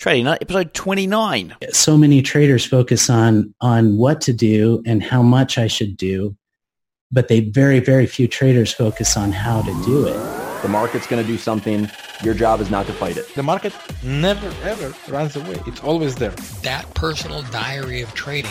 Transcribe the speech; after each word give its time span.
Trading 0.00 0.24
Nut, 0.24 0.38
episode 0.40 0.72
29. 0.72 1.56
So 1.72 1.98
many 1.98 2.22
traders 2.22 2.64
focus 2.64 3.10
on 3.10 3.54
on 3.60 3.98
what 3.98 4.22
to 4.22 4.32
do 4.32 4.82
and 4.86 5.02
how 5.02 5.22
much 5.22 5.58
I 5.58 5.66
should 5.66 5.98
do, 5.98 6.34
but 7.12 7.28
they 7.28 7.40
very 7.40 7.80
very 7.80 8.06
few 8.06 8.26
traders 8.26 8.72
focus 8.72 9.14
on 9.18 9.30
how 9.30 9.60
to 9.60 9.84
do 9.84 10.06
it. 10.06 10.16
The 10.62 10.68
market's 10.68 11.06
going 11.06 11.22
to 11.22 11.30
do 11.30 11.36
something. 11.36 11.90
Your 12.24 12.32
job 12.32 12.62
is 12.62 12.70
not 12.70 12.86
to 12.86 12.94
fight 12.94 13.18
it. 13.18 13.28
The 13.34 13.42
market 13.42 13.74
never 14.02 14.50
ever 14.62 14.94
runs 15.12 15.36
away. 15.36 15.60
It's 15.66 15.82
always 15.82 16.14
there. 16.14 16.34
That 16.62 16.86
personal 16.94 17.42
diary 17.50 18.00
of 18.00 18.14
trading 18.14 18.50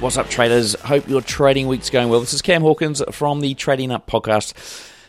What's 0.00 0.18
up, 0.18 0.28
traders? 0.28 0.74
Hope 0.80 1.08
your 1.08 1.22
trading 1.22 1.66
week's 1.66 1.88
going 1.88 2.08
well. 2.08 2.20
This 2.20 2.34
is 2.34 2.42
Cam 2.42 2.60
Hawkins 2.60 3.02
from 3.12 3.40
the 3.40 3.54
Trading 3.54 3.88
Nut 3.88 4.06
podcast. 4.06 4.52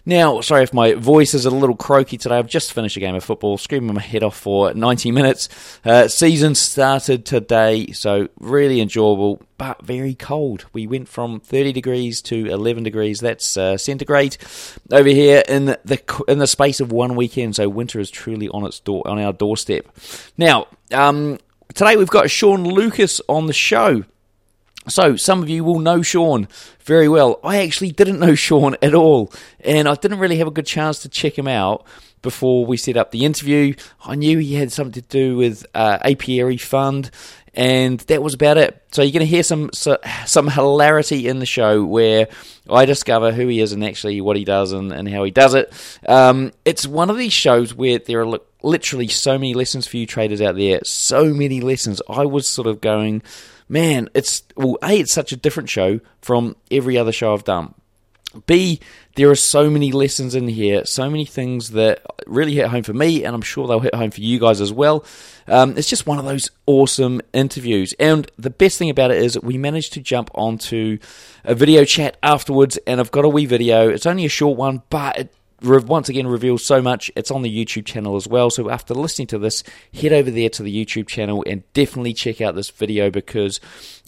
Now, 0.05 0.39
sorry 0.41 0.63
if 0.63 0.73
my 0.73 0.93
voice 0.93 1.33
is 1.33 1.45
a 1.45 1.49
little 1.49 1.75
croaky 1.75 2.17
today. 2.17 2.37
I've 2.37 2.47
just 2.47 2.71
finished 2.71 2.95
a 2.95 2.99
game 2.99 3.15
of 3.15 3.23
football, 3.23 3.57
screaming 3.57 3.93
my 3.95 4.01
head 4.01 4.23
off 4.23 4.37
for 4.37 4.73
90 4.73 5.11
minutes. 5.11 5.49
Uh, 5.83 6.07
season 6.07 6.53
started 6.55 7.25
today, 7.25 7.87
so 7.91 8.29
really 8.39 8.79
enjoyable, 8.79 9.41
but 9.57 9.83
very 9.83 10.13
cold. 10.13 10.65
We 10.71 10.85
went 10.85 11.09
from 11.09 11.39
30 11.39 11.73
degrees 11.73 12.21
to 12.23 12.45
11 12.45 12.83
degrees. 12.83 13.19
That's 13.19 13.57
uh, 13.57 13.77
centigrade 13.77 14.37
over 14.91 15.09
here 15.09 15.43
in 15.49 15.65
the 15.65 16.23
in 16.27 16.37
the 16.37 16.47
space 16.47 16.79
of 16.79 16.91
one 16.91 17.15
weekend. 17.15 17.55
So 17.55 17.67
winter 17.67 17.99
is 17.99 18.11
truly 18.11 18.47
on 18.49 18.65
its 18.65 18.79
door 18.79 19.05
on 19.07 19.19
our 19.19 19.33
doorstep. 19.33 19.87
Now, 20.37 20.67
um, 20.93 21.39
today 21.73 21.97
we've 21.97 22.07
got 22.07 22.29
Sean 22.29 22.63
Lucas 22.63 23.19
on 23.27 23.47
the 23.47 23.53
show. 23.53 24.03
So, 24.87 25.15
some 25.15 25.41
of 25.41 25.49
you 25.49 25.63
will 25.63 25.79
know 25.79 26.01
Sean 26.01 26.47
very 26.81 27.09
well. 27.09 27.39
I 27.43 27.63
actually 27.63 27.91
didn't 27.91 28.19
know 28.19 28.35
Sean 28.35 28.75
at 28.81 28.93
all, 28.93 29.33
and 29.59 29.87
I 29.87 29.95
didn't 29.95 30.19
really 30.19 30.37
have 30.37 30.47
a 30.47 30.51
good 30.51 30.67
chance 30.67 30.99
to 30.99 31.09
check 31.09 31.37
him 31.37 31.47
out 31.47 31.85
before 32.21 32.65
we 32.65 32.75
set 32.75 32.97
up 32.97 33.11
the 33.11 33.23
interview. 33.25 33.75
I 34.03 34.15
knew 34.15 34.39
he 34.39 34.55
had 34.55 34.71
something 34.71 35.01
to 35.01 35.07
do 35.07 35.37
with 35.37 35.65
uh, 35.73 35.99
Apiary 36.01 36.57
Fund, 36.57 37.11
and 37.53 37.99
that 38.01 38.21
was 38.21 38.33
about 38.33 38.57
it. 38.57 38.83
So 38.91 39.01
you're 39.01 39.11
going 39.11 39.19
to 39.21 39.25
hear 39.25 39.43
some 39.43 39.71
some 39.71 40.47
hilarity 40.49 41.27
in 41.27 41.39
the 41.39 41.45
show 41.45 41.83
where 41.83 42.27
I 42.69 42.85
discover 42.85 43.31
who 43.31 43.47
he 43.47 43.61
is 43.61 43.71
and 43.71 43.83
actually 43.83 44.19
what 44.21 44.37
he 44.37 44.43
does 44.43 44.71
and, 44.71 44.91
and 44.91 45.07
how 45.07 45.23
he 45.23 45.31
does 45.31 45.53
it. 45.53 45.71
Um, 46.07 46.51
it's 46.65 46.85
one 46.85 47.09
of 47.09 47.17
these 47.17 47.33
shows 47.33 47.73
where 47.73 47.99
there 47.99 48.21
are 48.21 48.39
literally 48.61 49.07
so 49.07 49.33
many 49.33 49.53
lessons 49.53 49.87
for 49.87 49.97
you 49.97 50.05
traders 50.05 50.41
out 50.41 50.55
there. 50.55 50.79
So 50.83 51.25
many 51.25 51.61
lessons. 51.61 52.01
I 52.09 52.25
was 52.25 52.47
sort 52.47 52.67
of 52.67 52.81
going 52.81 53.21
man, 53.67 54.09
it's 54.13 54.43
well, 54.55 54.77
a 54.83 54.99
it's 54.99 55.13
such 55.13 55.31
a 55.31 55.37
different 55.37 55.69
show 55.69 55.99
from 56.21 56.55
every 56.71 56.97
other 56.97 57.11
show 57.11 57.33
I've 57.33 57.43
done. 57.43 57.73
B, 58.47 58.79
there 59.15 59.29
are 59.29 59.35
so 59.35 59.69
many 59.69 59.91
lessons 59.91 60.35
in 60.35 60.47
here, 60.47 60.83
so 60.85 61.09
many 61.09 61.25
things 61.25 61.71
that 61.71 62.01
really 62.27 62.53
hit 62.53 62.67
home 62.67 62.83
for 62.83 62.93
me, 62.93 63.23
and 63.23 63.33
I'm 63.33 63.41
sure 63.41 63.67
they'll 63.67 63.79
hit 63.79 63.95
home 63.95 64.11
for 64.11 64.21
you 64.21 64.39
guys 64.39 64.59
as 64.61 64.73
well. 64.73 65.05
Um, 65.47 65.77
it's 65.77 65.89
just 65.89 66.05
one 66.05 66.19
of 66.19 66.25
those 66.25 66.51
awesome 66.65 67.21
interviews. 67.33 67.93
And 67.99 68.29
the 68.37 68.49
best 68.49 68.77
thing 68.77 68.89
about 68.89 69.11
it 69.11 69.17
is 69.17 69.39
we 69.41 69.57
managed 69.57 69.93
to 69.93 70.01
jump 70.01 70.29
onto 70.35 70.97
a 71.43 71.55
video 71.55 71.85
chat 71.85 72.17
afterwards, 72.21 72.77
and 72.85 72.99
I've 72.99 73.11
got 73.11 73.25
a 73.25 73.29
wee 73.29 73.45
video. 73.45 73.87
It's 73.89 74.05
only 74.05 74.25
a 74.25 74.29
short 74.29 74.57
one, 74.57 74.83
but 74.89 75.17
it 75.17 75.33
once 75.61 76.09
again 76.09 76.27
reveals 76.27 76.63
so 76.63 76.81
much. 76.81 77.11
It's 77.15 77.31
on 77.31 77.41
the 77.41 77.65
YouTube 77.65 77.85
channel 77.85 78.15
as 78.15 78.27
well. 78.27 78.49
So 78.49 78.69
after 78.69 78.93
listening 78.93 79.27
to 79.27 79.37
this, 79.37 79.63
head 79.93 80.13
over 80.13 80.29
there 80.29 80.49
to 80.49 80.63
the 80.63 80.85
YouTube 80.85 81.07
channel 81.07 81.43
and 81.47 81.63
definitely 81.73 82.13
check 82.13 82.41
out 82.41 82.55
this 82.55 82.69
video 82.69 83.09
because 83.09 83.59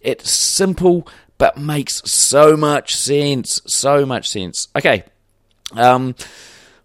it's 0.01 0.29
simple 0.29 1.07
but 1.37 1.57
makes 1.57 2.01
so 2.09 2.57
much 2.57 2.95
sense. 2.95 3.61
So 3.67 4.05
much 4.05 4.29
sense. 4.29 4.67
Okay. 4.75 5.03
Um, 5.73 6.15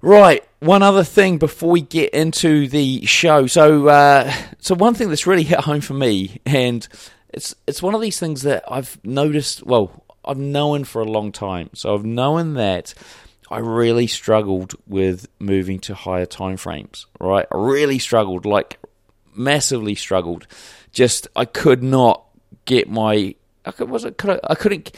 right. 0.00 0.44
One 0.60 0.82
other 0.82 1.04
thing 1.04 1.38
before 1.38 1.70
we 1.70 1.80
get 1.80 2.10
into 2.10 2.68
the 2.68 3.04
show. 3.06 3.46
So, 3.46 3.88
uh, 3.88 4.32
so 4.58 4.74
one 4.74 4.94
thing 4.94 5.08
that's 5.08 5.26
really 5.26 5.42
hit 5.44 5.60
home 5.60 5.80
for 5.80 5.94
me, 5.94 6.40
and 6.46 6.86
it's 7.30 7.54
it's 7.66 7.82
one 7.82 7.94
of 7.94 8.00
these 8.00 8.20
things 8.20 8.42
that 8.42 8.64
I've 8.70 8.98
noticed. 9.04 9.64
Well, 9.64 10.04
I've 10.24 10.38
known 10.38 10.84
for 10.84 11.02
a 11.02 11.06
long 11.06 11.32
time. 11.32 11.70
So 11.74 11.94
I've 11.94 12.04
known 12.04 12.54
that 12.54 12.94
I 13.52 13.58
really 13.58 14.06
struggled 14.06 14.74
with 14.86 15.28
moving 15.38 15.78
to 15.80 15.94
higher 15.94 16.24
time 16.24 16.56
frames, 16.56 17.06
right? 17.20 17.46
I 17.52 17.56
really 17.56 17.98
struggled, 17.98 18.46
like 18.46 18.78
massively 19.34 19.94
struggled. 19.94 20.46
Just 20.90 21.28
I 21.36 21.44
could 21.44 21.82
not 21.82 22.24
get 22.64 22.88
my 22.88 23.34
I 23.64 23.70
could, 23.72 23.90
was 23.90 24.04
it, 24.04 24.16
could 24.16 24.30
I, 24.30 24.40
I 24.42 24.54
couldn't 24.54 24.92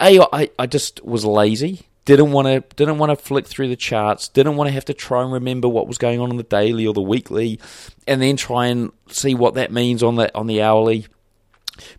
a 0.00 0.20
I, 0.32 0.50
I 0.58 0.66
just 0.66 1.04
was 1.04 1.24
lazy. 1.24 1.86
Didn't 2.04 2.32
want 2.32 2.48
to 2.48 2.64
didn't 2.74 2.98
want 2.98 3.10
to 3.10 3.16
flick 3.16 3.46
through 3.46 3.68
the 3.68 3.76
charts. 3.76 4.26
Didn't 4.26 4.56
want 4.56 4.66
to 4.66 4.72
have 4.72 4.86
to 4.86 4.94
try 4.94 5.22
and 5.22 5.32
remember 5.32 5.68
what 5.68 5.86
was 5.86 5.98
going 5.98 6.18
on 6.18 6.30
on 6.30 6.36
the 6.36 6.42
daily 6.42 6.86
or 6.88 6.94
the 6.94 7.00
weekly, 7.00 7.60
and 8.08 8.20
then 8.20 8.36
try 8.36 8.66
and 8.66 8.90
see 9.08 9.34
what 9.34 9.54
that 9.54 9.70
means 9.70 10.02
on 10.02 10.16
the 10.16 10.36
on 10.36 10.48
the 10.48 10.62
hourly. 10.62 11.06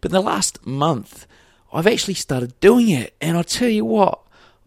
But 0.01 0.11
in 0.11 0.15
the 0.15 0.21
last 0.21 0.65
month, 0.65 1.25
I've 1.71 1.87
actually 1.87 2.15
started 2.15 2.59
doing 2.59 2.89
it, 2.89 3.15
and 3.21 3.37
I 3.37 3.43
tell 3.43 3.69
you 3.69 3.85
what, 3.85 4.19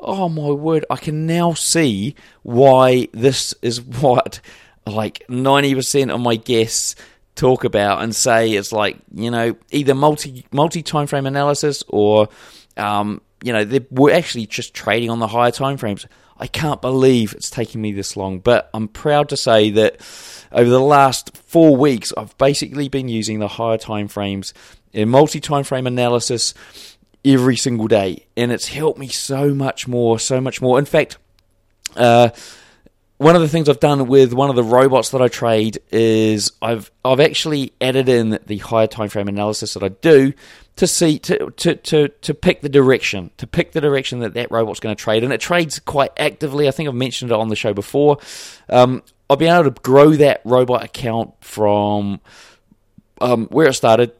oh 0.05 0.29
my 0.29 0.51
word, 0.51 0.85
I 0.91 0.97
can 0.97 1.27
now 1.27 1.55
see 1.55 2.15
why 2.43 3.09
this 3.13 3.55
is 3.63 3.81
what 4.01 4.41
like 4.87 5.25
90% 5.29 6.13
of 6.15 6.21
my 6.21 6.37
guests 6.37 6.95
talk 7.35 7.65
about 7.65 8.03
and 8.03 8.15
say 8.15 8.53
it's 8.53 8.73
like, 8.73 8.99
you 9.13 9.31
know, 9.31 9.57
either 9.71 9.95
multi 9.95 10.47
multi 10.53 10.83
time 10.83 11.07
frame 11.07 11.27
analysis 11.27 11.83
or 11.89 12.29
um, 12.77 13.21
you 13.43 13.53
know, 13.53 13.81
we're 13.91 14.15
actually 14.15 14.47
just 14.47 14.75
trading 14.75 15.11
on 15.11 15.19
the 15.19 15.27
higher 15.27 15.51
time 15.51 15.77
frames. 15.77 16.07
I 16.37 16.47
can't 16.47 16.81
believe 16.81 17.33
it's 17.35 17.51
taking 17.51 17.81
me 17.81 17.93
this 17.93 18.17
long, 18.17 18.41
but 18.41 18.69
I'm 18.75 18.89
proud 18.89 19.29
to 19.29 19.37
say 19.37 19.71
that 19.71 20.01
over 20.51 20.69
the 20.69 20.81
last 20.81 21.37
four 21.37 21.77
weeks, 21.77 22.13
I've 22.17 22.37
basically 22.39 22.89
been 22.89 23.09
using 23.09 23.39
the 23.39 23.49
higher 23.49 23.79
time 23.79 24.09
frames 24.09 24.55
in 24.93 25.09
multi 25.09 25.41
time 25.41 25.65
frame 25.65 25.87
analysis 25.87 26.55
every 27.25 27.57
single 27.57 27.89
day, 27.89 28.27
and 28.37 28.53
it's 28.53 28.69
helped 28.69 28.99
me 28.99 29.09
so 29.09 29.55
much 29.55 29.89
more, 29.89 30.19
so 30.19 30.41
much 30.41 30.61
more. 30.61 30.79
In 30.79 30.85
fact, 30.85 31.19
uh, 31.97 32.31
one 33.17 33.37
of 33.37 33.43
the 33.43 33.49
things 33.49 33.69
I've 33.69 33.81
done 33.81 34.07
with 34.07 34.33
one 34.33 34.51
of 34.51 34.57
the 34.57 34.65
robots 34.65 35.11
that 35.11 35.23
I 35.23 35.29
trade 35.29 35.79
is 35.91 36.53
I've 36.61 36.91
I've 37.05 37.21
actually 37.21 37.73
added 37.81 38.09
in 38.09 38.39
the 38.47 38.59
higher 38.59 38.87
time 38.87 39.09
frame 39.09 39.29
analysis 39.29 39.75
that 39.75 39.83
I 39.83 39.89
do 39.89 40.33
to 40.77 40.87
see 40.87 41.19
to 41.21 41.51
to 41.51 41.77
to, 41.77 42.09
to 42.09 42.35
pick 42.35 42.61
the 42.61 42.69
direction 42.69 43.31
to 43.37 43.47
pick 43.47 43.73
the 43.73 43.81
direction 43.81 44.19
that 44.21 44.35
that 44.35 44.51
robot's 44.51 44.81
going 44.81 44.95
to 44.95 45.03
trade, 45.03 45.23
and 45.25 45.33
it 45.33 45.41
trades 45.41 45.79
quite 45.79 46.11
actively. 46.19 46.67
I 46.67 46.73
think 46.73 46.89
I've 46.89 46.95
mentioned 46.95 47.31
it 47.31 47.35
on 47.35 47.49
the 47.49 47.57
show 47.57 47.73
before. 47.73 48.19
Um, 48.69 49.03
I've 49.31 49.39
been 49.39 49.53
able 49.53 49.71
to 49.71 49.81
grow 49.81 50.11
that 50.11 50.43
robot 50.45 50.85
account 50.85 51.33
from 51.41 52.21
um, 53.21 53.47
where 53.47 53.69
it 53.69 53.75
started, 53.75 54.13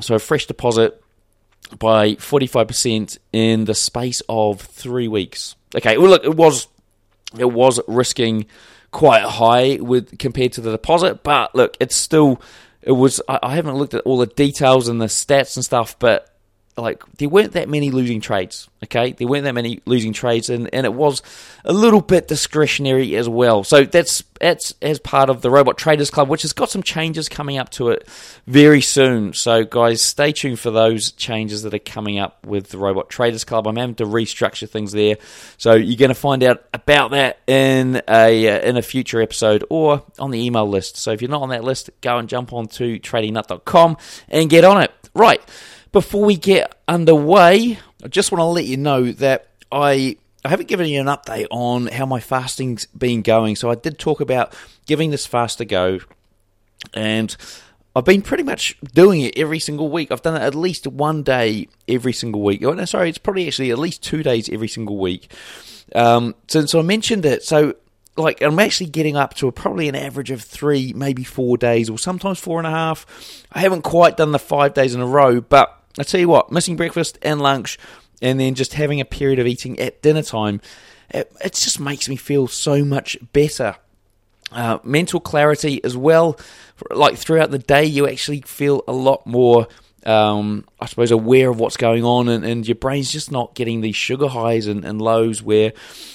so 0.00 0.14
a 0.14 0.18
fresh 0.18 0.46
deposit 0.46 1.02
by 1.78 2.14
45% 2.14 3.18
in 3.32 3.64
the 3.64 3.74
space 3.74 4.22
of 4.28 4.60
three 4.60 5.08
weeks. 5.08 5.56
Okay, 5.74 5.98
well, 5.98 6.10
look, 6.10 6.24
it 6.24 6.34
was 6.34 6.68
it 7.38 7.52
was 7.52 7.78
risking 7.86 8.46
quite 8.90 9.22
high 9.22 9.78
with 9.80 10.18
compared 10.18 10.52
to 10.52 10.60
the 10.60 10.70
deposit, 10.70 11.22
but 11.22 11.54
look, 11.54 11.76
it's 11.80 11.96
still 11.96 12.40
it 12.82 12.92
was. 12.92 13.20
I, 13.28 13.38
I 13.42 13.54
haven't 13.54 13.76
looked 13.76 13.94
at 13.94 14.02
all 14.02 14.18
the 14.18 14.26
details 14.26 14.88
and 14.88 15.00
the 15.00 15.06
stats 15.06 15.56
and 15.56 15.64
stuff, 15.64 15.98
but 15.98 16.34
like 16.78 17.02
there 17.16 17.28
weren't 17.28 17.52
that 17.52 17.68
many 17.68 17.90
losing 17.90 18.20
trades. 18.20 18.68
Okay, 18.84 19.12
there 19.12 19.26
weren't 19.26 19.44
that 19.44 19.54
many 19.54 19.80
losing 19.86 20.12
trades, 20.12 20.50
and, 20.50 20.72
and 20.72 20.86
it 20.86 20.94
was 20.94 21.20
a 21.64 21.72
little 21.72 22.00
bit 22.00 22.28
discretionary 22.28 23.16
as 23.16 23.28
well. 23.28 23.64
So 23.64 23.84
that's 23.84 24.22
that's 24.40 24.74
as 24.80 25.00
part 25.00 25.30
of 25.30 25.42
the 25.42 25.50
Robot 25.50 25.76
Traders 25.76 26.10
Club, 26.10 26.28
which 26.28 26.42
has 26.42 26.52
got 26.52 26.70
some 26.70 26.82
changes 26.82 27.28
coming 27.28 27.58
up 27.58 27.70
to 27.70 27.88
it 27.88 28.08
very 28.46 28.80
soon. 28.80 29.32
So 29.32 29.64
guys, 29.64 30.00
stay 30.00 30.30
tuned 30.32 30.60
for 30.60 30.70
those 30.70 31.10
changes 31.12 31.62
that 31.64 31.74
are 31.74 31.80
coming 31.80 32.18
up 32.18 32.46
with 32.46 32.68
the 32.68 32.78
Robot 32.78 33.10
Traders 33.10 33.44
Club. 33.44 33.66
I'm 33.66 33.76
having 33.76 33.96
to 33.96 34.04
restructure 34.04 34.68
things 34.68 34.92
there, 34.92 35.16
so 35.56 35.74
you're 35.74 35.98
going 35.98 36.10
to 36.10 36.14
find 36.14 36.44
out 36.44 36.64
about 36.72 37.10
that 37.10 37.40
in 37.48 38.00
a 38.08 38.48
uh, 38.48 38.60
in 38.60 38.76
a 38.76 38.82
future 38.82 39.20
episode 39.20 39.64
or 39.70 40.04
on 40.18 40.30
the 40.30 40.44
email 40.44 40.68
list. 40.68 40.96
So 40.96 41.10
if 41.10 41.20
you're 41.20 41.30
not 41.30 41.42
on 41.42 41.48
that 41.48 41.64
list, 41.64 41.90
go 42.00 42.18
and 42.18 42.28
jump 42.28 42.52
on 42.52 42.68
to 42.68 43.00
tradingnut.com 43.00 43.96
and 44.28 44.48
get 44.48 44.64
on 44.64 44.82
it. 44.82 44.92
Right. 45.14 45.42
Before 45.92 46.24
we 46.24 46.36
get 46.36 46.74
underway, 46.86 47.78
I 48.04 48.08
just 48.08 48.30
want 48.30 48.40
to 48.40 48.44
let 48.46 48.66
you 48.66 48.76
know 48.76 49.12
that 49.12 49.48
I 49.72 50.16
I 50.44 50.50
haven't 50.50 50.68
given 50.68 50.86
you 50.86 51.00
an 51.00 51.06
update 51.06 51.46
on 51.50 51.86
how 51.86 52.06
my 52.06 52.20
fasting's 52.20 52.86
been 52.86 53.22
going. 53.22 53.56
So 53.56 53.70
I 53.70 53.74
did 53.74 53.98
talk 53.98 54.20
about 54.20 54.54
giving 54.86 55.10
this 55.10 55.26
fast 55.26 55.60
a 55.60 55.64
go, 55.64 56.00
and 56.94 57.36
I've 57.96 58.04
been 58.04 58.22
pretty 58.22 58.44
much 58.44 58.78
doing 58.94 59.22
it 59.22 59.36
every 59.36 59.58
single 59.58 59.90
week. 59.90 60.12
I've 60.12 60.22
done 60.22 60.36
it 60.36 60.42
at 60.42 60.54
least 60.54 60.86
one 60.86 61.22
day 61.22 61.68
every 61.88 62.12
single 62.12 62.42
week. 62.42 62.62
Oh, 62.62 62.72
no, 62.72 62.84
sorry, 62.84 63.08
it's 63.08 63.18
probably 63.18 63.46
actually 63.48 63.70
at 63.72 63.78
least 63.78 64.02
two 64.02 64.22
days 64.22 64.48
every 64.48 64.68
single 64.68 64.98
week. 64.98 65.32
Um, 65.94 66.36
so 66.46 66.78
I 66.78 66.82
mentioned 66.82 67.26
it. 67.26 67.42
So, 67.42 67.74
like, 68.16 68.40
I'm 68.40 68.58
actually 68.60 68.90
getting 68.90 69.16
up 69.16 69.34
to 69.34 69.50
probably 69.50 69.88
an 69.88 69.96
average 69.96 70.30
of 70.30 70.42
three, 70.42 70.92
maybe 70.92 71.24
four 71.24 71.56
days, 71.56 71.90
or 71.90 71.98
sometimes 71.98 72.38
four 72.38 72.58
and 72.58 72.66
a 72.66 72.70
half. 72.70 73.44
I 73.50 73.60
haven't 73.60 73.82
quite 73.82 74.16
done 74.16 74.30
the 74.30 74.38
five 74.38 74.74
days 74.74 74.94
in 74.94 75.00
a 75.00 75.06
row, 75.06 75.40
but 75.40 75.77
I 75.98 76.04
tell 76.04 76.20
you 76.20 76.28
what, 76.28 76.52
missing 76.52 76.76
breakfast 76.76 77.18
and 77.22 77.40
lunch, 77.40 77.78
and 78.20 78.38
then 78.38 78.54
just 78.54 78.74
having 78.74 79.00
a 79.00 79.04
period 79.04 79.38
of 79.38 79.46
eating 79.46 79.78
at 79.78 80.02
dinner 80.02 80.22
time, 80.22 80.60
it, 81.10 81.32
it 81.44 81.54
just 81.54 81.80
makes 81.80 82.08
me 82.08 82.16
feel 82.16 82.48
so 82.48 82.84
much 82.84 83.16
better. 83.32 83.76
Uh, 84.50 84.78
mental 84.82 85.20
clarity 85.20 85.82
as 85.84 85.96
well. 85.96 86.38
Like 86.90 87.16
throughout 87.16 87.50
the 87.50 87.58
day, 87.58 87.84
you 87.84 88.08
actually 88.08 88.40
feel 88.42 88.82
a 88.88 88.92
lot 88.92 89.26
more, 89.26 89.68
um, 90.06 90.64
I 90.80 90.86
suppose, 90.86 91.10
aware 91.10 91.50
of 91.50 91.60
what's 91.60 91.76
going 91.76 92.04
on, 92.04 92.28
and, 92.28 92.44
and, 92.44 92.66
your 92.66 92.76
brain's 92.76 93.12
just 93.12 93.30
not 93.30 93.54
getting 93.54 93.82
these 93.82 93.96
sugar 93.96 94.28
highs 94.28 94.66
and, 94.66 94.84
and 94.84 95.02
lows 95.02 95.42
where, 95.42 95.74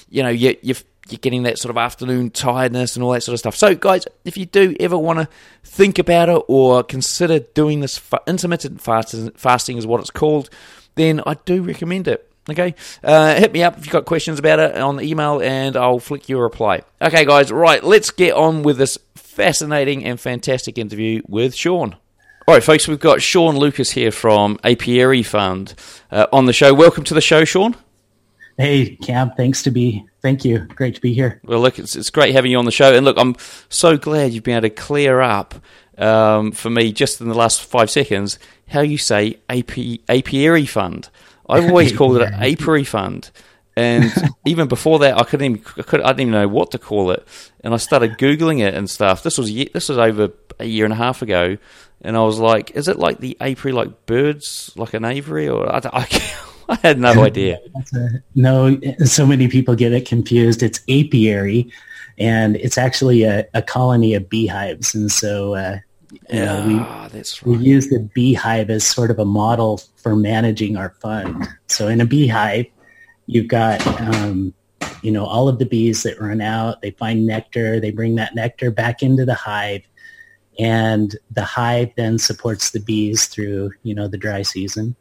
you 0.10 0.24
know, 0.24 0.30
you, 0.30 0.56
you're, 0.62 0.78
you're 1.10 1.20
getting 1.20 1.44
that 1.44 1.60
sort 1.60 1.70
of 1.70 1.78
afternoon 1.78 2.30
tiredness 2.30 2.96
and 2.96 3.04
all 3.04 3.12
that 3.12 3.24
sort 3.24 3.34
of 3.34 3.40
stuff. 3.40 3.56
So, 3.56 3.76
guys, 3.76 4.06
if 4.24 4.38
you 4.38 4.46
do 4.46 4.76
ever 4.80 4.98
want 4.98 5.20
to 5.20 5.28
think 5.64 6.00
about 6.00 6.30
it 6.30 6.42
or 6.48 6.84
consider 6.84 7.40
doing 7.40 7.82
this 7.82 7.98
fa- 7.98 8.22
intermittent 8.26 8.82
fasting, 8.82 9.32
fasting 9.32 9.78
is 9.78 9.86
what 9.86 10.00
it's 10.00 10.12
called, 10.12 10.50
then 10.96 11.22
I 11.26 11.36
do 11.46 11.62
recommend 11.62 12.08
it. 12.08 12.30
Okay, 12.50 12.76
uh, 13.04 13.36
hit 13.36 13.54
me 13.54 13.64
up 13.64 13.78
if 13.78 13.86
you've 13.86 13.94
got 13.94 14.04
questions 14.04 14.38
about 14.38 14.60
it 14.60 14.76
on 14.76 14.98
the 14.98 15.04
email 15.04 15.42
and 15.42 15.78
I'll 15.78 16.00
flick 16.00 16.28
you 16.28 16.38
a 16.38 16.42
reply. 16.42 16.82
Okay, 17.02 17.24
guys, 17.24 17.52
right, 17.52 17.82
let's 17.82 18.12
get 18.12 18.34
on 18.34 18.64
with 18.64 18.78
this 18.78 18.98
fascinating 19.16 20.04
and 20.04 20.20
fantastic 20.20 20.78
interview 20.78 21.22
with 21.28 21.56
Sean. 21.56 21.96
All 22.46 22.54
right, 22.54 22.64
folks, 22.64 22.86
we've 22.86 23.00
got 23.00 23.22
Sean 23.22 23.56
Lucas 23.56 23.92
here 23.92 24.12
from 24.12 24.60
Apiary 24.62 25.24
Fund 25.24 25.74
uh, 26.12 26.28
on 26.34 26.46
the 26.46 26.52
show. 26.52 26.74
Welcome 26.74 27.06
to 27.06 27.14
the 27.14 27.22
show, 27.22 27.46
Sean. 27.46 27.78
Hey, 28.58 28.96
Cam, 28.98 29.32
thanks 29.32 29.64
to 29.64 29.72
be, 29.72 30.06
thank 30.22 30.46
you. 30.46 30.60
Great 30.60 30.96
to 30.96 31.02
be 31.02 31.14
here. 31.14 31.42
Well, 31.44 31.60
look, 31.60 31.80
it's, 31.80 31.96
it's 31.96 32.10
great 32.10 32.36
having 32.36 32.52
you 32.52 32.60
on 32.60 32.66
the 32.66 32.72
show. 32.72 32.94
And 32.94 33.06
look, 33.06 33.18
I'm 33.18 33.36
so 33.70 33.98
glad 33.98 34.32
you've 34.32 34.44
been 34.44 34.58
able 34.58 34.70
to 34.70 34.76
clear 34.76 35.22
up 35.22 35.56
um, 35.98 36.52
for 36.52 36.70
me 36.70 36.92
just 36.92 37.22
in 37.22 37.30
the 37.30 37.36
last 37.36 37.64
five 37.64 37.90
seconds 37.90 38.40
how 38.68 38.82
you 38.82 38.98
say 38.98 39.40
AP, 39.50 40.00
Apiary 40.10 40.66
Fund. 40.66 41.10
I've 41.48 41.66
always 41.66 41.92
called 41.98 42.18
it 42.18 42.24
an 42.24 42.34
apiary 42.36 42.84
fund. 42.84 43.30
And 43.76 44.12
even 44.46 44.68
before 44.68 45.00
that, 45.00 45.18
I 45.18 45.24
couldn't 45.24 45.46
even 45.46 45.66
I, 45.78 45.82
could, 45.82 46.02
I 46.02 46.08
didn't 46.10 46.22
even 46.22 46.32
know 46.34 46.48
what 46.48 46.72
to 46.72 46.80
call 46.80 47.12
it. 47.12 47.28
And 47.62 47.74
I 47.74 47.78
started 47.78 48.18
googling 48.18 48.60
it 48.62 48.74
and 48.74 48.90
stuff. 48.90 49.24
This 49.24 49.38
was 49.38 49.54
this 49.54 49.90
was 49.90 49.98
over 49.98 50.30
a 50.60 50.66
year 50.66 50.86
and 50.86 50.94
a 50.94 50.98
half 50.98 51.22
ago, 51.22 51.58
and 52.02 52.16
I 52.16 52.22
was 52.22 52.40
like, 52.40 52.72
"Is 52.72 52.88
it 52.88 53.00
like 53.00 53.20
the 53.20 53.36
apiary, 53.42 53.74
like 53.74 54.06
birds, 54.06 54.72
like 54.76 54.94
an 54.94 55.06
aviary?" 55.06 55.50
Or 55.50 55.74
I, 55.74 55.82
I, 55.92 56.08
I 56.70 56.78
had 56.82 57.00
no 57.00 57.24
idea. 57.24 57.60
no, 58.36 58.80
so 59.06 59.26
many 59.26 59.48
people 59.48 59.76
get 59.76 59.94
it 59.94 60.08
confused. 60.08 60.64
It's 60.64 60.80
apiary, 60.90 61.72
and 62.18 62.56
it's 62.58 62.78
actually 62.78 63.24
a, 63.24 63.46
a 63.54 63.62
colony 63.62 64.14
of 64.14 64.30
beehives. 64.30 64.96
And 64.96 65.12
so 65.12 65.56
uh, 65.56 65.80
you 66.30 66.40
know, 66.46 66.68
we, 66.68 66.76
ah, 66.76 67.10
that's 67.12 67.46
right. 67.46 67.58
we 67.58 67.64
use 67.64 67.90
the 67.90 68.00
beehive 68.14 68.70
as 68.70 68.86
sort 68.86 69.12
of 69.12 69.20
a 69.20 69.26
model 69.26 69.82
for 69.96 70.16
managing 70.16 70.78
our 70.78 70.92
fund. 71.02 71.48
So 71.68 71.88
in 71.88 72.02
a 72.02 72.06
beehive, 72.06 72.68
you've 73.26 73.48
got, 73.48 73.86
um, 74.02 74.54
you 75.02 75.12
know, 75.12 75.26
all 75.26 75.48
of 75.48 75.60
the 75.60 75.66
bees 75.66 76.04
that 76.04 76.20
run 76.20 76.42
out, 76.42 76.82
they 76.82 76.92
find 76.92 77.26
nectar, 77.26 77.80
they 77.80 77.92
bring 77.92 78.16
that 78.16 78.36
nectar 78.36 78.72
back 78.72 79.02
into 79.02 79.26
the 79.26 79.34
hive, 79.34 79.84
and 80.60 81.16
the 81.32 81.44
hive 81.44 81.92
then 81.98 82.20
supports 82.20 82.72
the 82.72 82.80
bees 82.80 83.28
through, 83.28 83.72
you 83.84 83.96
know, 83.96 84.08
the 84.08 84.18
dry 84.18 84.44
season. 84.44 84.96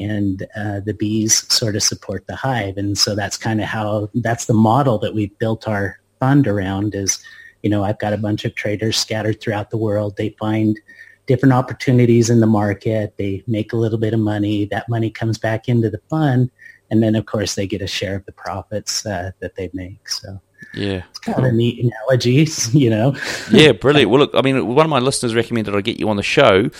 And 0.00 0.46
uh, 0.56 0.80
the 0.80 0.94
bees 0.94 1.46
sort 1.52 1.76
of 1.76 1.82
support 1.82 2.26
the 2.26 2.34
hive. 2.34 2.76
And 2.76 2.96
so 2.96 3.14
that's 3.14 3.36
kind 3.36 3.60
of 3.60 3.66
how, 3.66 4.08
that's 4.14 4.46
the 4.46 4.54
model 4.54 4.98
that 4.98 5.14
we've 5.14 5.38
built 5.38 5.68
our 5.68 6.00
fund 6.18 6.48
around 6.48 6.94
is, 6.94 7.22
you 7.62 7.68
know, 7.68 7.84
I've 7.84 7.98
got 7.98 8.14
a 8.14 8.18
bunch 8.18 8.44
of 8.44 8.54
traders 8.54 8.96
scattered 8.96 9.40
throughout 9.40 9.70
the 9.70 9.76
world. 9.76 10.16
They 10.16 10.30
find 10.40 10.80
different 11.26 11.52
opportunities 11.52 12.30
in 12.30 12.40
the 12.40 12.46
market. 12.46 13.14
They 13.18 13.44
make 13.46 13.72
a 13.72 13.76
little 13.76 13.98
bit 13.98 14.14
of 14.14 14.20
money. 14.20 14.64
That 14.64 14.88
money 14.88 15.10
comes 15.10 15.38
back 15.38 15.68
into 15.68 15.90
the 15.90 16.00
fund. 16.08 16.50
And 16.90 17.02
then, 17.02 17.14
of 17.14 17.26
course, 17.26 17.54
they 17.54 17.66
get 17.66 17.82
a 17.82 17.86
share 17.86 18.16
of 18.16 18.24
the 18.24 18.32
profits 18.32 19.06
uh, 19.06 19.30
that 19.40 19.54
they 19.54 19.70
make. 19.72 20.08
So 20.08 20.40
yeah, 20.74 21.02
it's 21.10 21.18
kind 21.18 21.38
of 21.38 21.44
a 21.44 21.52
neat 21.52 21.84
analogy, 21.84 22.46
you 22.72 22.90
know. 22.90 23.16
yeah, 23.50 23.72
brilliant. 23.72 24.10
Well, 24.10 24.20
look, 24.20 24.30
I 24.34 24.42
mean, 24.42 24.66
one 24.66 24.86
of 24.86 24.90
my 24.90 24.98
listeners 24.98 25.34
recommended 25.34 25.74
I 25.74 25.80
get 25.80 25.98
you 25.98 26.08
on 26.08 26.16
the 26.16 26.22
show. 26.22 26.70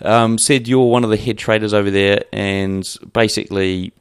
Um, 0.00 0.38
said 0.38 0.68
you're 0.68 0.90
one 0.90 1.04
of 1.04 1.10
the 1.10 1.16
head 1.16 1.38
traders 1.38 1.72
over 1.72 1.90
there, 1.90 2.24
and 2.32 2.88
basically 3.12 3.92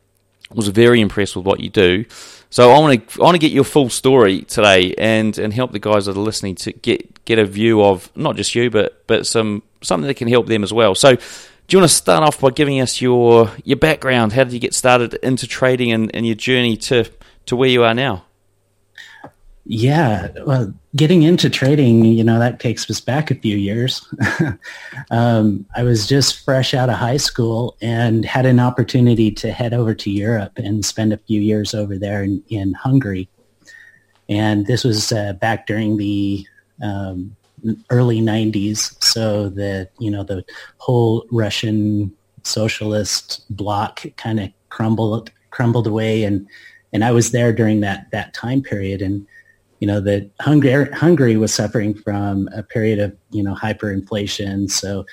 was 0.54 0.68
very 0.68 1.02
impressed 1.02 1.36
with 1.36 1.46
what 1.46 1.60
you 1.60 1.70
do. 1.70 2.06
So 2.50 2.72
I 2.72 2.80
want 2.80 3.10
to 3.10 3.22
I 3.22 3.24
want 3.26 3.36
to 3.36 3.40
get 3.40 3.52
your 3.52 3.64
full 3.64 3.90
story 3.90 4.42
today 4.44 4.94
and 4.98 5.38
and 5.38 5.54
help 5.54 5.72
the 5.72 5.80
guys 5.80 6.06
that 6.06 6.16
are 6.16 6.20
listening 6.22 6.56
to 6.56 6.72
get 6.72 7.26
get 7.26 7.40
a 7.40 7.46
view 7.46 7.84
of 7.84 8.10
not 8.16 8.36
just 8.36 8.56
you 8.56 8.70
but 8.70 9.06
but 9.08 9.26
some 9.28 9.64
something 9.82 10.08
that 10.08 10.16
can 10.16 10.28
help 10.28 10.48
them 10.48 10.64
as 10.64 10.72
well. 10.72 10.96
So 10.96 11.16
do 11.16 11.76
you 11.76 11.80
want 11.80 11.90
to 11.90 11.96
start 11.96 12.24
off 12.24 12.40
by 12.40 12.52
giving 12.52 12.80
us 12.80 13.02
your 13.02 13.52
your 13.64 13.78
background? 13.78 14.34
How 14.34 14.44
did 14.44 14.54
you 14.54 14.60
get 14.60 14.74
started 14.74 15.16
into 15.16 15.48
trading 15.48 15.92
and, 15.92 16.16
and 16.16 16.26
your 16.26 16.36
journey 16.36 16.78
to 16.78 17.10
to 17.48 17.56
where 17.56 17.70
you 17.70 17.84
are 17.84 17.94
now? 17.94 18.25
Yeah, 19.68 20.30
well, 20.46 20.72
getting 20.96 21.24
into 21.24 21.50
trading, 21.50 22.06
you 22.06 22.24
know, 22.24 22.38
that 22.38 22.60
takes 22.60 22.88
us 22.88 23.02
back 23.02 23.32
a 23.32 23.36
few 23.36 23.58
years. 23.58 24.08
um, 25.12 25.66
I 25.76 25.82
was 25.82 26.06
just 26.06 26.46
fresh 26.46 26.76
out 26.76 26.90
of 26.90 26.98
high 26.98 27.18
school 27.18 27.76
and 27.82 28.24
had 28.26 28.46
an 28.46 28.60
opportunity 28.60 29.32
to 29.32 29.52
head 29.52 29.74
over 29.74 29.96
to 29.96 30.12
Europe 30.12 30.52
and 30.58 30.86
spend 30.86 31.14
a 31.14 31.18
few 31.18 31.42
years 31.42 31.74
over 31.74 31.98
there 31.98 32.22
in, 32.22 32.44
in 32.50 32.74
Hungary. 32.74 33.28
And 34.30 34.68
this 34.68 34.84
was 34.84 35.12
uh, 35.12 35.34
back 35.34 35.66
during 35.66 35.98
the 35.98 36.46
um, 36.84 37.36
early 37.90 38.22
90s. 38.22 39.04
So 39.04 39.50
the, 39.50 39.90
you 39.98 40.12
know, 40.12 40.24
the 40.24 40.46
whole 40.78 41.26
Russian 41.32 42.14
socialist 42.44 43.44
bloc 43.50 44.06
kind 44.18 44.40
of 44.40 44.52
crumbled, 44.70 45.32
crumbled 45.50 45.88
away. 45.88 46.24
And, 46.24 46.48
and 46.94 47.04
I 47.04 47.10
was 47.10 47.32
there 47.32 47.52
during 47.52 47.80
that, 47.80 48.12
that 48.12 48.36
time 48.36 48.62
period. 48.62 49.02
And, 49.02 49.26
you 49.80 49.88
know, 49.88 50.00
that 50.02 50.30
Hungary, 50.40 50.90
Hungary 50.92 51.38
was 51.38 51.54
suffering 51.54 51.94
from 51.94 52.48
a 52.56 52.64
period 52.64 53.00
of, 53.00 53.16
you 53.32 53.44
know, 53.44 53.54
hyperinflation. 53.54 54.70
So, 54.70 55.06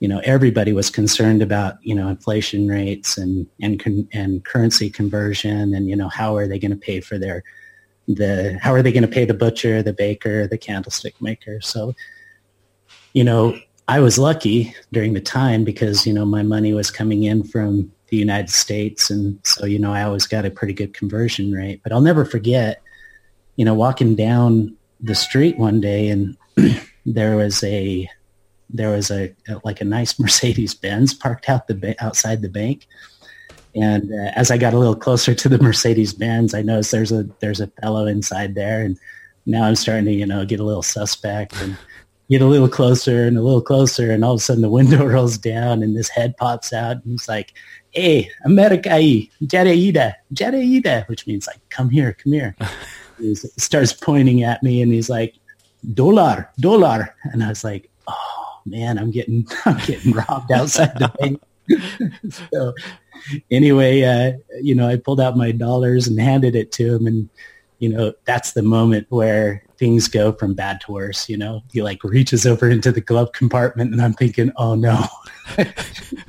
you 0.00 0.06
know, 0.06 0.20
everybody 0.20 0.72
was 0.72 0.90
concerned 0.90 1.42
about, 1.42 1.74
you 1.82 1.94
know, 1.94 2.08
inflation 2.08 2.68
rates 2.68 3.18
and, 3.18 3.46
and, 3.60 4.08
and 4.12 4.44
currency 4.44 4.88
conversion 4.88 5.74
and, 5.74 5.88
you 5.88 5.96
know, 5.96 6.08
how 6.08 6.36
are 6.36 6.46
they 6.46 6.58
going 6.58 6.70
to 6.70 6.76
pay 6.76 7.00
for 7.00 7.18
their, 7.18 7.42
the, 8.06 8.58
how 8.62 8.72
are 8.72 8.82
they 8.82 8.92
going 8.92 9.02
to 9.02 9.08
pay 9.08 9.24
the 9.24 9.34
butcher, 9.34 9.82
the 9.82 9.92
baker, 9.92 10.46
the 10.46 10.58
candlestick 10.58 11.20
maker? 11.20 11.60
So, 11.60 11.94
you 13.12 13.24
know, 13.24 13.58
I 13.88 14.00
was 14.00 14.18
lucky 14.18 14.74
during 14.92 15.14
the 15.14 15.20
time 15.20 15.64
because, 15.64 16.06
you 16.06 16.12
know, 16.12 16.24
my 16.24 16.42
money 16.42 16.72
was 16.72 16.90
coming 16.90 17.24
in 17.24 17.42
from 17.42 17.90
the 18.08 18.16
United 18.16 18.50
States. 18.50 19.10
And 19.10 19.38
so, 19.44 19.66
you 19.66 19.78
know, 19.78 19.92
I 19.92 20.02
always 20.02 20.26
got 20.26 20.44
a 20.44 20.50
pretty 20.50 20.74
good 20.74 20.94
conversion 20.94 21.52
rate, 21.52 21.80
but 21.82 21.92
I'll 21.92 22.00
never 22.00 22.24
forget, 22.24 22.80
you 23.58 23.64
know, 23.64 23.74
walking 23.74 24.14
down 24.14 24.74
the 25.00 25.16
street 25.16 25.58
one 25.58 25.80
day 25.80 26.08
and 26.08 26.36
there 27.06 27.36
was 27.36 27.62
a 27.64 28.08
there 28.70 28.90
was 28.90 29.10
a, 29.10 29.34
a 29.48 29.60
like 29.64 29.80
a 29.80 29.84
nice 29.84 30.18
Mercedes 30.20 30.74
Benz 30.74 31.12
parked 31.12 31.48
out 31.48 31.66
the 31.66 31.96
outside 31.98 32.40
the 32.40 32.48
bank. 32.48 32.86
And 33.74 34.12
uh, 34.12 34.30
as 34.34 34.50
I 34.50 34.58
got 34.58 34.74
a 34.74 34.78
little 34.78 34.96
closer 34.96 35.34
to 35.34 35.48
the 35.48 35.58
Mercedes 35.58 36.14
Benz, 36.14 36.54
I 36.54 36.62
noticed 36.62 36.92
there's 36.92 37.12
a 37.12 37.24
there's 37.40 37.60
a 37.60 37.66
fellow 37.82 38.06
inside 38.06 38.54
there, 38.54 38.82
and 38.82 38.96
now 39.44 39.64
I'm 39.64 39.76
starting 39.76 40.06
to 40.06 40.12
you 40.12 40.24
know 40.24 40.44
get 40.46 40.60
a 40.60 40.64
little 40.64 40.82
suspect 40.82 41.60
and 41.60 41.76
get 42.30 42.40
a 42.40 42.46
little 42.46 42.68
closer 42.68 43.24
and 43.24 43.36
a 43.36 43.42
little 43.42 43.60
closer, 43.60 44.12
and 44.12 44.24
all 44.24 44.34
of 44.34 44.40
a 44.40 44.42
sudden 44.42 44.62
the 44.62 44.70
window 44.70 45.04
rolls 45.14 45.36
down 45.36 45.82
and 45.82 45.96
this 45.96 46.08
head 46.08 46.36
pops 46.36 46.72
out, 46.72 46.96
and 46.96 47.12
he's 47.12 47.28
like, 47.28 47.54
"Hey, 47.90 48.30
America, 48.44 48.90
Jareida, 49.42 50.14
Jareida," 50.32 51.08
which 51.08 51.26
means 51.26 51.48
like, 51.48 51.60
"Come 51.70 51.90
here, 51.90 52.16
come 52.22 52.32
here." 52.32 52.54
he 53.18 53.34
starts 53.34 53.92
pointing 53.92 54.42
at 54.42 54.62
me 54.62 54.82
and 54.82 54.92
he's 54.92 55.10
like, 55.10 55.34
dollar, 55.94 56.50
dollar. 56.58 57.14
And 57.24 57.42
I 57.42 57.48
was 57.48 57.64
like, 57.64 57.90
oh 58.06 58.60
man, 58.66 58.98
I'm 58.98 59.10
getting, 59.10 59.46
I'm 59.64 59.78
getting 59.86 60.12
robbed 60.12 60.52
outside 60.52 60.98
the 60.98 61.12
bank. 61.18 61.42
so 62.50 62.74
anyway, 63.50 64.02
uh, 64.02 64.32
you 64.60 64.74
know, 64.74 64.88
I 64.88 64.96
pulled 64.96 65.20
out 65.20 65.36
my 65.36 65.52
dollars 65.52 66.06
and 66.06 66.20
handed 66.20 66.54
it 66.54 66.72
to 66.72 66.96
him. 66.96 67.06
And, 67.06 67.28
you 67.78 67.88
know, 67.88 68.12
that's 68.24 68.52
the 68.52 68.62
moment 68.62 69.06
where 69.10 69.62
things 69.78 70.08
go 70.08 70.32
from 70.32 70.54
bad 70.54 70.80
to 70.82 70.92
worse. 70.92 71.28
You 71.28 71.36
know, 71.36 71.62
he 71.72 71.82
like 71.82 72.02
reaches 72.02 72.46
over 72.46 72.68
into 72.68 72.90
the 72.90 73.00
glove 73.00 73.32
compartment 73.32 73.92
and 73.92 74.02
I'm 74.02 74.14
thinking, 74.14 74.52
oh 74.56 74.74
no, 74.74 75.04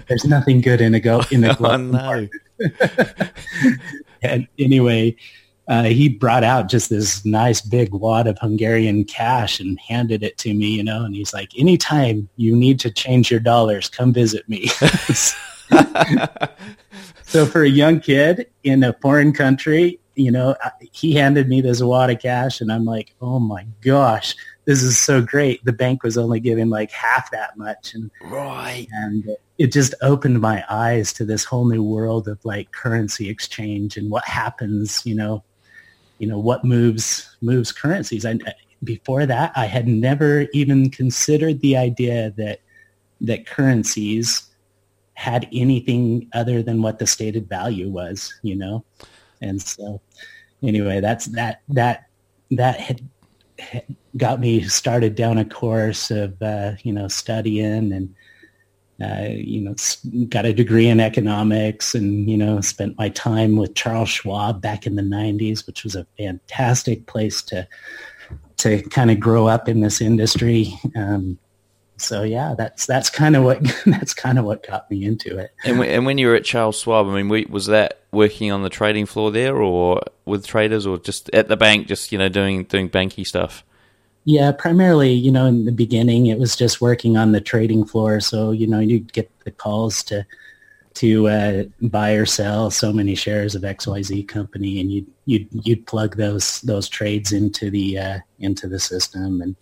there's 0.07 0.25
nothing 0.25 0.61
good 0.61 0.81
in 0.81 0.93
a 0.93 0.99
go 0.99 1.21
in 1.31 1.43
a 1.43 1.55
glove 1.55 1.79
oh, 1.79 1.83
no. 1.83 2.27
compartment. 2.59 3.81
and 4.21 4.47
anyway, 4.59 5.15
uh, 5.69 5.83
he 5.83 6.09
brought 6.09 6.43
out 6.43 6.67
just 6.67 6.89
this 6.89 7.23
nice 7.23 7.61
big 7.61 7.93
wad 7.93 8.25
of 8.25 8.37
Hungarian 8.39 9.05
cash 9.05 9.59
and 9.59 9.79
handed 9.79 10.23
it 10.23 10.35
to 10.39 10.51
me, 10.51 10.69
you 10.69 10.83
know, 10.83 11.05
and 11.05 11.13
he's 11.15 11.31
like, 11.31 11.51
anytime 11.57 12.27
you 12.37 12.55
need 12.55 12.79
to 12.79 12.89
change 12.89 13.29
your 13.29 13.39
dollars, 13.39 13.87
come 13.87 14.11
visit 14.11 14.49
me. 14.49 14.65
so 17.23 17.45
for 17.45 17.61
a 17.61 17.69
young 17.69 17.99
kid 17.99 18.47
in 18.63 18.83
a 18.83 18.93
foreign 18.93 19.31
country, 19.31 19.99
you 20.15 20.31
know, 20.31 20.55
he 20.91 21.13
handed 21.13 21.47
me 21.47 21.61
this 21.61 21.83
wad 21.83 22.09
of 22.09 22.19
cash 22.19 22.61
and 22.61 22.71
I'm 22.71 22.85
like, 22.85 23.13
oh 23.21 23.39
my 23.39 23.67
gosh, 23.81 24.33
this 24.65 24.81
is 24.81 24.97
so 24.97 25.21
great. 25.21 25.63
The 25.65 25.71
bank 25.71 26.01
was 26.01 26.17
only 26.17 26.39
giving 26.39 26.69
like 26.69 26.89
half 26.89 27.29
that 27.29 27.57
much. 27.57 27.93
And, 27.93 28.09
right. 28.23 28.87
And 28.91 29.37
it 29.59 29.71
just 29.71 29.93
opened 30.01 30.41
my 30.41 30.63
eyes 30.67 31.13
to 31.13 31.25
this 31.25 31.43
whole 31.43 31.67
new 31.67 31.83
world 31.83 32.27
of 32.27 32.43
like 32.43 32.71
currency 32.71 33.29
exchange 33.29 33.97
and 33.97 34.09
what 34.09 34.25
happens, 34.25 35.05
you 35.05 35.13
know, 35.13 35.43
you 36.19 36.27
know, 36.27 36.39
what 36.39 36.63
moves, 36.63 37.35
moves 37.41 37.71
currencies. 37.71 38.25
I, 38.25 38.37
before 38.83 39.25
that, 39.25 39.51
I 39.55 39.65
had 39.65 39.87
never 39.87 40.47
even 40.53 40.89
considered 40.89 41.59
the 41.61 41.75
idea 41.75 42.31
that, 42.37 42.59
that 43.21 43.45
currencies 43.45 44.47
had 45.15 45.49
anything 45.51 46.29
other 46.33 46.63
than 46.63 46.81
what 46.81 46.99
the 46.99 47.07
stated 47.07 47.49
value 47.49 47.89
was, 47.89 48.33
you 48.41 48.55
know? 48.55 48.85
And 49.41 49.61
so 49.61 50.01
anyway, 50.63 50.99
that's 50.99 51.25
that 51.27 51.61
that 51.69 52.07
that 52.51 52.79
had, 52.79 53.01
had 53.59 53.95
got 54.17 54.39
me 54.39 54.63
started 54.63 55.15
down 55.15 55.37
a 55.37 55.45
course 55.45 56.11
of 56.11 56.41
uh, 56.41 56.73
you 56.83 56.93
know 56.93 57.07
studying 57.07 57.91
and 57.93 58.13
uh, 59.01 59.29
you 59.29 59.61
know 59.61 59.75
got 60.27 60.45
a 60.45 60.53
degree 60.53 60.87
in 60.87 60.99
economics 60.99 61.95
and 61.95 62.29
you 62.29 62.37
know 62.37 62.61
spent 62.61 62.97
my 62.97 63.09
time 63.09 63.55
with 63.55 63.75
Charles 63.75 64.09
Schwab 64.09 64.61
back 64.61 64.85
in 64.85 64.95
the 64.95 65.01
90s, 65.01 65.65
which 65.65 65.83
was 65.83 65.95
a 65.95 66.05
fantastic 66.17 67.05
place 67.05 67.41
to 67.43 67.67
to 68.57 68.81
kind 68.83 69.09
of 69.09 69.19
grow 69.19 69.47
up 69.47 69.69
in 69.69 69.79
this 69.79 70.01
industry. 70.01 70.73
Um, 70.95 71.39
so 71.97 72.23
yeah, 72.23 72.55
that's 72.57 72.85
that's 72.85 73.09
kind 73.09 73.35
of 73.35 73.43
what 73.43 73.59
that's 73.85 74.13
kind 74.13 74.39
of 74.39 74.45
what 74.45 74.65
got 74.65 74.89
me 74.89 75.05
into 75.05 75.37
it. 75.37 75.51
And 75.63 75.81
and 75.83 76.05
when 76.05 76.17
you 76.17 76.27
were 76.27 76.35
at 76.35 76.45
Charles 76.45 76.79
Schwab, 76.79 77.07
I 77.07 77.21
mean, 77.21 77.49
was 77.49 77.67
that 77.67 77.99
working 78.11 78.51
on 78.51 78.63
the 78.63 78.69
trading 78.69 79.05
floor 79.05 79.31
there, 79.31 79.57
or 79.57 80.01
with 80.25 80.45
traders, 80.45 80.85
or 80.85 80.97
just 80.97 81.29
at 81.29 81.47
the 81.47 81.57
bank, 81.57 81.87
just 81.87 82.11
you 82.11 82.17
know 82.17 82.29
doing 82.29 82.63
doing 82.65 82.89
banky 82.89 83.25
stuff? 83.25 83.63
Yeah, 84.29 84.51
primarily, 84.51 85.11
you 85.11 85.31
know, 85.31 85.47
in 85.47 85.65
the 85.65 85.71
beginning, 85.71 86.27
it 86.27 86.37
was 86.37 86.55
just 86.55 86.81
working 86.81 87.17
on 87.17 87.31
the 87.31 87.41
trading 87.41 87.83
floor. 87.83 88.19
So 88.19 88.51
you 88.51 88.67
know, 88.67 88.77
you'd 88.79 89.11
get 89.11 89.27
the 89.39 89.49
calls 89.49 90.03
to 90.03 90.23
to 90.95 91.27
uh, 91.27 91.63
buy 91.81 92.11
or 92.11 92.27
sell 92.27 92.69
so 92.69 92.93
many 92.93 93.15
shares 93.15 93.55
of 93.55 93.65
X 93.65 93.87
Y 93.87 94.03
Z 94.03 94.23
company, 94.25 94.79
and 94.79 94.91
you'd 94.91 95.07
you'd 95.25 95.47
you'd 95.65 95.87
plug 95.87 96.17
those 96.17 96.61
those 96.61 96.87
trades 96.87 97.31
into 97.31 97.71
the 97.71 97.97
uh, 97.97 98.19
into 98.37 98.67
the 98.67 98.79
system 98.79 99.41
and 99.41 99.55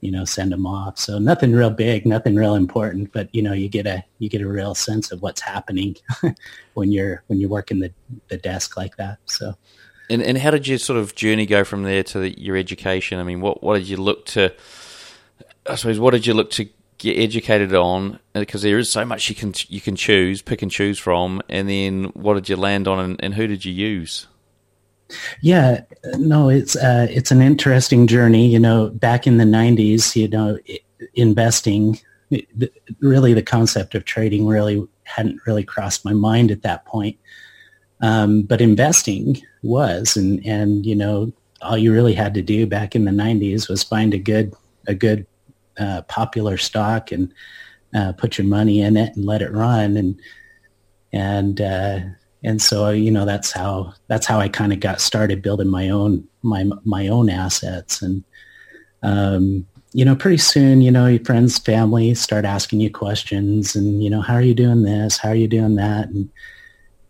you 0.00 0.10
know, 0.10 0.24
send 0.24 0.50
them 0.50 0.66
off. 0.66 0.98
So 0.98 1.20
nothing 1.20 1.52
real 1.52 1.70
big, 1.70 2.04
nothing 2.04 2.34
real 2.34 2.56
important, 2.56 3.12
but 3.12 3.32
you 3.32 3.40
know, 3.40 3.52
you 3.52 3.68
get 3.68 3.86
a 3.86 4.02
you 4.18 4.28
get 4.28 4.42
a 4.42 4.48
real 4.48 4.74
sense 4.74 5.12
of 5.12 5.22
what's 5.22 5.40
happening 5.40 5.94
when 6.74 6.90
you're 6.90 7.22
when 7.28 7.38
you're 7.38 7.50
working 7.50 7.78
the 7.78 7.92
the 8.26 8.36
desk 8.38 8.76
like 8.76 8.96
that. 8.96 9.18
So. 9.26 9.54
And 10.10 10.22
and 10.22 10.38
how 10.38 10.50
did 10.50 10.66
your 10.66 10.78
sort 10.78 10.98
of 10.98 11.14
journey 11.14 11.46
go 11.46 11.64
from 11.64 11.84
there 11.84 12.02
to 12.04 12.20
the, 12.20 12.40
your 12.40 12.56
education? 12.56 13.18
I 13.18 13.22
mean, 13.22 13.40
what 13.40 13.62
what 13.62 13.78
did 13.78 13.88
you 13.88 13.96
look 13.96 14.26
to? 14.26 14.52
I 15.66 15.76
suppose 15.76 15.98
what 15.98 16.10
did 16.10 16.26
you 16.26 16.34
look 16.34 16.50
to 16.52 16.68
get 16.98 17.18
educated 17.18 17.74
on? 17.74 18.18
Because 18.32 18.62
there 18.62 18.78
is 18.78 18.90
so 18.90 19.04
much 19.04 19.28
you 19.28 19.34
can 19.34 19.54
you 19.68 19.80
can 19.80 19.96
choose, 19.96 20.42
pick 20.42 20.62
and 20.62 20.70
choose 20.70 20.98
from. 20.98 21.40
And 21.48 21.68
then 21.68 22.04
what 22.14 22.34
did 22.34 22.48
you 22.48 22.56
land 22.56 22.88
on, 22.88 22.98
and, 22.98 23.24
and 23.24 23.34
who 23.34 23.46
did 23.46 23.64
you 23.64 23.72
use? 23.72 24.26
Yeah, 25.40 25.82
no, 26.16 26.48
it's 26.48 26.76
uh, 26.76 27.06
it's 27.10 27.30
an 27.30 27.42
interesting 27.42 28.06
journey. 28.06 28.48
You 28.48 28.58
know, 28.58 28.90
back 28.90 29.26
in 29.26 29.38
the 29.38 29.44
'90s, 29.44 30.16
you 30.16 30.28
know, 30.28 30.58
investing, 31.14 31.98
really, 33.00 33.34
the 33.34 33.42
concept 33.42 33.94
of 33.94 34.04
trading 34.04 34.46
really 34.46 34.86
hadn't 35.04 35.40
really 35.46 35.64
crossed 35.64 36.04
my 36.04 36.12
mind 36.12 36.50
at 36.50 36.62
that 36.62 36.84
point. 36.86 37.18
Um, 38.02 38.42
but 38.42 38.60
investing 38.60 39.40
was, 39.62 40.16
and 40.16 40.44
and 40.44 40.84
you 40.84 40.96
know, 40.96 41.32
all 41.62 41.78
you 41.78 41.92
really 41.92 42.14
had 42.14 42.34
to 42.34 42.42
do 42.42 42.66
back 42.66 42.94
in 42.94 43.04
the 43.04 43.12
'90s 43.12 43.68
was 43.68 43.82
find 43.82 44.12
a 44.12 44.18
good 44.18 44.52
a 44.88 44.94
good 44.94 45.26
uh, 45.78 46.02
popular 46.02 46.56
stock 46.56 47.12
and 47.12 47.32
uh, 47.94 48.12
put 48.12 48.38
your 48.38 48.46
money 48.46 48.80
in 48.80 48.96
it 48.96 49.14
and 49.16 49.24
let 49.24 49.42
it 49.42 49.52
run. 49.52 49.96
And 49.96 50.20
and 51.12 51.60
uh, 51.60 52.00
and 52.42 52.60
so 52.60 52.90
you 52.90 53.10
know 53.10 53.24
that's 53.24 53.52
how 53.52 53.94
that's 54.08 54.26
how 54.26 54.40
I 54.40 54.48
kind 54.48 54.72
of 54.72 54.80
got 54.80 55.00
started 55.00 55.42
building 55.42 55.68
my 55.68 55.88
own 55.88 56.26
my 56.42 56.68
my 56.84 57.08
own 57.08 57.30
assets. 57.30 58.02
And 58.02 58.24
um, 59.02 59.66
you 59.92 60.04
know 60.04 60.16
pretty 60.16 60.38
soon 60.38 60.80
you 60.80 60.90
know 60.90 61.06
your 61.06 61.24
friends 61.24 61.58
family 61.58 62.14
start 62.14 62.44
asking 62.44 62.80
you 62.80 62.90
questions 62.90 63.76
and 63.76 64.02
you 64.02 64.08
know 64.08 64.22
how 64.22 64.34
are 64.34 64.42
you 64.42 64.54
doing 64.54 64.82
this? 64.82 65.18
How 65.18 65.28
are 65.30 65.36
you 65.36 65.48
doing 65.48 65.76
that? 65.76 66.08
And 66.08 66.30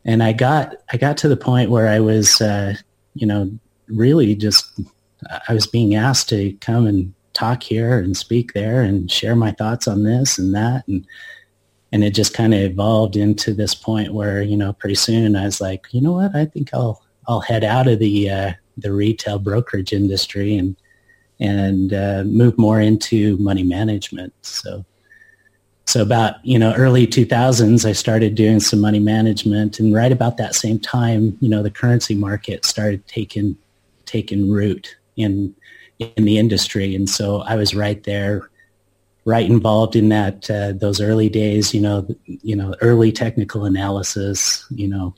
and 0.05 0.23
I 0.23 0.33
got 0.33 0.77
I 0.93 0.97
got 0.97 1.17
to 1.19 1.29
the 1.29 1.37
point 1.37 1.71
where 1.71 1.89
I 1.89 2.01
was 2.01 2.41
uh, 2.41 2.75
you 3.15 3.27
know 3.27 3.51
really 3.89 4.35
just 4.35 4.67
I 5.49 5.55
was 5.55 5.67
being 5.67 5.95
asked 5.95 6.29
to 6.31 6.53
come 6.55 6.87
and 6.87 7.15
talk 7.33 7.63
here 7.63 7.99
and 7.99 8.17
speak 8.17 8.53
there 8.53 8.83
and 8.83 9.11
share 9.11 9.37
my 9.37 9.53
thoughts 9.53 9.89
on 9.89 10.03
this 10.03 10.39
and 10.39 10.55
that 10.55 10.87
and 10.89 11.07
and 11.93 12.03
it 12.03 12.15
just 12.15 12.35
kind 12.35 12.55
of 12.55 12.61
evolved 12.61 13.17
into 13.17 13.53
this 13.53 13.75
point 13.75 14.15
where 14.15 14.43
you 14.43 14.57
know 14.57 14.73
pretty 14.73 14.95
soon 14.95 15.37
I 15.37 15.45
was 15.45 15.61
like, 15.61 15.87
you 15.93 16.01
know 16.01 16.13
what, 16.13 16.35
I 16.35 16.47
think 16.47 16.71
I'll 16.73 17.03
I'll 17.29 17.41
head 17.41 17.65
out 17.65 17.89
of 17.89 17.99
the 17.99 18.31
uh, 18.31 18.53
the 18.77 18.93
retail 18.93 19.39
brokerage 19.39 19.93
industry 19.93 20.57
and 20.57 20.77
and 21.39 21.93
uh, 21.93 22.25
move 22.25 22.57
more 22.59 22.81
into 22.81 23.37
money 23.39 23.63
management. 23.63 24.33
So 24.43 24.85
so 25.87 26.03
about 26.03 26.45
you 26.45 26.59
know 26.59 26.73
early 26.75 27.07
2000s, 27.07 27.85
I 27.85 27.93
started 27.93 28.35
doing 28.35 28.61
some 28.61 28.81
money 28.81 28.99
management, 28.99 29.81
and 29.81 29.95
right 29.95 30.13
about 30.13 30.37
that 30.37 30.55
same 30.55 30.79
time, 30.79 31.37
you 31.41 31.49
know 31.49 31.63
the 31.63 31.71
currency 31.71 32.15
market 32.15 32.65
started 32.65 33.07
taking 33.07 33.57
taking 34.07 34.51
root 34.51 34.97
in 35.17 35.55
in 35.99 36.25
the 36.25 36.39
industry, 36.39 36.95
and 36.95 37.09
so 37.09 37.43
I 37.43 37.57
was 37.57 37.75
right 37.75 38.03
there 38.05 38.49
right 39.25 39.49
involved 39.49 39.95
in 39.95 40.09
that 40.09 40.51
uh, 40.51 40.73
those 40.73 41.01
early 41.01 41.29
days 41.29 41.73
you 41.73 41.81
know 41.81 42.05
you 42.27 42.57
know 42.57 42.75
early 42.81 43.13
technical 43.13 43.65
analysis 43.65 44.67
you 44.71 44.89
know. 44.89 45.15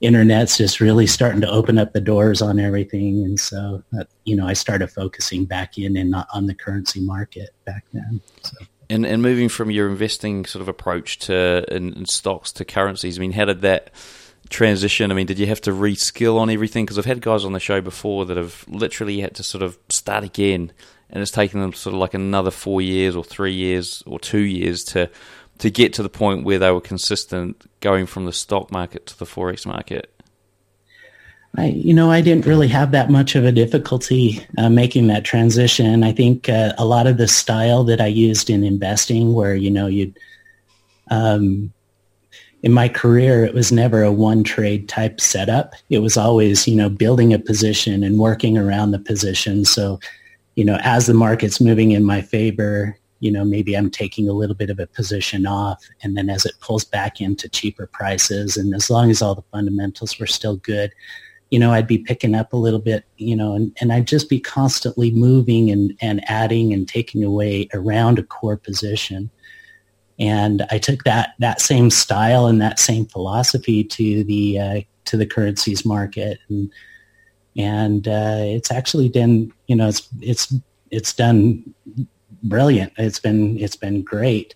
Internet's 0.00 0.56
just 0.56 0.80
really 0.80 1.06
starting 1.06 1.40
to 1.42 1.48
open 1.48 1.78
up 1.78 1.92
the 1.92 2.00
doors 2.00 2.42
on 2.42 2.58
everything. 2.58 3.22
And 3.22 3.38
so 3.38 3.84
uh, 3.96 4.02
you 4.24 4.34
know 4.34 4.48
i 4.48 4.52
started 4.52 4.88
focusing 4.88 5.44
back 5.44 5.78
in 5.78 5.96
and 5.96 6.12
on 6.34 6.46
the 6.46 6.54
currency 6.54 7.00
market 7.00 7.50
back 7.64 7.84
then 7.92 8.20
so. 8.42 8.56
And 8.92 9.06
and 9.06 9.22
moving 9.22 9.48
from 9.48 9.70
your 9.70 9.88
investing 9.88 10.44
sort 10.44 10.62
of 10.62 10.68
approach 10.68 11.18
to 11.18 11.64
in, 11.74 11.92
in 11.94 12.06
stocks 12.06 12.52
to 12.52 12.64
currencies 12.64 13.18
i 13.18 13.20
mean 13.20 13.32
how 13.32 13.44
did 13.44 13.62
that 13.62 13.90
transition? 14.52 15.10
I 15.10 15.14
mean, 15.14 15.26
did 15.26 15.38
you 15.38 15.46
have 15.46 15.62
to 15.62 15.70
reskill 15.70 16.38
on 16.38 16.50
everything? 16.50 16.84
Because 16.84 16.98
I've 16.98 17.06
had 17.06 17.20
guys 17.20 17.44
on 17.44 17.52
the 17.52 17.60
show 17.60 17.80
before 17.80 18.26
that 18.26 18.36
have 18.36 18.64
literally 18.68 19.20
had 19.20 19.34
to 19.36 19.42
sort 19.42 19.62
of 19.62 19.78
start 19.88 20.22
again 20.22 20.72
and 21.12 21.20
it's 21.20 21.30
taken 21.30 21.60
them 21.60 21.72
sort 21.72 21.94
of 21.94 22.00
like 22.00 22.14
another 22.14 22.50
four 22.50 22.80
years 22.80 23.14
or 23.14 23.22
three 23.22 23.52
years 23.52 24.02
or 24.06 24.18
two 24.18 24.40
years 24.40 24.82
to 24.84 25.10
to 25.58 25.70
get 25.70 25.92
to 25.92 26.02
the 26.02 26.08
point 26.08 26.44
where 26.44 26.58
they 26.58 26.72
were 26.72 26.80
consistent 26.80 27.70
going 27.80 28.06
from 28.06 28.24
the 28.24 28.32
stock 28.32 28.72
market 28.72 29.06
to 29.06 29.18
the 29.18 29.26
forex 29.26 29.64
market. 29.64 30.11
I, 31.58 31.66
you 31.66 31.92
know, 31.92 32.10
I 32.10 32.22
didn't 32.22 32.46
really 32.46 32.68
have 32.68 32.92
that 32.92 33.10
much 33.10 33.34
of 33.34 33.44
a 33.44 33.52
difficulty 33.52 34.44
uh, 34.56 34.70
making 34.70 35.08
that 35.08 35.24
transition. 35.24 36.02
I 36.02 36.12
think 36.12 36.48
uh, 36.48 36.72
a 36.78 36.86
lot 36.86 37.06
of 37.06 37.18
the 37.18 37.28
style 37.28 37.84
that 37.84 38.00
I 38.00 38.06
used 38.06 38.48
in 38.48 38.64
investing, 38.64 39.34
where 39.34 39.54
you 39.54 39.70
know, 39.70 39.86
you'd 39.86 40.18
um, 41.10 41.72
in 42.62 42.72
my 42.72 42.88
career, 42.88 43.44
it 43.44 43.54
was 43.54 43.70
never 43.70 44.02
a 44.02 44.12
one 44.12 44.44
trade 44.44 44.88
type 44.88 45.20
setup. 45.20 45.74
It 45.90 45.98
was 45.98 46.16
always, 46.16 46.66
you 46.66 46.76
know, 46.76 46.88
building 46.88 47.34
a 47.34 47.38
position 47.38 48.02
and 48.02 48.18
working 48.18 48.56
around 48.56 48.92
the 48.92 48.98
position. 48.98 49.64
So 49.64 50.00
you 50.54 50.64
know, 50.64 50.78
as 50.82 51.06
the 51.06 51.14
market's 51.14 51.60
moving 51.60 51.92
in 51.92 52.04
my 52.04 52.20
favor, 52.20 52.98
you 53.20 53.30
know, 53.30 53.44
maybe 53.44 53.76
I'm 53.76 53.90
taking 53.90 54.28
a 54.28 54.32
little 54.32 54.56
bit 54.56 54.68
of 54.68 54.78
a 54.78 54.86
position 54.86 55.46
off. 55.46 55.82
And 56.02 56.16
then 56.16 56.28
as 56.28 56.44
it 56.44 56.54
pulls 56.60 56.84
back 56.84 57.20
into 57.20 57.48
cheaper 57.48 57.86
prices, 57.86 58.56
and 58.56 58.74
as 58.74 58.90
long 58.90 59.10
as 59.10 59.22
all 59.22 59.34
the 59.34 59.44
fundamentals 59.52 60.18
were 60.18 60.26
still 60.26 60.56
good, 60.56 60.92
you 61.52 61.58
know, 61.58 61.72
I'd 61.72 61.86
be 61.86 61.98
picking 61.98 62.34
up 62.34 62.52
a 62.52 62.56
little 62.56 62.80
bit, 62.80 63.04
you 63.18 63.36
know, 63.36 63.54
and, 63.54 63.76
and 63.80 63.92
I'd 63.92 64.06
just 64.06 64.28
be 64.28 64.40
constantly 64.40 65.10
moving 65.10 65.70
and, 65.70 65.96
and 66.00 66.28
adding 66.28 66.72
and 66.72 66.88
taking 66.88 67.22
away 67.22 67.68
around 67.74 68.18
a 68.18 68.22
core 68.22 68.56
position. 68.56 69.30
And 70.18 70.66
I 70.70 70.78
took 70.78 71.04
that, 71.04 71.34
that 71.38 71.60
same 71.60 71.90
style 71.90 72.46
and 72.46 72.60
that 72.60 72.80
same 72.80 73.06
philosophy 73.06 73.84
to 73.84 74.24
the, 74.24 74.58
uh, 74.58 74.80
to 75.04 75.16
the 75.16 75.26
currencies 75.26 75.84
market. 75.84 76.38
And, 76.48 76.72
and 77.56 78.08
uh, 78.08 78.38
it's 78.38 78.70
actually 78.70 79.08
been 79.08 79.52
you 79.66 79.76
know 79.76 79.88
it's 79.88 80.08
it's 80.20 80.54
it's 80.90 81.12
done 81.12 81.74
brilliant. 82.44 82.92
It's 82.96 83.18
been 83.18 83.58
it's 83.58 83.76
been 83.76 84.02
great. 84.02 84.54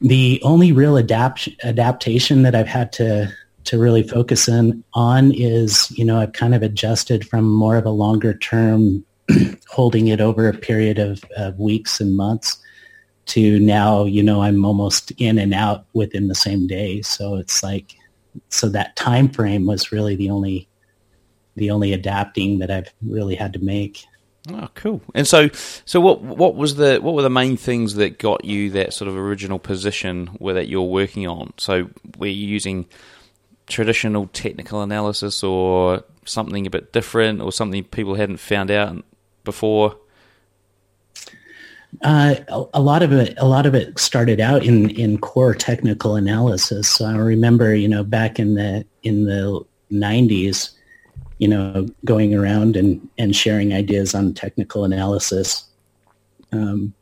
The 0.00 0.40
only 0.42 0.72
real 0.72 0.96
adapt 0.96 1.48
adaptation 1.62 2.42
that 2.42 2.54
I've 2.54 2.66
had 2.66 2.92
to 2.94 3.32
to 3.64 3.78
really 3.78 4.02
focus 4.02 4.48
in 4.48 4.84
on 4.94 5.32
is, 5.32 5.90
you 5.96 6.04
know, 6.04 6.18
I've 6.18 6.32
kind 6.32 6.54
of 6.54 6.62
adjusted 6.62 7.26
from 7.28 7.44
more 7.44 7.76
of 7.76 7.86
a 7.86 7.90
longer 7.90 8.34
term, 8.34 9.04
holding 9.68 10.08
it 10.08 10.20
over 10.20 10.48
a 10.48 10.56
period 10.56 10.98
of, 10.98 11.24
of 11.36 11.58
weeks 11.58 12.00
and 12.00 12.16
months 12.16 12.58
to 13.26 13.58
now, 13.58 14.04
you 14.04 14.22
know, 14.22 14.42
I'm 14.42 14.64
almost 14.64 15.10
in 15.12 15.38
and 15.38 15.54
out 15.54 15.86
within 15.94 16.28
the 16.28 16.34
same 16.34 16.66
day. 16.66 17.00
So 17.02 17.36
it's 17.36 17.62
like, 17.62 17.94
so 18.50 18.68
that 18.68 18.96
time 18.96 19.28
frame 19.28 19.66
was 19.66 19.92
really 19.92 20.16
the 20.16 20.30
only, 20.30 20.68
the 21.56 21.70
only 21.70 21.92
adapting 21.92 22.58
that 22.58 22.70
I've 22.70 22.92
really 23.02 23.34
had 23.34 23.52
to 23.54 23.58
make. 23.60 24.04
Oh, 24.52 24.68
cool. 24.74 25.00
And 25.14 25.26
so, 25.26 25.48
so 25.86 26.00
what 26.00 26.20
what 26.20 26.54
was 26.54 26.74
the 26.74 26.98
what 26.98 27.14
were 27.14 27.22
the 27.22 27.30
main 27.30 27.56
things 27.56 27.94
that 27.94 28.18
got 28.18 28.44
you 28.44 28.70
that 28.70 28.92
sort 28.92 29.08
of 29.08 29.16
original 29.16 29.58
position 29.58 30.26
where 30.38 30.52
that 30.54 30.68
you're 30.68 30.82
working 30.82 31.26
on? 31.26 31.54
So, 31.56 31.88
were 32.18 32.26
using 32.26 32.86
traditional 33.66 34.26
technical 34.28 34.82
analysis 34.82 35.42
or 35.42 36.04
something 36.24 36.66
a 36.66 36.70
bit 36.70 36.92
different 36.92 37.40
or 37.40 37.52
something 37.52 37.84
people 37.84 38.14
hadn't 38.14 38.38
found 38.38 38.70
out 38.70 39.04
before? 39.44 39.96
Uh, 42.02 42.34
a, 42.48 42.64
a, 42.74 42.80
lot 42.80 43.02
of 43.02 43.12
it, 43.12 43.34
a 43.38 43.46
lot 43.46 43.66
of 43.66 43.74
it 43.74 43.98
started 43.98 44.40
out 44.40 44.64
in, 44.64 44.90
in 44.90 45.18
core 45.18 45.54
technical 45.54 46.16
analysis. 46.16 46.88
So 46.88 47.04
I 47.04 47.16
remember, 47.16 47.74
you 47.74 47.88
know, 47.88 48.02
back 48.02 48.38
in 48.40 48.54
the 48.54 48.84
in 49.04 49.24
the 49.24 49.64
'90s, 49.92 50.70
you 51.38 51.46
know, 51.46 51.86
going 52.04 52.34
around 52.34 52.76
and, 52.76 53.08
and 53.18 53.34
sharing 53.34 53.72
ideas 53.72 54.14
on 54.14 54.34
technical 54.34 54.84
analysis. 54.84 55.64
Um, 56.52 56.94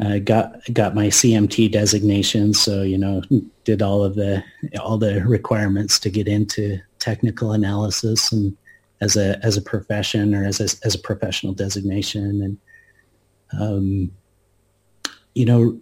uh, 0.00 0.18
got 0.18 0.60
got 0.72 0.94
my 0.94 1.06
CMT 1.06 1.70
designation, 1.70 2.52
so 2.52 2.82
you 2.82 2.98
know 2.98 3.22
did 3.64 3.80
all 3.80 4.02
of 4.02 4.16
the 4.16 4.42
all 4.80 4.98
the 4.98 5.24
requirements 5.24 5.98
to 6.00 6.10
get 6.10 6.26
into 6.26 6.78
technical 6.98 7.52
analysis 7.52 8.32
and 8.32 8.56
as 9.00 9.16
a 9.16 9.38
as 9.44 9.56
a 9.56 9.62
profession 9.62 10.34
or 10.34 10.44
as 10.44 10.60
a, 10.60 10.64
as 10.84 10.94
a 10.94 10.98
professional 10.98 11.52
designation, 11.52 12.42
and 12.42 12.58
um, 13.60 14.10
you 15.34 15.44
know, 15.44 15.78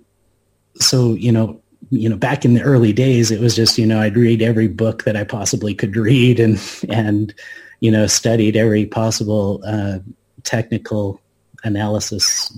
so 0.76 1.14
you 1.14 1.32
know 1.32 1.58
you 1.88 2.08
know 2.08 2.16
back 2.16 2.44
in 2.44 2.54
the 2.54 2.62
early 2.62 2.92
days 2.92 3.30
it 3.30 3.40
was 3.40 3.56
just 3.56 3.78
you 3.78 3.86
know 3.86 4.00
I'd 4.00 4.16
read 4.16 4.42
every 4.42 4.68
book 4.68 5.04
that 5.04 5.16
I 5.16 5.24
possibly 5.24 5.74
could 5.74 5.96
read 5.96 6.38
and 6.38 6.60
and 6.90 7.34
you 7.80 7.90
know 7.90 8.06
studied 8.06 8.56
every 8.56 8.84
possible 8.84 9.62
uh, 9.66 10.00
technical 10.44 11.18
analysis, 11.64 12.56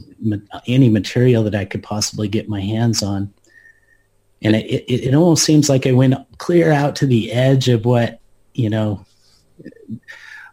any 0.66 0.88
material 0.88 1.42
that 1.44 1.54
I 1.54 1.64
could 1.64 1.82
possibly 1.82 2.28
get 2.28 2.48
my 2.48 2.60
hands 2.60 3.02
on. 3.02 3.32
And 4.42 4.56
it, 4.56 4.66
it, 4.66 5.08
it 5.08 5.14
almost 5.14 5.44
seems 5.44 5.68
like 5.68 5.86
I 5.86 5.92
went 5.92 6.14
clear 6.38 6.70
out 6.70 6.96
to 6.96 7.06
the 7.06 7.32
edge 7.32 7.68
of 7.68 7.84
what, 7.84 8.20
you 8.52 8.68
know, 8.68 9.04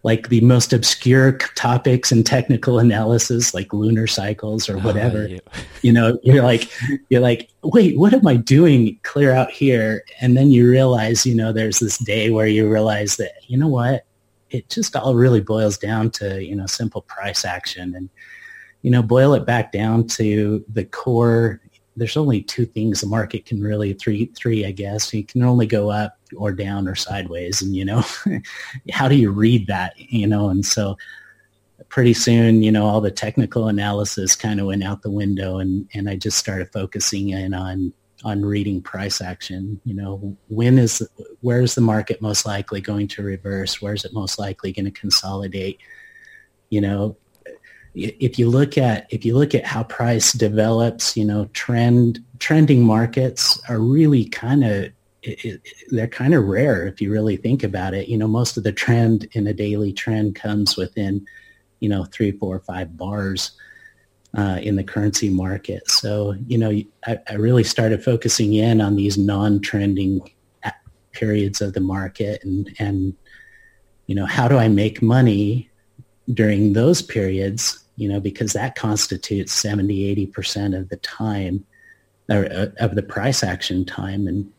like 0.04 0.30
the 0.30 0.42
most 0.42 0.74
obscure 0.74 1.38
topics 1.56 2.12
in 2.12 2.24
technical 2.24 2.80
analysis, 2.80 3.54
like 3.54 3.72
lunar 3.72 4.08
cycles 4.08 4.68
or 4.68 4.78
oh, 4.78 4.80
whatever. 4.80 5.24
Oh, 5.24 5.34
yeah. 5.34 5.40
You 5.82 5.94
know, 5.94 6.20
you're 6.24 6.44
like, 6.44 6.72
you're 7.10 7.22
like, 7.22 7.50
wait, 7.64 7.98
what 7.98 8.14
am 8.14 8.26
I 8.26 8.36
doing 8.36 9.00
clear 9.04 9.32
out 9.32 9.52
here? 9.52 10.04
And 10.20 10.36
then 10.36 10.52
you 10.52 10.70
realize, 10.70 11.26
you 11.26 11.36
know, 11.36 11.54
there's 11.54 11.80
this 11.80 11.98
day 12.00 12.32
where 12.32 12.48
you 12.48 12.68
realize 12.68 13.18
that, 13.18 13.34
you 13.48 13.58
know 13.58 13.68
what, 13.68 14.06
it 14.50 14.70
just 14.70 14.96
all 14.96 15.16
really 15.16 15.42
boils 15.42 15.78
down 15.78 16.10
to, 16.12 16.44
you 16.44 16.56
know, 16.56 16.66
simple 16.66 17.02
price 17.04 17.46
action 17.46 17.94
and 17.96 18.10
you 18.82 18.92
know, 18.92 19.04
boil 19.04 19.34
it 19.34 19.46
back 19.46 19.72
down 19.72 20.08
to 20.08 20.64
the 20.72 20.86
core. 20.86 21.62
There's 21.96 22.18
only 22.18 22.42
two 22.42 22.66
things 22.66 23.02
the 23.02 23.08
market 23.08 23.46
can 23.46 23.62
really 23.62 23.94
three 23.94 24.26
three 24.38 24.66
I 24.66 24.72
guess. 24.72 25.14
You 25.14 25.24
can 25.24 25.44
only 25.44 25.68
go 25.68 25.90
up 25.90 26.18
or 26.36 26.52
down 26.52 26.88
or 26.88 26.96
sideways, 26.96 27.62
and 27.62 27.76
you 27.76 27.86
know, 27.86 28.04
how 28.92 29.08
do 29.08 29.16
you 29.16 29.32
read 29.32 29.68
that? 29.68 29.94
You 29.98 30.28
know, 30.28 30.50
and 30.50 30.66
so 30.66 30.98
pretty 31.90 32.14
soon, 32.14 32.64
you 32.64 32.72
know, 32.72 32.86
all 32.86 33.02
the 33.02 33.12
technical 33.12 33.68
analysis 33.68 34.36
kind 34.36 34.60
of 34.60 34.68
went 34.68 34.84
out 34.84 35.02
the 35.02 35.12
window, 35.12 35.58
and 35.58 35.88
and 35.94 36.10
I 36.10 36.16
just 36.16 36.38
started 36.38 36.72
focusing 36.72 37.30
in 37.30 37.54
on 37.54 37.94
on 38.24 38.44
reading 38.44 38.82
price 38.82 39.22
action. 39.22 39.80
You 39.84 39.96
know, 39.96 40.38
when 40.50 40.78
is 40.78 41.08
where 41.42 41.62
is 41.62 41.76
the 41.76 41.82
market 41.82 42.22
most 42.22 42.46
likely 42.46 42.82
going 42.82 43.08
to 43.10 43.24
reverse? 43.24 43.82
Where 43.82 43.94
is 43.94 44.06
it 44.06 44.14
most 44.14 44.40
likely 44.40 44.72
going 44.72 44.86
to 44.86 44.92
consolidate? 44.92 45.80
You 46.70 46.82
know, 46.82 47.18
if 47.94 48.40
you 48.40 48.50
look 48.50 48.78
at 48.78 49.08
if 49.10 49.26
you 49.26 49.38
look 49.38 49.54
at 49.54 49.66
how 49.66 49.84
price 49.84 50.34
develops, 50.34 51.16
you 51.18 51.26
know, 51.26 51.46
trend 51.54 52.20
trending 52.40 52.84
markets 52.84 53.60
are 53.70 53.80
really 53.80 54.26
kind 54.26 54.64
of 54.64 54.92
they're 55.90 56.08
kind 56.08 56.34
of 56.34 56.46
rare 56.46 56.88
if 56.88 57.00
you 57.00 57.12
really 57.12 57.38
think 57.38 57.64
about 57.64 57.94
it. 57.94 58.08
You 58.08 58.18
know, 58.18 58.28
most 58.28 58.58
of 58.58 58.64
the 58.64 58.72
trend 58.72 59.28
in 59.34 59.46
a 59.48 59.54
daily 59.54 59.94
trend 59.94 60.36
comes 60.36 60.78
within, 60.78 61.26
you 61.80 61.90
know, 61.90 62.06
three, 62.06 62.32
four, 62.32 62.60
five 62.60 62.98
bars 62.98 63.52
uh, 64.36 64.60
in 64.64 64.78
the 64.78 64.84
currency 64.84 65.30
market. 65.30 65.90
So, 65.92 66.36
you 66.48 66.58
know, 66.58 66.72
I, 67.06 67.20
I 67.30 67.34
really 67.34 67.64
started 67.64 68.04
focusing 68.04 68.54
in 68.54 68.82
on 68.82 68.96
these 68.96 69.18
non-trending 69.18 70.32
periods 71.12 71.62
of 71.62 71.74
the 71.74 71.80
market 71.80 72.44
and 72.44 72.74
and 72.80 73.14
you 74.08 74.16
know 74.16 74.26
how 74.26 74.48
do 74.48 74.58
I 74.58 74.68
make 74.68 75.02
money 75.02 75.70
during 76.34 76.74
those 76.74 77.02
periods 77.02 77.81
you 77.96 78.10
know, 78.10 78.20
because 78.20 78.54
that 78.54 78.76
constitutes 78.76 79.54
70, 79.54 80.28
80% 80.28 80.78
of 80.78 80.90
the 80.90 80.98
time 80.98 81.66
or 82.30 82.46
uh, 82.46 82.68
of 82.80 82.96
the 82.96 83.04
price 83.04 83.44
action 83.44 83.86
time. 83.86 84.28
And, 84.28 84.52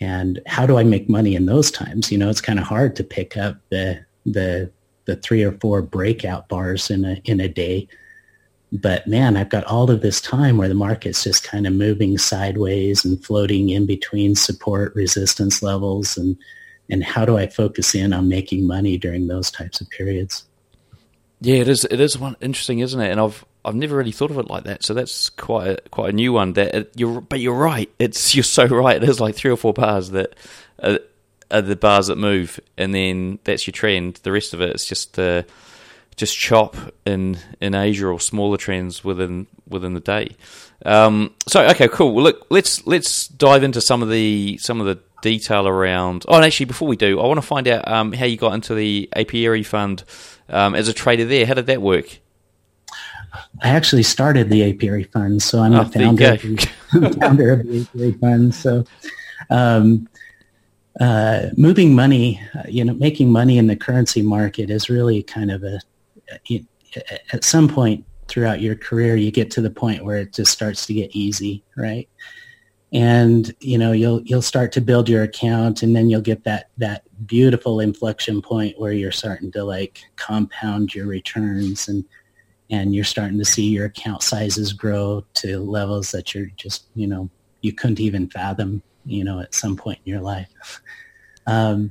and 0.00 0.40
how 0.46 0.66
do 0.66 0.78
I 0.78 0.84
make 0.84 1.08
money 1.08 1.34
in 1.34 1.46
those 1.46 1.70
times? 1.70 2.12
You 2.12 2.18
know, 2.18 2.30
it's 2.30 2.40
kind 2.40 2.58
of 2.58 2.66
hard 2.66 2.96
to 2.96 3.04
pick 3.04 3.36
up 3.36 3.56
the, 3.70 4.04
the, 4.26 4.70
the 5.06 5.16
three 5.16 5.42
or 5.42 5.52
four 5.52 5.82
breakout 5.82 6.48
bars 6.48 6.90
in 6.90 7.04
a, 7.04 7.20
in 7.24 7.40
a 7.40 7.48
day. 7.48 7.88
But 8.72 9.06
man, 9.06 9.36
I've 9.36 9.50
got 9.50 9.64
all 9.64 9.90
of 9.90 10.02
this 10.02 10.20
time 10.20 10.56
where 10.56 10.68
the 10.68 10.74
market's 10.74 11.22
just 11.22 11.44
kind 11.44 11.66
of 11.66 11.72
moving 11.72 12.18
sideways 12.18 13.04
and 13.04 13.24
floating 13.24 13.70
in 13.70 13.86
between 13.86 14.34
support 14.34 14.94
resistance 14.94 15.62
levels. 15.62 16.16
And, 16.16 16.36
and 16.90 17.04
how 17.04 17.24
do 17.24 17.38
I 17.38 17.46
focus 17.46 17.94
in 17.94 18.12
on 18.12 18.28
making 18.28 18.66
money 18.66 18.98
during 18.98 19.28
those 19.28 19.50
types 19.50 19.80
of 19.80 19.88
periods? 19.90 20.44
Yeah, 21.44 21.56
it 21.56 21.68
is. 21.68 21.84
It 21.84 22.00
is 22.00 22.18
one 22.18 22.36
interesting, 22.40 22.78
isn't 22.78 22.98
it? 22.98 23.10
And 23.10 23.20
I've 23.20 23.44
I've 23.66 23.74
never 23.74 23.96
really 23.98 24.12
thought 24.12 24.30
of 24.30 24.38
it 24.38 24.48
like 24.48 24.64
that. 24.64 24.82
So 24.82 24.94
that's 24.94 25.28
quite 25.28 25.68
a, 25.68 25.88
quite 25.90 26.08
a 26.08 26.12
new 26.16 26.32
one. 26.32 26.54
That 26.54 26.74
it, 26.74 26.92
you're, 26.96 27.20
but 27.20 27.38
you're 27.38 27.54
right. 27.54 27.90
It's 27.98 28.34
you're 28.34 28.44
so 28.44 28.64
right. 28.66 28.96
It 28.96 29.06
is 29.06 29.20
like 29.20 29.34
three 29.34 29.50
or 29.50 29.56
four 29.58 29.74
bars 29.74 30.10
that 30.10 30.34
are, 30.82 31.00
are, 31.50 31.60
the 31.60 31.76
bars 31.76 32.06
that 32.06 32.16
move, 32.16 32.58
and 32.78 32.94
then 32.94 33.40
that's 33.44 33.66
your 33.66 33.72
trend. 33.72 34.20
The 34.22 34.32
rest 34.32 34.54
of 34.54 34.62
it 34.62 34.74
is 34.74 34.86
just 34.86 35.18
uh, 35.18 35.42
just 36.16 36.38
chop 36.38 36.76
in 37.04 37.38
in 37.60 37.74
Asia 37.74 38.06
or 38.06 38.20
smaller 38.20 38.56
trends 38.56 39.04
within 39.04 39.46
within 39.68 39.92
the 39.92 40.00
day. 40.00 40.36
Um, 40.86 41.34
so 41.46 41.62
okay, 41.68 41.88
cool. 41.88 42.14
Well, 42.14 42.24
look, 42.24 42.46
let's 42.48 42.86
let's 42.86 43.28
dive 43.28 43.62
into 43.62 43.82
some 43.82 44.02
of 44.02 44.08
the 44.08 44.56
some 44.62 44.80
of 44.80 44.86
the 44.86 44.98
detail 45.24 45.66
around. 45.66 46.24
Oh, 46.28 46.36
and 46.36 46.44
actually, 46.44 46.66
before 46.66 46.86
we 46.86 46.96
do, 46.96 47.18
I 47.18 47.26
want 47.26 47.38
to 47.38 47.46
find 47.46 47.66
out 47.66 47.88
um, 47.88 48.12
how 48.12 48.26
you 48.26 48.36
got 48.36 48.52
into 48.52 48.74
the 48.74 49.08
Apiary 49.16 49.62
Fund 49.62 50.04
um, 50.50 50.74
as 50.74 50.86
a 50.86 50.92
trader 50.92 51.24
there. 51.24 51.46
How 51.46 51.54
did 51.54 51.66
that 51.66 51.80
work? 51.80 52.20
I 53.62 53.70
actually 53.70 54.02
started 54.02 54.50
the 54.50 54.70
Apiary 54.70 55.04
Fund, 55.04 55.42
so 55.42 55.60
I'm 55.60 55.74
oh, 55.74 55.84
the 55.84 55.98
founder, 55.98 56.36
founder 57.20 57.52
of 57.52 57.66
the 57.66 57.88
Apiary 57.90 58.12
Fund. 58.12 58.54
So, 58.54 58.84
um, 59.48 60.08
uh, 61.00 61.46
moving 61.56 61.94
money, 61.94 62.40
you 62.68 62.84
know, 62.84 62.92
making 62.92 63.32
money 63.32 63.56
in 63.56 63.66
the 63.66 63.76
currency 63.76 64.20
market 64.20 64.68
is 64.68 64.90
really 64.90 65.22
kind 65.22 65.50
of 65.50 65.64
a. 65.64 65.80
At 67.32 67.42
some 67.42 67.66
point 67.66 68.04
throughout 68.28 68.60
your 68.60 68.76
career, 68.76 69.16
you 69.16 69.30
get 69.32 69.50
to 69.52 69.60
the 69.60 69.70
point 69.70 70.04
where 70.04 70.18
it 70.18 70.32
just 70.32 70.52
starts 70.52 70.86
to 70.86 70.94
get 70.94 71.10
easy, 71.16 71.64
right? 71.76 72.08
And 72.94 73.52
you 73.60 73.76
know 73.76 73.90
you'll 73.92 74.22
you'll 74.22 74.40
start 74.40 74.70
to 74.72 74.80
build 74.80 75.08
your 75.08 75.24
account 75.24 75.82
and 75.82 75.94
then 75.94 76.08
you'll 76.08 76.20
get 76.20 76.44
that 76.44 76.70
that 76.78 77.02
beautiful 77.26 77.80
inflection 77.80 78.40
point 78.40 78.78
where 78.78 78.92
you're 78.92 79.12
starting 79.12 79.50
to 79.50 79.64
like 79.64 80.04
compound 80.16 80.94
your 80.94 81.06
returns 81.06 81.88
and 81.88 82.04
and 82.70 82.94
you're 82.94 83.04
starting 83.04 83.36
to 83.36 83.44
see 83.44 83.68
your 83.68 83.86
account 83.86 84.22
sizes 84.22 84.72
grow 84.72 85.24
to 85.34 85.58
levels 85.58 86.12
that 86.12 86.34
you're 86.34 86.50
just 86.56 86.86
you 86.94 87.06
know 87.06 87.28
you 87.62 87.72
couldn't 87.72 88.00
even 88.00 88.30
fathom 88.30 88.80
you 89.04 89.24
know 89.24 89.40
at 89.40 89.54
some 89.54 89.76
point 89.76 89.98
in 90.06 90.12
your 90.12 90.22
life 90.22 90.80
um, 91.46 91.90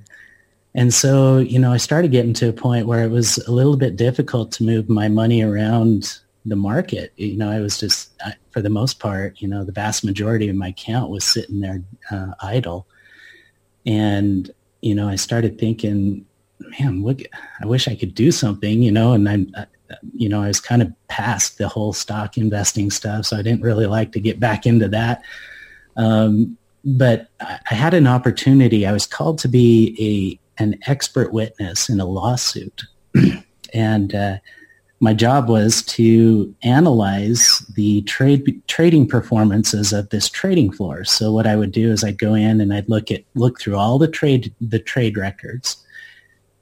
and 0.74 0.94
so 0.94 1.38
you 1.38 1.60
know 1.60 1.74
i 1.74 1.78
started 1.78 2.12
getting 2.12 2.34
to 2.34 2.48
a 2.48 2.54
point 2.54 2.88
where 2.88 3.04
it 3.04 3.12
was 3.12 3.38
a 3.40 3.52
little 3.52 3.76
bit 3.76 3.98
difficult 3.98 4.52
to 4.54 4.64
move 4.64 4.90
my 4.90 5.10
money 5.10 5.44
around 5.44 6.20
the 6.46 6.56
market. 6.56 7.14
You 7.16 7.38
know, 7.38 7.50
I 7.50 7.60
was 7.60 7.80
just, 7.80 8.12
I, 8.22 8.36
for 8.54 8.62
the 8.62 8.70
most 8.70 9.00
part, 9.00 9.42
you 9.42 9.48
know, 9.48 9.64
the 9.64 9.72
vast 9.72 10.06
majority 10.06 10.48
of 10.48 10.56
my 10.56 10.70
account 10.70 11.10
was 11.10 11.24
sitting 11.24 11.60
there 11.60 11.82
uh, 12.12 12.34
idle. 12.42 12.88
And, 13.86 14.50
you 14.82 14.94
know, 14.94 15.10
I 15.10 15.16
started 15.16 15.58
thinking, 15.58 16.26
man, 16.80 17.04
look, 17.04 17.20
I 17.62 17.66
wish 17.66 17.88
I 17.88 17.96
could 17.96 18.14
do 18.14 18.32
something, 18.32 18.84
you 18.84 18.92
know, 18.92 19.14
and 19.14 19.28
I'm, 19.28 19.52
uh, 19.58 19.66
you 20.14 20.30
know, 20.30 20.42
I 20.42 20.48
was 20.48 20.60
kind 20.60 20.82
of 20.82 20.94
past 21.08 21.58
the 21.58 21.68
whole 21.68 21.94
stock 21.94 22.38
investing 22.38 22.92
stuff. 22.92 23.26
So 23.26 23.38
I 23.38 23.42
didn't 23.42 23.62
really 23.62 23.88
like 23.88 24.12
to 24.14 24.20
get 24.20 24.40
back 24.40 24.66
into 24.66 24.88
that. 24.90 25.24
Um, 25.98 26.58
but 26.86 27.30
I 27.42 27.74
had 27.74 27.94
an 27.94 28.08
opportunity. 28.08 28.86
I 28.86 28.92
was 28.92 29.06
called 29.06 29.40
to 29.40 29.48
be 29.48 29.96
a 30.00 30.40
an 30.62 30.78
expert 30.86 31.34
witness 31.34 31.90
in 31.90 32.00
a 32.00 32.06
lawsuit, 32.06 32.84
and 33.74 34.14
uh, 34.14 34.38
my 35.04 35.14
job 35.14 35.50
was 35.50 35.82
to 35.84 36.56
analyze 36.64 37.60
the 37.76 38.02
trade 38.04 38.62
trading 38.68 39.06
performances 39.06 39.92
of 39.92 40.08
this 40.10 40.30
trading 40.30 40.72
floor. 40.72 41.04
So 41.04 41.34
what 41.34 41.46
I 41.46 41.58
would 41.58 41.74
do 41.74 41.92
is 41.92 42.06
I'd 42.06 42.18
go 42.18 42.34
in 42.34 42.62
and 42.62 42.74
I'd 42.74 42.88
look 42.88 43.12
at 43.12 43.26
look 43.36 43.60
through 43.60 43.76
all 43.76 44.00
the 44.00 44.08
trade 44.08 44.54
the 44.62 44.80
trade 44.80 45.18
records, 45.18 45.76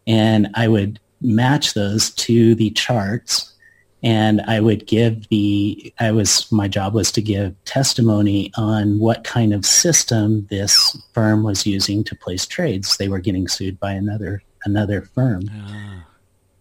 and 0.08 0.50
I 0.56 0.68
would 0.68 1.00
match 1.22 1.76
those 1.76 2.10
to 2.16 2.56
the 2.56 2.72
charts 2.72 3.54
and 4.02 4.42
I 4.48 4.60
would 4.60 4.88
give 4.88 5.30
the 5.30 5.94
I 6.00 6.12
was 6.12 6.52
my 6.52 6.68
job 6.68 6.96
was 6.96 7.12
to 7.12 7.22
give 7.22 7.54
testimony 7.66 8.52
on 8.58 8.98
what 8.98 9.24
kind 9.24 9.54
of 9.54 9.68
system 9.68 10.48
this 10.50 10.98
firm 11.14 11.44
was 11.44 11.68
using 11.68 12.04
to 12.06 12.16
place 12.16 12.48
trades. 12.48 12.98
They 12.98 13.08
were 13.08 13.20
getting 13.20 13.48
sued 13.48 13.80
by 13.80 13.92
another 13.92 14.42
another 14.66 15.04
firm, 15.14 15.44
ah. 15.54 16.06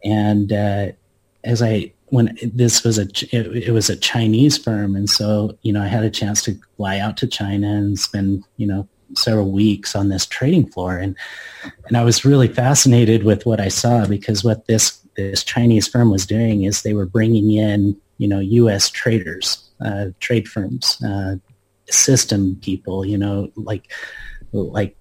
and 0.04 0.52
uh, 0.52 0.86
as 1.44 1.62
I 1.62 1.92
when 2.06 2.36
this 2.42 2.82
was 2.82 2.98
a 2.98 3.02
it, 3.32 3.68
it, 3.68 3.72
was 3.72 3.88
a 3.88 3.96
Chinese 3.96 4.58
firm, 4.58 4.96
and 4.96 5.08
so 5.08 5.56
you 5.62 5.72
know 5.72 5.82
I 5.82 5.86
had 5.86 6.04
a 6.04 6.10
chance 6.10 6.42
to 6.42 6.58
fly 6.76 6.98
out 6.98 7.16
to 7.18 7.26
China 7.26 7.68
and 7.68 7.98
spend 7.98 8.44
you 8.56 8.66
know 8.66 8.88
several 9.16 9.50
weeks 9.50 9.94
on 9.94 10.08
this 10.08 10.26
trading 10.26 10.66
floor, 10.66 10.98
and 10.98 11.16
and 11.86 11.96
I 11.96 12.04
was 12.04 12.24
really 12.24 12.48
fascinated 12.48 13.24
with 13.24 13.46
what 13.46 13.60
I 13.60 13.68
saw 13.68 14.06
because 14.06 14.44
what 14.44 14.66
this 14.66 15.00
this 15.16 15.44
Chinese 15.44 15.88
firm 15.88 16.10
was 16.10 16.26
doing 16.26 16.64
is 16.64 16.82
they 16.82 16.94
were 16.94 17.06
bringing 17.06 17.52
in, 17.52 17.96
you 18.18 18.28
know, 18.28 18.40
U.S. 18.40 18.90
traders, 18.90 19.68
uh, 19.84 20.06
trade 20.20 20.48
firms, 20.48 21.02
uh, 21.04 21.36
system 21.88 22.56
people, 22.62 23.04
you 23.04 23.18
know, 23.18 23.50
like 23.56 23.90
like 24.52 24.96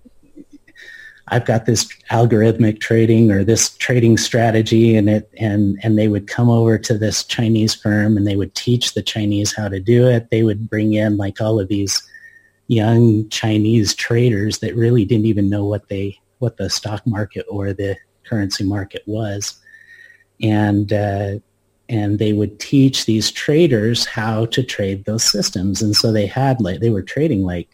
I've 1.32 1.46
got 1.46 1.66
this 1.66 1.88
algorithmic 2.12 2.80
trading 2.80 3.32
or 3.32 3.44
this 3.44 3.76
trading 3.78 4.18
strategy 4.18 4.96
and 4.96 5.10
it 5.10 5.30
and 5.40 5.80
and 5.84 5.98
they 5.98 6.08
would 6.08 6.28
come 6.28 6.50
over 6.50 6.78
to 6.78 6.98
this 6.98 7.24
Chinese 7.24 7.74
firm 7.74 8.18
and 8.18 8.28
they 8.28 8.36
would 8.36 8.56
teach 8.56 8.94
the 8.94 9.04
Chinese 9.04 9.56
how 9.56 9.70
to 9.70 9.80
do 9.80 10.08
it. 10.08 10.30
They 10.30 10.44
would 10.44 10.70
bring 10.70 10.94
in 10.94 11.18
like 11.18 11.40
all 11.42 11.60
of 11.60 11.68
these 11.68 12.02
young 12.68 13.28
Chinese 13.30 13.94
traders 13.96 14.60
that 14.60 14.76
really 14.76 15.06
didn't 15.06 15.26
even 15.26 15.50
know 15.50 15.66
what 15.66 15.90
they 15.90 16.20
what 16.40 16.58
the 16.58 16.70
stock 16.70 17.06
market 17.06 17.46
or 17.50 17.74
the 17.74 17.98
currency 18.26 18.64
market 18.64 19.04
was 19.06 19.60
and 20.42 20.94
uh, 20.94 21.40
and 21.90 22.20
they 22.20 22.34
would 22.34 22.60
teach 22.60 23.06
these 23.06 23.32
traders 23.32 24.06
how 24.06 24.46
to 24.48 24.64
trade 24.64 25.06
those 25.06 25.24
systems. 25.24 25.82
And 25.82 25.96
so 25.96 26.12
they 26.12 26.28
had 26.28 26.62
like 26.62 26.80
they 26.80 26.92
were 26.92 27.02
trading 27.02 27.44
like 27.44 27.68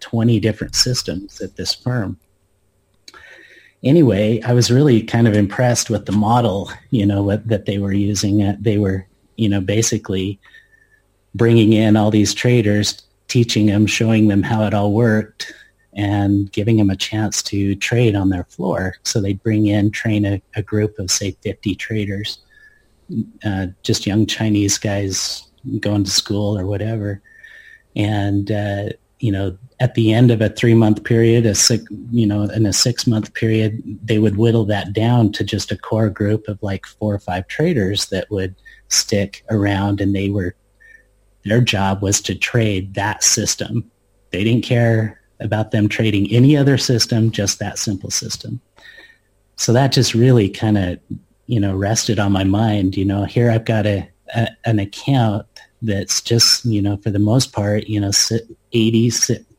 20 0.00 0.40
different 0.40 0.74
systems 0.74 1.40
at 1.40 1.56
this 1.56 1.74
firm. 1.74 2.18
Anyway, 3.84 4.40
I 4.42 4.54
was 4.54 4.70
really 4.70 5.02
kind 5.02 5.28
of 5.28 5.34
impressed 5.34 5.90
with 5.90 6.06
the 6.06 6.12
model, 6.12 6.70
you 6.90 7.04
know, 7.04 7.22
what, 7.22 7.46
that 7.48 7.66
they 7.66 7.78
were 7.78 7.92
using. 7.92 8.42
Uh, 8.42 8.56
they 8.58 8.78
were, 8.78 9.06
you 9.36 9.48
know, 9.48 9.60
basically 9.60 10.40
bringing 11.34 11.74
in 11.74 11.96
all 11.96 12.10
these 12.10 12.32
traders, 12.32 13.02
teaching 13.28 13.66
them, 13.66 13.86
showing 13.86 14.28
them 14.28 14.42
how 14.42 14.64
it 14.64 14.72
all 14.72 14.92
worked, 14.92 15.52
and 15.92 16.50
giving 16.50 16.78
them 16.78 16.90
a 16.90 16.96
chance 16.96 17.42
to 17.42 17.74
trade 17.76 18.16
on 18.16 18.30
their 18.30 18.44
floor. 18.44 18.96
So 19.02 19.20
they'd 19.20 19.42
bring 19.42 19.66
in, 19.66 19.90
train 19.90 20.24
a, 20.24 20.42
a 20.56 20.62
group 20.62 20.98
of, 20.98 21.10
say, 21.10 21.32
50 21.42 21.74
traders, 21.74 22.38
uh, 23.44 23.66
just 23.82 24.06
young 24.06 24.26
Chinese 24.26 24.78
guys 24.78 25.46
going 25.80 26.04
to 26.04 26.10
school 26.10 26.58
or 26.58 26.66
whatever. 26.66 27.20
And, 27.94 28.50
uh, 28.50 28.88
you 29.18 29.30
know, 29.30 29.56
at 29.84 29.94
the 29.94 30.14
end 30.14 30.30
of 30.30 30.40
a 30.40 30.48
three-month 30.48 31.04
period, 31.04 31.44
a 31.44 31.54
six, 31.54 31.84
you 32.10 32.26
know, 32.26 32.44
in 32.44 32.64
a 32.64 32.72
six-month 32.72 33.34
period, 33.34 33.82
they 34.02 34.18
would 34.18 34.38
whittle 34.38 34.64
that 34.64 34.94
down 34.94 35.30
to 35.30 35.44
just 35.44 35.70
a 35.70 35.76
core 35.76 36.08
group 36.08 36.48
of 36.48 36.58
like 36.62 36.86
four 36.86 37.12
or 37.14 37.18
five 37.18 37.46
traders 37.48 38.06
that 38.06 38.30
would 38.30 38.54
stick 38.88 39.44
around 39.50 40.00
and 40.00 40.16
they 40.16 40.30
were, 40.30 40.56
their 41.44 41.60
job 41.60 42.00
was 42.00 42.22
to 42.22 42.34
trade 42.34 42.94
that 42.94 43.22
system. 43.22 43.90
They 44.30 44.42
didn't 44.42 44.64
care 44.64 45.20
about 45.38 45.70
them 45.70 45.86
trading 45.86 46.32
any 46.32 46.56
other 46.56 46.78
system, 46.78 47.30
just 47.30 47.58
that 47.58 47.78
simple 47.78 48.10
system. 48.10 48.62
So 49.56 49.74
that 49.74 49.92
just 49.92 50.14
really 50.14 50.48
kind 50.48 50.78
of, 50.78 50.98
you 51.44 51.60
know, 51.60 51.76
rested 51.76 52.18
on 52.18 52.32
my 52.32 52.44
mind. 52.44 52.96
You 52.96 53.04
know, 53.04 53.24
here 53.24 53.50
I've 53.50 53.66
got 53.66 53.84
a, 53.84 54.08
a, 54.34 54.48
an 54.64 54.78
account 54.78 55.44
that's 55.82 56.22
just, 56.22 56.64
you 56.64 56.80
know, 56.80 56.96
for 56.96 57.10
the 57.10 57.18
most 57.18 57.52
part, 57.52 57.84
you 57.84 58.00
know, 58.00 58.12
80, 58.72 59.10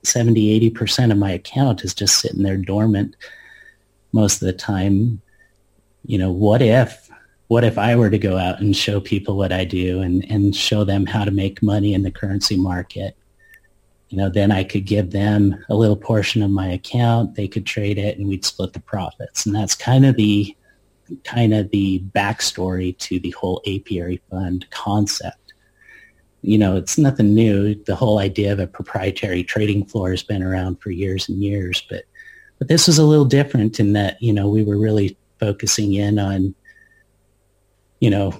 70, 0.05 0.71
80% 0.71 1.11
of 1.11 1.17
my 1.17 1.31
account 1.31 1.83
is 1.83 1.93
just 1.93 2.19
sitting 2.19 2.43
there 2.43 2.57
dormant 2.57 3.15
most 4.11 4.41
of 4.41 4.45
the 4.45 4.53
time. 4.53 5.21
You 6.05 6.17
know, 6.17 6.31
what 6.31 6.61
if, 6.61 7.09
what 7.47 7.63
if 7.63 7.77
I 7.77 7.95
were 7.95 8.09
to 8.09 8.17
go 8.17 8.37
out 8.37 8.59
and 8.59 8.75
show 8.75 8.99
people 8.99 9.37
what 9.37 9.51
I 9.51 9.65
do 9.65 10.01
and, 10.01 10.25
and 10.29 10.55
show 10.55 10.83
them 10.83 11.05
how 11.05 11.25
to 11.25 11.31
make 11.31 11.63
money 11.63 11.93
in 11.93 12.03
the 12.03 12.11
currency 12.11 12.57
market? 12.57 13.15
you 14.09 14.17
know, 14.17 14.29
then 14.29 14.51
I 14.51 14.63
could 14.63 14.85
give 14.85 15.11
them 15.11 15.63
a 15.69 15.75
little 15.75 15.95
portion 15.95 16.41
of 16.43 16.51
my 16.51 16.67
account. 16.67 17.35
They 17.35 17.47
could 17.47 17.65
trade 17.65 17.97
it, 17.97 18.17
and 18.17 18.27
we'd 18.27 18.45
split 18.45 18.73
the 18.73 18.79
profits. 18.79 19.45
And 19.45 19.55
that's 19.55 19.75
kind 19.75 20.05
of 20.05 20.15
the 20.15 20.55
kind 21.23 21.53
of 21.53 21.69
the 21.69 22.03
backstory 22.15 22.97
to 22.97 23.19
the 23.19 23.31
whole 23.31 23.61
apiary 23.67 24.21
fund 24.29 24.65
concept. 24.71 25.44
You 26.45 26.57
know, 26.57 26.75
it's 26.75 26.97
nothing 26.97 27.33
new. 27.33 27.75
The 27.85 27.95
whole 27.95 28.19
idea 28.19 28.53
of 28.53 28.59
a 28.59 28.67
proprietary 28.67 29.43
trading 29.43 29.85
floor 29.85 30.11
has 30.11 30.23
been 30.23 30.43
around 30.43 30.79
for 30.81 30.91
years 30.91 31.27
and 31.27 31.41
years, 31.41 31.83
but 31.89 32.03
but 32.59 32.67
this 32.67 32.87
was 32.87 32.97
a 32.97 33.03
little 33.03 33.25
different 33.25 33.79
in 33.79 33.93
that 33.93 34.21
you 34.21 34.31
know 34.31 34.47
we 34.47 34.63
were 34.63 34.77
really 34.77 35.17
focusing 35.39 35.93
in 35.93 36.19
on 36.19 36.53
you 37.99 38.09
know 38.09 38.33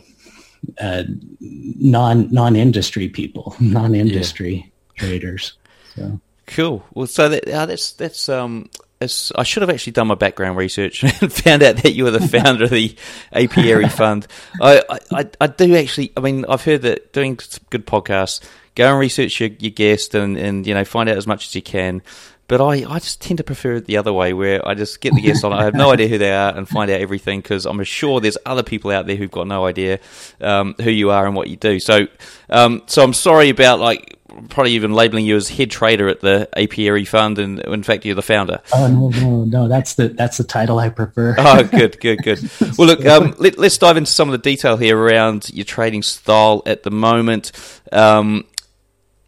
uh, 0.79 1.03
non 1.39 2.31
non 2.31 2.55
industry 2.55 3.09
people, 3.09 3.55
non 3.59 3.95
industry 3.95 4.71
traders. 4.95 5.57
So. 5.95 6.19
Cool. 6.47 6.85
Well, 6.93 7.07
so 7.07 7.29
that, 7.29 7.49
uh, 7.49 7.65
that's 7.65 7.93
that's 7.93 8.29
um, 8.29 8.69
it's, 9.01 9.31
I 9.36 9.43
should 9.43 9.62
have 9.62 9.69
actually 9.69 9.93
done 9.93 10.08
my 10.08 10.15
background 10.15 10.58
research 10.58 11.03
and 11.21 11.31
found 11.31 11.63
out 11.63 11.77
that 11.77 11.93
you 11.93 12.03
were 12.03 12.12
the 12.12 12.27
founder 12.27 12.65
of 12.65 12.69
the 12.69 12.95
Apiary 13.34 13.89
Fund. 13.89 14.27
I, 14.62 14.81
I, 15.12 15.29
I 15.39 15.47
do 15.47 15.75
actually. 15.75 16.12
I 16.15 16.21
mean, 16.21 16.45
I've 16.47 16.63
heard 16.63 16.84
that 16.84 17.13
doing 17.13 17.39
good 17.69 17.86
podcasts, 17.86 18.41
go 18.75 18.89
and 18.89 18.99
research 18.99 19.39
your, 19.39 19.49
your 19.60 19.71
guest 19.71 20.15
and, 20.15 20.38
and 20.38 20.65
you 20.65 20.73
know 20.73 20.86
find 20.86 21.10
out 21.10 21.17
as 21.17 21.27
much 21.27 21.47
as 21.47 21.55
you 21.55 21.62
can. 21.62 22.01
But 22.47 22.62
I, 22.62 22.86
I 22.88 22.99
just 22.99 23.21
tend 23.21 23.39
to 23.39 23.43
prefer 23.43 23.75
it 23.75 23.86
the 23.86 23.97
other 23.97 24.13
way, 24.13 24.31
where 24.31 24.65
I 24.67 24.75
just 24.75 25.01
get 25.01 25.15
the 25.15 25.21
guest 25.21 25.43
on. 25.43 25.51
I 25.51 25.63
have 25.63 25.73
no 25.73 25.91
idea 25.91 26.08
who 26.08 26.19
they 26.19 26.31
are 26.31 26.55
and 26.55 26.69
find 26.69 26.91
out 26.91 27.01
everything 27.01 27.41
because 27.41 27.65
I'm 27.65 27.84
sure 27.84 28.21
there's 28.21 28.38
other 28.45 28.62
people 28.62 28.91
out 28.91 29.08
there 29.08 29.15
who've 29.15 29.31
got 29.31 29.47
no 29.47 29.65
idea 29.65 29.99
um, 30.39 30.75
who 30.79 30.91
you 30.91 31.10
are 31.10 31.25
and 31.25 31.36
what 31.36 31.47
you 31.47 31.55
do. 31.55 31.79
So, 31.79 32.05
um, 32.51 32.84
so 32.86 33.03
I'm 33.03 33.13
sorry 33.13 33.49
about 33.49 33.79
like 33.79 34.19
probably 34.49 34.73
even 34.73 34.93
labeling 34.93 35.25
you 35.25 35.35
as 35.35 35.49
head 35.49 35.71
trader 35.71 36.07
at 36.07 36.21
the 36.21 36.47
Apiary 36.55 37.05
Fund, 37.05 37.39
and 37.39 37.59
in 37.59 37.83
fact, 37.83 38.05
you're 38.05 38.15
the 38.15 38.21
founder. 38.21 38.61
Oh 38.73 38.87
no, 38.87 39.09
no, 39.09 39.43
no! 39.45 39.67
That's 39.67 39.95
the 39.95 40.09
that's 40.09 40.37
the 40.37 40.43
title 40.43 40.79
I 40.79 40.89
prefer. 40.89 41.35
oh, 41.37 41.63
good, 41.63 41.99
good, 41.99 42.23
good. 42.23 42.49
Well, 42.77 42.87
look, 42.87 43.05
um, 43.05 43.35
let, 43.37 43.57
us 43.57 43.77
dive 43.77 43.95
into 43.95 44.11
some 44.11 44.27
of 44.27 44.31
the 44.33 44.37
detail 44.37 44.75
here 44.75 44.97
around 44.97 45.49
your 45.53 45.65
trading 45.65 46.03
style 46.03 46.61
at 46.65 46.83
the 46.83 46.91
moment. 46.91 47.51
Um, 47.91 48.45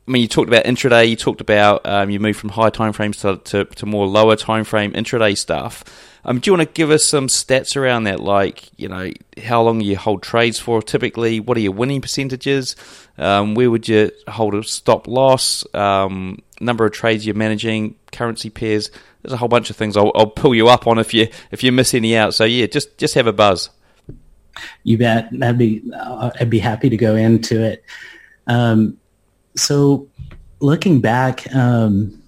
I 0.07 0.11
mean, 0.11 0.21
you 0.21 0.27
talked 0.27 0.47
about 0.47 0.65
intraday. 0.65 1.09
You 1.09 1.15
talked 1.15 1.41
about 1.41 1.85
um, 1.85 2.09
you 2.09 2.19
moved 2.19 2.39
from 2.39 2.49
high 2.49 2.69
time 2.69 2.93
frames 2.93 3.17
to, 3.17 3.37
to, 3.37 3.65
to 3.65 3.85
more 3.85 4.07
lower 4.07 4.35
time 4.35 4.63
frame 4.63 4.93
intraday 4.93 5.37
stuff. 5.37 5.83
Um, 6.27 6.39
do 6.39 6.49
you 6.49 6.57
want 6.57 6.67
to 6.67 6.73
give 6.73 6.91
us 6.91 7.05
some 7.05 7.27
stats 7.27 7.77
around 7.77 8.03
that? 8.03 8.19
Like, 8.19 8.69
you 8.77 8.89
know, 8.89 9.11
how 9.41 9.61
long 9.61 9.79
you 9.79 9.95
hold 9.95 10.21
trades 10.21 10.59
for 10.59 10.81
typically? 10.81 11.39
What 11.39 11.55
are 11.55 11.61
your 11.61 11.71
winning 11.71 12.01
percentages? 12.01 12.75
Um, 13.17 13.55
where 13.55 13.71
would 13.71 13.87
you 13.87 14.11
hold 14.27 14.53
a 14.53 14.61
stop 14.63 15.07
loss? 15.07 15.65
Um, 15.73 16.41
number 16.59 16.85
of 16.85 16.91
trades 16.91 17.25
you're 17.25 17.33
managing, 17.33 17.95
currency 18.11 18.49
pairs. 18.49 18.91
There's 19.21 19.31
a 19.31 19.37
whole 19.37 19.47
bunch 19.47 19.69
of 19.69 19.77
things 19.77 19.95
I'll, 19.95 20.11
I'll, 20.15 20.27
pull 20.27 20.53
you 20.53 20.67
up 20.67 20.85
on 20.85 20.99
if 20.99 21.13
you 21.13 21.29
if 21.51 21.63
you 21.63 21.71
miss 21.71 21.93
any 21.93 22.17
out. 22.17 22.33
So 22.33 22.43
yeah, 22.43 22.67
just 22.67 22.97
just 22.97 23.13
have 23.15 23.27
a 23.27 23.33
buzz. 23.33 23.69
You 24.83 24.97
bet. 24.97 25.29
That'd 25.31 25.57
be 25.57 25.81
I'd 25.95 26.49
be 26.49 26.59
happy 26.59 26.89
to 26.89 26.97
go 26.97 27.15
into 27.15 27.63
it. 27.63 27.83
Um, 28.47 28.97
so 29.55 30.07
looking 30.59 30.99
back 30.99 31.53
um, 31.55 32.21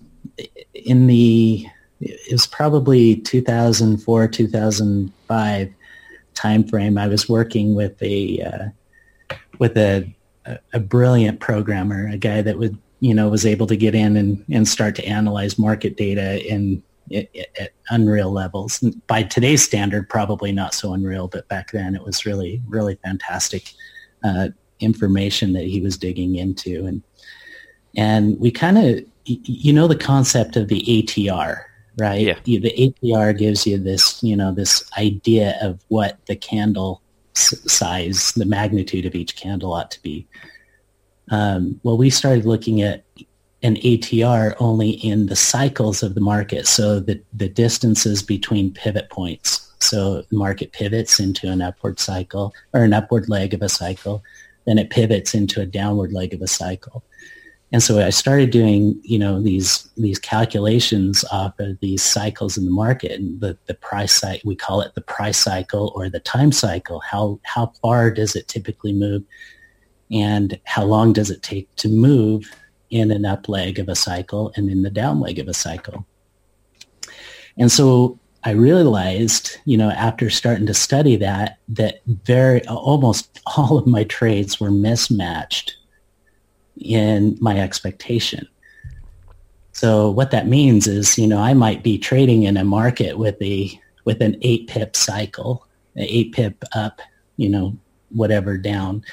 in 0.74 1.08
the 1.08 1.68
it 2.02 2.32
was 2.32 2.48
probably 2.48 3.18
2004, 3.18 4.28
2005 4.28 5.74
timeframe. 6.34 7.00
I 7.00 7.08
was 7.08 7.28
working 7.28 7.76
with 7.76 8.02
a 8.02 8.42
uh, 8.42 9.36
with 9.60 9.78
a, 9.78 10.10
a 10.74 10.80
brilliant 10.80 11.40
programmer, 11.40 12.08
a 12.08 12.18
guy 12.18 12.42
that 12.42 12.58
would 12.58 12.78
you 13.00 13.14
know 13.14 13.30
was 13.30 13.46
able 13.46 13.68
to 13.68 13.78
get 13.78 13.96
in 13.96 14.18
and, 14.18 14.44
and 14.50 14.68
start 14.68 14.96
to 14.96 15.06
analyze 15.06 15.60
market 15.60 15.98
data 15.98 16.46
in 16.48 16.82
at 17.12 17.72
unreal 17.90 18.32
levels. 18.32 18.80
By 19.08 19.24
today's 19.24 19.64
standard, 19.64 20.10
probably 20.10 20.52
not 20.52 20.74
so 20.74 20.94
unreal, 20.94 21.28
but 21.28 21.48
back 21.48 21.72
then 21.72 21.96
it 21.96 22.04
was 22.04 22.26
really 22.26 22.62
really 22.68 22.96
fantastic 23.04 23.74
uh, 24.24 24.50
information 24.80 25.54
that 25.54 25.66
he 25.66 25.82
was 25.82 25.98
digging 25.98 26.36
into, 26.36 26.86
and 26.86 27.04
and 27.96 28.40
we 28.40 28.52
kind 28.52 28.78
of 28.78 29.04
you 29.26 29.74
know 29.74 29.88
the 29.88 29.96
concept 29.96 30.56
of 30.56 30.68
the 30.70 30.82
ATR, 30.82 31.64
right? 32.00 32.22
Yeah. 32.22 32.40
The 32.46 32.96
ATR 33.04 33.38
gives 33.38 33.68
you 33.68 33.78
this, 33.78 34.24
you 34.24 34.36
know, 34.36 34.54
this 34.54 34.90
idea 34.98 35.58
of 35.62 35.80
what 35.88 36.18
the 36.28 36.36
candle 36.36 37.02
size, 37.34 38.32
the 38.34 38.46
magnitude 38.46 39.06
of 39.06 39.16
each 39.16 39.36
candle 39.36 39.74
ought 39.74 39.92
to 39.92 40.02
be. 40.02 40.28
Um, 41.32 41.80
well, 41.84 41.98
we 41.98 42.10
started 42.10 42.46
looking 42.46 42.82
at 42.82 43.04
an 43.62 43.76
ATR 43.78 44.56
only 44.60 44.92
in 44.92 45.28
the 45.28 45.36
cycles 45.36 46.02
of 46.02 46.16
the 46.16 46.22
market, 46.22 46.66
so 46.66 47.00
the 47.00 47.22
the 47.34 47.50
distances 47.50 48.24
between 48.24 48.74
pivot 48.74 49.10
points. 49.10 49.72
So 49.80 50.24
the 50.30 50.38
market 50.38 50.72
pivots 50.72 51.20
into 51.20 51.50
an 51.50 51.62
upward 51.62 52.00
cycle 52.00 52.54
or 52.74 52.84
an 52.84 52.94
upward 52.94 53.30
leg 53.30 53.54
of 53.54 53.62
a 53.62 53.70
cycle, 53.70 54.24
then 54.66 54.78
it 54.78 54.90
pivots 54.90 55.34
into 55.34 55.62
a 55.62 55.66
downward 55.66 56.12
leg 56.12 56.34
of 56.34 56.42
a 56.42 56.48
cycle. 56.48 57.04
And 57.72 57.84
so 57.84 58.04
I 58.04 58.10
started 58.10 58.50
doing, 58.50 59.00
you 59.04 59.20
know, 59.20 59.40
these 59.40 59.88
these 59.96 60.18
calculations 60.18 61.24
off 61.32 61.60
of 61.60 61.80
these 61.82 62.02
cycles 62.02 62.58
in 62.58 62.66
the 62.66 62.72
market 62.72 63.12
and 63.12 63.40
the, 63.40 63.58
the 63.68 63.76
price 63.76 64.14
cycle, 64.14 64.48
we 64.48 64.56
call 64.56 64.82
it 64.82 64.96
the 64.96 65.02
price 65.02 65.38
cycle 65.38 65.92
or 65.96 66.10
the 66.10 66.20
time 66.20 66.52
cycle. 66.52 67.00
How 67.00 67.40
how 67.44 67.72
far 67.82 68.10
does 68.10 68.36
it 68.36 68.48
typically 68.48 68.94
move? 68.94 69.24
And 70.12 70.60
how 70.64 70.84
long 70.84 71.14
does 71.14 71.30
it 71.30 71.44
take 71.44 71.74
to 71.76 71.90
move 71.90 72.52
in 72.90 73.12
an 73.12 73.26
up 73.26 73.48
leg 73.48 73.78
of 73.78 73.88
a 73.88 73.96
cycle 73.96 74.52
and 74.56 74.70
in 74.72 74.82
the 74.82 74.90
down 74.90 75.20
leg 75.20 75.38
of 75.38 75.48
a 75.48 75.54
cycle? 75.54 76.08
And 77.58 77.72
so 77.72 78.18
I 78.44 78.52
realized, 78.52 79.58
you 79.66 79.78
know, 79.78 79.92
after 79.92 80.32
starting 80.32 80.66
to 80.66 80.74
study 80.74 81.18
that, 81.18 81.60
that 81.68 82.02
very 82.08 82.66
almost 82.68 83.42
all 83.58 83.78
of 83.78 83.86
my 83.86 84.06
trades 84.06 84.60
were 84.60 84.72
mismatched 84.72 85.76
in 86.80 87.38
my 87.40 87.60
expectation. 87.60 88.48
So 89.72 90.10
what 90.10 90.32
that 90.32 90.48
means 90.48 90.88
is, 90.88 91.18
you 91.18 91.28
know, 91.28 91.40
I 91.40 91.54
might 91.54 91.84
be 91.84 91.98
trading 91.98 92.44
in 92.44 92.58
a 92.58 92.64
market 92.64 93.18
with 93.18 93.42
a 93.42 93.80
with 94.06 94.22
an 94.22 94.38
eight 94.42 94.68
pip 94.68 94.96
cycle, 94.96 95.68
an 95.96 96.04
eight 96.04 96.34
pip 96.34 96.64
up, 96.74 97.02
you 97.38 97.50
know, 97.50 97.78
whatever 98.10 98.58
down, 98.58 99.04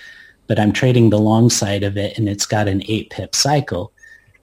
but 0.46 0.58
I'm 0.58 0.72
trading 0.72 1.10
the 1.10 1.18
long 1.18 1.50
side 1.50 1.82
of 1.82 1.96
it 1.96 2.18
and 2.18 2.28
it's 2.28 2.46
got 2.46 2.68
an 2.68 2.82
eight 2.88 3.10
pip 3.10 3.34
cycle. 3.34 3.92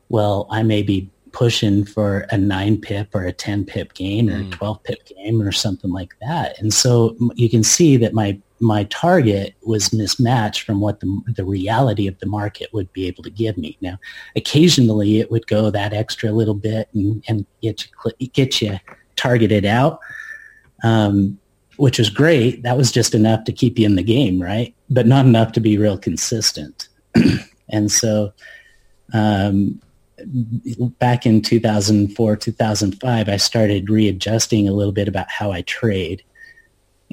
Well, 0.09 0.47
I 0.51 0.63
may 0.63 0.83
be 0.83 1.09
pushing 1.33 1.83
for 1.83 2.25
a 2.29 2.37
nine 2.37 2.79
pip 2.79 3.13
or 3.13 3.25
a 3.25 3.33
10 3.33 3.65
pip 3.65 3.93
gain 3.93 4.29
or 4.29 4.39
a 4.39 4.49
12 4.51 4.83
pip 4.83 5.05
gain 5.05 5.41
or 5.41 5.51
something 5.51 5.91
like 5.91 6.15
that. 6.21 6.57
And 6.59 6.73
so 6.73 7.17
you 7.35 7.49
can 7.49 7.63
see 7.63 7.97
that 7.97 8.13
my 8.13 8.39
my 8.59 8.85
target 8.85 9.55
was 9.63 9.91
mismatched 9.91 10.61
from 10.61 10.79
what 10.79 11.01
the, 11.01 11.21
the 11.35 11.43
reality 11.43 12.07
of 12.07 12.17
the 12.19 12.25
market 12.25 12.69
would 12.71 12.91
be 12.93 13.07
able 13.07 13.21
to 13.23 13.29
give 13.29 13.57
me. 13.57 13.77
Now, 13.81 13.99
occasionally 14.37 15.19
it 15.19 15.29
would 15.29 15.47
go 15.47 15.69
that 15.69 15.91
extra 15.91 16.31
little 16.31 16.53
bit 16.53 16.87
and, 16.93 17.21
and 17.27 17.45
get 17.61 17.85
you, 17.85 18.27
get 18.27 18.61
you 18.61 18.79
targeted 19.17 19.65
out, 19.65 19.99
um, 20.81 21.37
which 21.75 21.99
was 21.99 22.09
great. 22.09 22.63
That 22.63 22.77
was 22.77 22.89
just 22.89 23.13
enough 23.13 23.43
to 23.45 23.51
keep 23.51 23.77
you 23.77 23.85
in 23.85 23.95
the 23.95 24.03
game, 24.03 24.41
right? 24.41 24.73
But 24.89 25.07
not 25.07 25.25
enough 25.25 25.51
to 25.53 25.59
be 25.59 25.77
real 25.77 25.97
consistent. 25.97 26.87
and 27.69 27.91
so 27.91 28.31
um, 29.13 29.81
back 30.99 31.25
in 31.25 31.41
2004, 31.41 32.35
2005, 32.35 33.29
I 33.29 33.37
started 33.37 33.89
readjusting 33.89 34.67
a 34.67 34.73
little 34.73 34.93
bit 34.93 35.07
about 35.07 35.29
how 35.29 35.51
I 35.51 35.61
trade. 35.61 36.23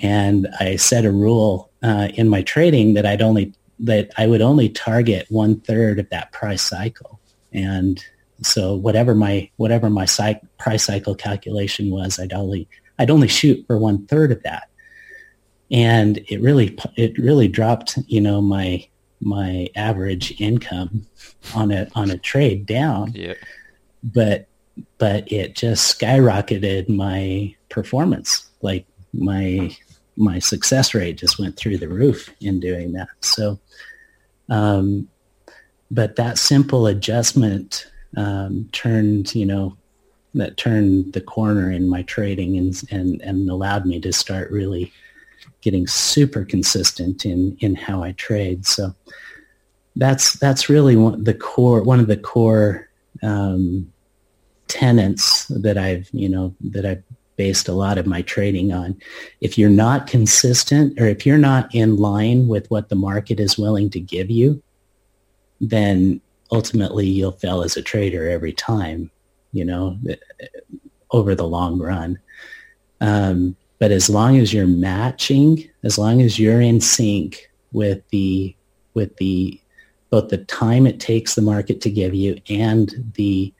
And 0.03 0.49
I 0.59 0.77
set 0.77 1.05
a 1.05 1.13
rule 1.13 1.71
uh, 1.83 2.09
in 2.15 2.29
my 2.29 2.43
trading 2.43 2.95
that 2.95 3.07
I'd 3.07 3.23
only 3.23 3.55
that 3.81 4.11
I 4.19 4.27
would 4.27 4.43
only 4.43 4.69
target 4.69 5.27
one 5.31 5.61
third 5.61 5.99
of 5.99 6.09
that 6.11 6.33
price 6.33 6.63
cycle, 6.63 7.19
and 7.53 8.03
so 8.43 8.75
whatever 8.75 9.15
my 9.15 9.51
whatever 9.57 9.89
my 9.89 10.05
cy- 10.05 10.41
price 10.59 10.85
cycle 10.85 11.15
calculation 11.15 11.91
was, 11.91 12.19
I'd 12.19 12.33
only 12.33 12.69
I'd 12.99 13.11
only 13.11 13.29
shoot 13.29 13.65
for 13.67 13.79
one 13.79 14.07
third 14.07 14.33
of 14.33 14.43
that, 14.43 14.69
and 15.71 16.19
it 16.29 16.41
really 16.41 16.79
it 16.97 17.19
really 17.19 17.49
dropped 17.49 17.99
you 18.07 18.21
know 18.21 18.41
my 18.41 18.87
my 19.21 19.69
average 19.77 20.41
income 20.41 21.07
on 21.55 21.71
a 21.71 21.89
on 21.95 22.11
a 22.11 22.19
trade 22.19 22.67
down, 22.67 23.13
yeah. 23.15 23.35
but 24.03 24.47
but 24.99 25.31
it 25.31 25.55
just 25.55 25.99
skyrocketed 25.99 26.89
my 26.89 27.55
performance 27.69 28.49
like 28.63 28.87
my 29.13 29.75
my 30.17 30.39
success 30.39 30.95
rate 30.95 31.17
just 31.17 31.39
went 31.39 31.57
through 31.57 31.79
the 31.79 31.89
roof 31.89 32.31
in 32.41 32.61
doing 32.61 32.93
that. 32.93 33.09
So, 33.21 33.59
um, 34.49 35.09
but 35.91 36.17
that 36.17 36.39
simple 36.39 36.87
adjustment 36.87 37.91
um, 38.17 38.69
turned, 38.73 39.35
you 39.35 39.47
know, 39.47 39.77
that 40.35 40.57
turned 40.57 41.13
the 41.13 41.21
corner 41.21 41.73
in 41.73 41.89
my 41.89 42.03
trading 42.03 42.57
and 42.57 42.81
and 42.91 43.21
and 43.23 43.51
allowed 43.51 43.87
me 43.87 44.01
to 44.01 44.13
start 44.13 44.51
really 44.51 44.93
getting 45.61 45.87
super 45.87 46.45
consistent 46.45 47.25
in 47.25 47.57
in 47.61 47.75
how 47.75 48.03
I 48.03 48.13
trade. 48.13 48.67
So 48.67 48.95
that's 49.97 50.35
that's 50.39 50.69
really 50.69 50.97
one, 50.97 51.25
the 51.25 51.35
core 51.35 51.83
one 51.83 52.01
of 52.01 52.07
the 52.07 52.17
core 52.17 52.89
um, 53.23 53.93
tenets 54.69 55.47
that 55.49 55.77
I've 55.77 56.09
you 56.13 56.29
know 56.29 56.55
that 56.61 56.87
I've 56.87 57.03
based 57.37 57.69
a 57.69 57.73
lot 57.73 57.97
of 57.97 58.07
my 58.07 58.21
trading 58.21 58.71
on. 58.71 58.95
If 59.41 59.57
you're 59.57 59.71
not 59.71 60.07
consistent 60.07 61.01
or 61.01 61.07
if 61.07 61.25
you're 61.25 61.39
not 61.39 61.75
in 61.75 61.97
line 61.97 62.49
with 62.49 62.71
what 62.71 62.91
the 62.91 62.97
market 62.97 63.41
is 63.41 63.57
willing 63.57 63.89
to 63.91 63.99
give 63.99 64.31
you, 64.31 64.63
then 65.59 66.21
ultimately 66.53 67.07
you'll 67.07 67.33
fail 67.33 67.63
as 67.63 67.79
a 67.79 67.83
trader 67.83 68.29
every 68.29 68.53
time, 68.53 69.11
you 69.53 69.65
know, 69.65 69.99
over 71.13 71.35
the 71.35 71.47
long 71.47 71.79
run. 71.79 72.19
Um, 73.01 73.57
but 73.81 73.91
as 73.91 74.09
long 74.09 74.37
as 74.37 74.53
you're 74.53 74.67
matching, 74.67 75.69
as 75.83 75.99
long 75.99 76.21
as 76.21 76.39
you're 76.39 76.61
in 76.61 76.81
sync 76.81 77.51
with 77.73 78.07
the 78.11 78.55
with 78.95 79.17
the 79.17 79.59
both 80.11 80.29
the 80.29 80.39
time 80.39 80.87
it 80.87 81.01
takes 81.01 81.35
the 81.35 81.43
market 81.43 81.81
to 81.81 81.91
give 81.91 82.15
you 82.15 82.39
and 82.49 83.13
the 83.15 83.53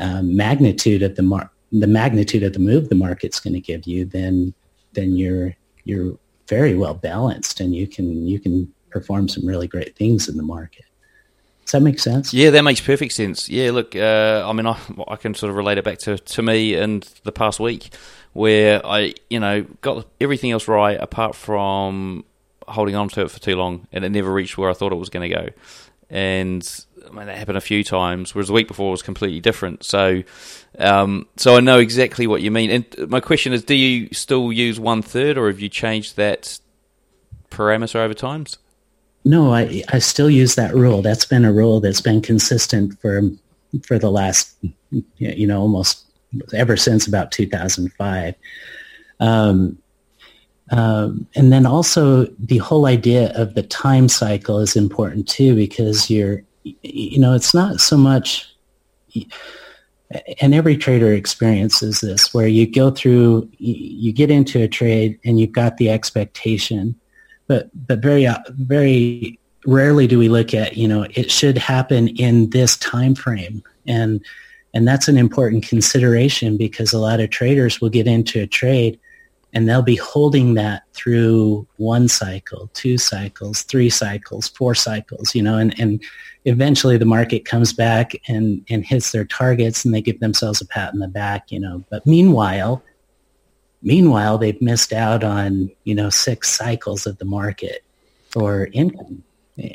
uh, 0.00 0.22
magnitude 0.22 1.02
of 1.02 1.14
the 1.16 1.22
mar- 1.22 1.50
the 1.70 1.86
magnitude 1.86 2.42
of 2.42 2.54
the 2.54 2.58
move 2.58 2.88
the 2.88 2.94
market's 2.94 3.38
going 3.38 3.54
to 3.54 3.60
give 3.60 3.86
you, 3.86 4.04
then 4.06 4.54
then 4.94 5.16
you're 5.16 5.54
you're 5.84 6.18
very 6.48 6.74
well 6.74 6.94
balanced 6.94 7.60
and 7.60 7.74
you 7.74 7.86
can 7.86 8.26
you 8.26 8.40
can 8.40 8.72
perform 8.90 9.28
some 9.28 9.46
really 9.46 9.68
great 9.68 9.94
things 9.96 10.28
in 10.28 10.38
the 10.38 10.42
market. 10.42 10.84
Does 11.66 11.72
that 11.72 11.82
make 11.82 11.98
sense? 11.98 12.32
Yeah, 12.32 12.50
that 12.50 12.62
makes 12.62 12.80
perfect 12.80 13.12
sense. 13.12 13.48
Yeah, 13.48 13.72
look, 13.72 13.96
uh, 13.96 14.44
I 14.48 14.52
mean, 14.52 14.68
I, 14.68 14.78
I 15.08 15.16
can 15.16 15.34
sort 15.34 15.50
of 15.50 15.56
relate 15.56 15.78
it 15.78 15.84
back 15.84 15.98
to, 15.98 16.16
to 16.16 16.42
me 16.42 16.74
and 16.74 17.02
the 17.24 17.32
past 17.32 17.58
week 17.58 17.90
where 18.36 18.84
I, 18.84 19.14
you 19.30 19.40
know, 19.40 19.62
got 19.80 20.06
everything 20.20 20.50
else 20.50 20.68
right 20.68 21.00
apart 21.00 21.34
from 21.34 22.24
holding 22.68 22.94
on 22.94 23.08
to 23.08 23.22
it 23.22 23.30
for 23.30 23.40
too 23.40 23.56
long 23.56 23.86
and 23.92 24.04
it 24.04 24.10
never 24.10 24.30
reached 24.32 24.58
where 24.58 24.68
I 24.68 24.74
thought 24.74 24.92
it 24.92 24.96
was 24.96 25.08
going 25.08 25.30
to 25.30 25.34
go. 25.34 25.48
And 26.10 26.84
I 27.04 27.12
mean, 27.14 27.26
that 27.26 27.38
happened 27.38 27.56
a 27.56 27.62
few 27.62 27.82
times, 27.82 28.34
whereas 28.34 28.48
the 28.48 28.52
week 28.52 28.68
before 28.68 28.90
was 28.90 29.02
completely 29.02 29.40
different. 29.40 29.84
So, 29.84 30.22
um, 30.78 31.26
so 31.36 31.56
I 31.56 31.60
know 31.60 31.78
exactly 31.78 32.26
what 32.26 32.42
you 32.42 32.50
mean. 32.50 32.70
And 32.70 33.10
my 33.10 33.20
question 33.20 33.52
is, 33.52 33.64
do 33.64 33.74
you 33.74 34.08
still 34.12 34.52
use 34.52 34.78
one 34.78 35.02
third, 35.02 35.38
or 35.38 35.48
have 35.48 35.58
you 35.58 35.68
changed 35.68 36.16
that 36.16 36.58
parameter 37.50 37.96
over 37.96 38.14
times? 38.14 38.58
No, 39.24 39.52
I 39.52 39.82
I 39.88 39.98
still 39.98 40.30
use 40.30 40.54
that 40.54 40.74
rule. 40.74 41.02
That's 41.02 41.24
been 41.24 41.44
a 41.44 41.52
rule 41.52 41.80
that's 41.80 42.00
been 42.00 42.22
consistent 42.22 43.00
for 43.00 43.22
for 43.84 43.98
the 43.98 44.10
last 44.10 44.56
you 45.18 45.46
know 45.46 45.60
almost 45.60 46.05
ever 46.54 46.76
since 46.76 47.06
about 47.06 47.32
2005. 47.32 48.34
Um, 49.20 49.78
um, 50.70 51.26
and 51.36 51.52
then 51.52 51.64
also 51.64 52.26
the 52.38 52.58
whole 52.58 52.86
idea 52.86 53.32
of 53.40 53.54
the 53.54 53.62
time 53.62 54.08
cycle 54.08 54.58
is 54.58 54.74
important 54.74 55.28
too 55.28 55.54
because 55.54 56.10
you're 56.10 56.42
you 56.82 57.20
know 57.20 57.34
it's 57.34 57.54
not 57.54 57.80
so 57.80 57.96
much 57.96 58.52
and 60.40 60.54
every 60.54 60.76
trader 60.76 61.12
experiences 61.12 62.00
this 62.00 62.34
where 62.34 62.48
you 62.48 62.68
go 62.70 62.90
through 62.90 63.48
you 63.58 64.12
get 64.12 64.30
into 64.30 64.60
a 64.60 64.66
trade 64.66 65.18
and 65.24 65.38
you've 65.38 65.52
got 65.52 65.76
the 65.76 65.88
expectation 65.88 66.98
but 67.46 67.70
but 67.86 68.00
very 68.00 68.26
very 68.48 69.38
rarely 69.66 70.08
do 70.08 70.18
we 70.18 70.28
look 70.28 70.52
at 70.52 70.76
you 70.76 70.88
know 70.88 71.06
it 71.10 71.30
should 71.30 71.58
happen 71.58 72.08
in 72.08 72.50
this 72.50 72.76
time 72.78 73.14
frame 73.14 73.62
and 73.86 74.24
and 74.76 74.86
that's 74.86 75.08
an 75.08 75.16
important 75.16 75.66
consideration 75.66 76.58
because 76.58 76.92
a 76.92 76.98
lot 76.98 77.18
of 77.18 77.30
traders 77.30 77.80
will 77.80 77.88
get 77.88 78.06
into 78.06 78.42
a 78.42 78.46
trade 78.46 79.00
and 79.54 79.66
they'll 79.66 79.80
be 79.80 79.96
holding 79.96 80.52
that 80.52 80.82
through 80.92 81.66
one 81.78 82.08
cycle, 82.08 82.68
two 82.74 82.98
cycles, 82.98 83.62
three 83.62 83.88
cycles, 83.88 84.48
four 84.48 84.74
cycles, 84.74 85.34
you 85.34 85.42
know, 85.42 85.56
and, 85.56 85.74
and 85.80 86.02
eventually 86.44 86.98
the 86.98 87.06
market 87.06 87.46
comes 87.46 87.72
back 87.72 88.12
and, 88.28 88.62
and 88.68 88.84
hits 88.84 89.12
their 89.12 89.24
targets 89.24 89.82
and 89.82 89.94
they 89.94 90.02
give 90.02 90.20
themselves 90.20 90.60
a 90.60 90.66
pat 90.66 90.92
in 90.92 91.00
the 91.00 91.08
back, 91.08 91.50
you 91.50 91.58
know. 91.58 91.82
But 91.88 92.04
meanwhile, 92.04 92.82
meanwhile, 93.80 94.36
they've 94.36 94.60
missed 94.60 94.92
out 94.92 95.24
on, 95.24 95.70
you 95.84 95.94
know, 95.94 96.10
six 96.10 96.50
cycles 96.50 97.06
of 97.06 97.16
the 97.16 97.24
market 97.24 97.82
or 98.34 98.68
income. 98.74 99.22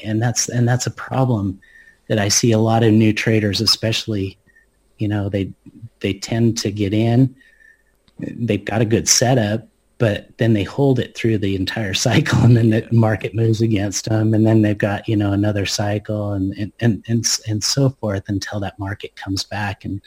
And 0.03 0.21
that's, 0.21 0.47
and 0.47 0.67
that's 0.67 0.85
a 0.85 0.91
problem 0.91 1.59
that 2.07 2.19
I 2.19 2.27
see 2.27 2.51
a 2.51 2.59
lot 2.59 2.83
of 2.83 2.93
new 2.93 3.13
traders, 3.13 3.61
especially, 3.61 4.37
you 5.01 5.07
know, 5.07 5.29
they 5.29 5.51
they 5.99 6.13
tend 6.13 6.57
to 6.59 6.71
get 6.71 6.93
in, 6.93 7.35
they've 8.19 8.63
got 8.63 8.81
a 8.81 8.85
good 8.85 9.07
setup, 9.07 9.67
but 9.97 10.35
then 10.37 10.53
they 10.53 10.63
hold 10.63 10.99
it 10.99 11.15
through 11.15 11.37
the 11.37 11.55
entire 11.55 11.93
cycle 11.93 12.39
and 12.39 12.57
then 12.57 12.69
the 12.71 12.87
market 12.91 13.35
moves 13.35 13.61
against 13.61 14.05
them 14.05 14.33
and 14.33 14.47
then 14.47 14.61
they've 14.61 14.77
got 14.77 15.07
you 15.07 15.15
know 15.15 15.31
another 15.31 15.65
cycle 15.65 16.33
and 16.33 16.53
and 16.57 16.73
and 16.79 17.03
and, 17.07 17.25
and 17.47 17.63
so 17.63 17.89
forth 17.89 18.23
until 18.27 18.59
that 18.59 18.79
market 18.79 19.15
comes 19.15 19.43
back 19.43 19.85
and 19.85 20.01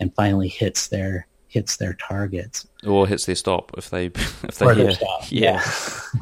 and 0.00 0.14
finally 0.14 0.48
hits 0.48 0.88
their 0.88 1.26
hits 1.52 1.76
their 1.76 1.92
targets 1.92 2.66
or 2.86 3.06
hits 3.06 3.26
their 3.26 3.34
stop 3.34 3.72
if 3.76 3.90
they 3.90 4.06
if 4.44 4.58
they 4.58 4.66
yeah, 4.66 4.90
yeah. 4.94 5.26
yeah. 5.30 5.62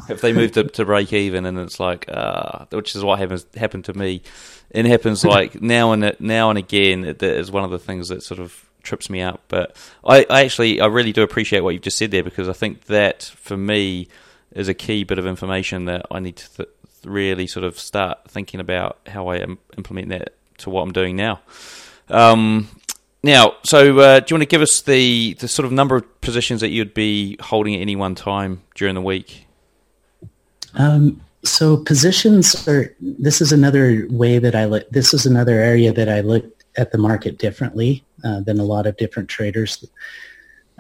if 0.09 0.21
they 0.21 0.33
move 0.33 0.53
to, 0.53 0.65
to 0.65 0.85
break 0.85 1.13
even 1.13 1.47
and 1.47 1.59
it's 1.59 1.79
like 1.79 2.05
uh, 2.09 2.67
which 2.73 2.97
is 2.97 3.05
what 3.05 3.19
happens 3.19 3.47
happened 3.57 3.85
to 3.85 3.95
me 3.95 4.23
it 4.71 4.87
happens 4.87 5.25
like 5.37 5.63
now 5.63 5.93
and 5.93 6.17
now 6.19 6.51
and 6.51 6.59
again 6.59 7.03
that 7.03 7.23
is 7.23 7.51
one 7.51 7.65
of 7.65 7.71
the 7.71 7.79
things 7.79 8.09
that 8.09 8.23
sort 8.23 8.41
of 8.41 8.67
trips 8.83 9.11
me 9.11 9.23
up. 9.23 9.43
But 9.49 9.77
I, 10.05 10.27
I 10.29 10.45
actually 10.45 10.81
I 10.81 10.87
really 10.87 11.13
do 11.13 11.23
appreciate 11.23 11.61
what 11.61 11.75
you've 11.75 11.83
just 11.83 11.99
said 11.99 12.11
there 12.11 12.23
because 12.23 12.49
I 12.49 12.53
think 12.53 12.87
that 12.87 13.23
for 13.23 13.57
me 13.57 14.09
is 14.53 14.69
a 14.69 14.75
key 14.75 15.05
bit 15.05 15.19
of 15.19 15.27
information 15.27 15.85
that 15.85 16.07
I 16.11 16.21
need 16.21 16.37
to 16.37 16.57
th- 16.57 16.69
really 17.05 17.47
sort 17.47 17.65
of 17.65 17.79
start 17.79 18.19
thinking 18.29 18.61
about 18.61 18.99
how 19.07 19.29
I 19.29 19.39
Im- 19.39 19.59
implement 19.77 20.09
that 20.09 20.35
to 20.59 20.71
what 20.71 20.83
I'm 20.83 20.93
doing 20.93 21.17
now. 21.17 21.41
Um, 22.09 22.69
now, 23.23 23.55
so 23.65 23.99
uh, 23.99 24.21
do 24.21 24.27
you 24.29 24.35
want 24.37 24.43
to 24.43 24.47
give 24.47 24.63
us 24.63 24.81
the, 24.81 25.35
the 25.35 25.49
sort 25.49 25.67
of 25.67 25.73
number 25.73 25.97
of 25.97 26.21
positions 26.21 26.61
that 26.63 26.71
you'd 26.71 26.95
be 26.95 27.37
holding 27.41 27.75
at 27.75 27.81
any 27.81 27.97
one 27.97 28.15
time 28.15 28.63
during 28.75 28.95
the 28.95 29.03
week? 29.03 29.47
Um, 30.75 31.21
so 31.43 31.77
positions 31.77 32.67
are. 32.69 32.95
This 33.01 33.41
is 33.41 33.53
another 33.53 34.07
way 34.11 34.39
that 34.39 34.55
I 34.55 34.67
look. 34.67 34.89
This 34.91 35.13
is 35.15 35.27
another 35.27 35.55
area 35.55 35.93
that 35.93 36.09
I 36.09 36.21
look 36.21 36.45
at 36.77 36.93
the 36.93 36.99
market 36.99 37.39
differently 37.39 38.05
uh, 38.25 38.41
than 38.41 38.61
a 38.61 38.65
lot 38.65 38.87
of 38.87 38.97
different 38.97 39.29
traders. 39.29 39.85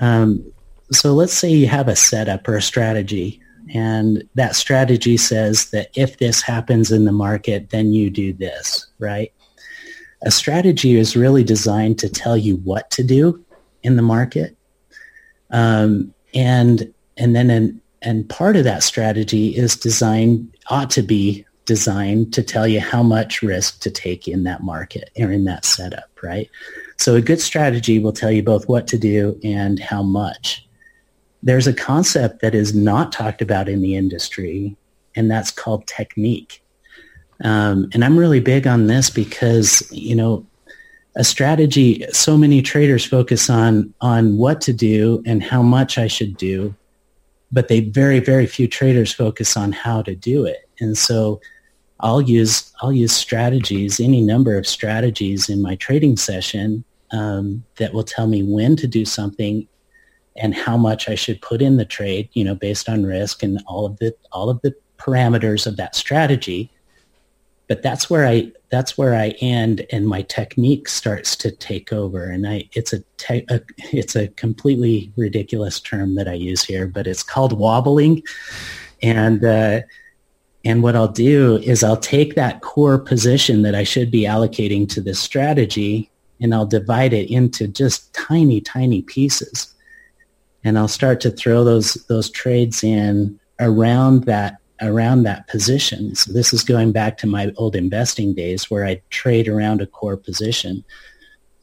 Um, 0.00 0.53
so 0.92 1.12
let's 1.12 1.33
say 1.33 1.50
you 1.50 1.66
have 1.66 1.88
a 1.88 1.96
setup 1.96 2.46
or 2.48 2.57
a 2.57 2.62
strategy, 2.62 3.40
and 3.72 4.22
that 4.35 4.55
strategy 4.55 5.16
says 5.16 5.70
that 5.70 5.88
if 5.94 6.18
this 6.18 6.42
happens 6.42 6.92
in 6.92 7.05
the 7.05 7.12
market, 7.12 7.70
then 7.70 7.92
you 7.92 8.11
do 8.11 8.33
this, 8.33 8.87
right? 8.98 9.33
A 10.22 10.30
strategy 10.30 10.96
is 10.96 11.16
really 11.16 11.44
designed 11.44 11.98
to 12.00 12.09
tell 12.09 12.37
you 12.37 12.56
what 12.56 12.90
to 12.92 13.02
do 13.02 13.44
in 13.83 13.96
the 13.96 14.02
market, 14.02 14.56
um, 15.50 16.14
and 16.35 16.92
and 17.16 17.35
then 17.35 17.50
an, 17.50 17.80
and 18.02 18.28
part 18.28 18.56
of 18.56 18.64
that 18.64 18.83
strategy 18.83 19.56
is 19.56 19.76
designed 19.76 20.54
ought 20.68 20.90
to 20.90 21.02
be 21.02 21.44
designed 21.64 22.33
to 22.35 22.42
tell 22.42 22.66
you 22.66 22.80
how 22.80 23.02
much 23.02 23.42
risk 23.42 23.80
to 23.80 23.90
take 23.90 24.26
in 24.26 24.44
that 24.44 24.62
market 24.62 25.11
or 25.16 25.30
in 25.30 25.44
that 25.44 25.64
setup, 25.64 26.11
right? 26.22 26.50
So 26.98 27.14
a 27.14 27.20
good 27.20 27.40
strategy 27.40 27.98
will 27.98 28.12
tell 28.12 28.30
you 28.30 28.42
both 28.42 28.68
what 28.68 28.87
to 28.88 28.98
do 28.98 29.38
and 29.44 29.78
how 29.78 30.02
much. 30.02 30.66
There's 31.42 31.66
a 31.66 31.72
concept 31.72 32.40
that 32.40 32.54
is 32.54 32.74
not 32.74 33.12
talked 33.12 33.40
about 33.40 33.68
in 33.68 33.83
the 33.83 33.96
industry, 33.96 34.76
and 35.14 35.30
that's 35.30 35.50
called 35.50 35.87
technique. 35.87 36.62
Um, 37.42 37.88
and 37.92 38.05
I'm 38.05 38.18
really 38.18 38.40
big 38.40 38.66
on 38.66 38.87
this 38.87 39.11
because, 39.11 39.88
you 39.92 40.14
know, 40.14 40.46
a 41.16 41.24
strategy, 41.24 42.05
so 42.12 42.37
many 42.37 42.62
traders 42.62 43.05
focus 43.05 43.50
on, 43.50 43.92
on 44.00 44.37
what 44.37 44.61
to 44.62 44.72
do 44.72 45.22
and 45.26 45.42
how 45.42 45.62
much 45.62 45.98
I 45.98 46.07
should 46.07 46.37
do, 46.37 46.74
but 47.50 47.68
they 47.68 47.81
very, 47.81 48.20
very 48.20 48.46
few 48.46 48.68
traders 48.68 49.12
focus 49.12 49.57
on 49.57 49.72
how 49.72 50.03
to 50.03 50.14
do 50.14 50.44
it. 50.44 50.68
And 50.79 50.96
so 50.96 51.40
I'll 52.03 52.20
use 52.20 52.72
I'll 52.81 52.92
use 52.92 53.12
strategies, 53.12 54.00
any 54.00 54.20
number 54.20 54.57
of 54.57 54.66
strategies 54.66 55.48
in 55.48 55.62
my 55.62 55.76
trading 55.76 56.16
session 56.16 56.85
um, 57.12 57.64
that 57.76 57.92
will 57.92 58.05
tell 58.05 58.26
me 58.26 58.42
when 58.42 58.76
to 58.76 58.87
do 58.87 59.05
something 59.05 59.66
and 60.37 60.55
how 60.55 60.76
much 60.76 61.09
I 61.09 61.14
should 61.14 61.42
put 61.42 61.61
in 61.61 61.76
the 61.76 61.85
trade, 61.85 62.29
you 62.33 62.44
know, 62.44 62.55
based 62.55 62.88
on 62.88 63.05
risk 63.05 63.42
and 63.42 63.62
all 63.66 63.85
of 63.85 63.98
the 63.98 64.14
all 64.33 64.48
of 64.48 64.61
the 64.62 64.74
parameters 64.98 65.66
of 65.66 65.76
that 65.76 65.94
strategy. 65.94 66.70
But 67.70 67.83
that's 67.83 68.11
where 68.11 68.26
I 68.26 68.50
that's 68.70 68.98
where 68.98 69.14
I 69.14 69.28
end, 69.40 69.87
and 69.90 70.09
my 70.09 70.22
technique 70.22 70.88
starts 70.88 71.37
to 71.37 71.52
take 71.52 71.92
over. 71.92 72.24
And 72.24 72.46
I 72.46 72.68
it's 72.72 72.92
a, 72.92 72.98
te- 73.16 73.46
a 73.48 73.62
it's 73.92 74.16
a 74.16 74.26
completely 74.28 75.12
ridiculous 75.16 75.80
term 75.80 76.16
that 76.16 76.28
I 76.28 76.35
use 76.35 76.64
here, 76.64 76.87
but 76.88 77.06
it's 77.06 77.22
called 77.22 77.59
wobbling, 77.59 78.24
and 79.02 79.44
uh, 79.44 79.83
and 80.64 80.83
what 80.83 80.96
I'll 80.96 81.09
do 81.09 81.59
is 81.59 81.83
I'll 81.83 81.96
take 81.96 82.35
that 82.35 82.61
core 82.61 82.98
position 82.98 83.62
that 83.62 83.74
I 83.74 83.85
should 83.85 84.11
be 84.11 84.22
allocating 84.22 84.88
to 84.90 85.00
this 85.00 85.20
strategy 85.20 86.11
and 86.40 86.54
I'll 86.54 86.66
divide 86.66 87.12
it 87.12 87.30
into 87.30 87.68
just 87.68 88.12
tiny, 88.14 88.61
tiny 88.61 89.02
pieces. 89.02 89.72
And 90.64 90.78
I'll 90.78 90.88
start 90.88 91.20
to 91.22 91.30
throw 91.30 91.64
those, 91.64 91.94
those 92.09 92.30
trades 92.30 92.83
in 92.85 93.38
around 93.59 94.24
that, 94.24 94.56
around 94.81 95.23
that 95.23 95.47
position. 95.49 96.14
So 96.14 96.33
this 96.33 96.53
is 96.53 96.62
going 96.62 96.93
back 96.93 97.19
to 97.19 97.27
my 97.27 97.53
old 97.57 97.77
investing 97.77 98.35
days 98.35 98.71
where 98.71 98.87
I 98.87 99.03
trade 99.11 99.49
around 99.49 99.81
a 99.81 99.87
core 99.87 100.16
position. 100.16 100.85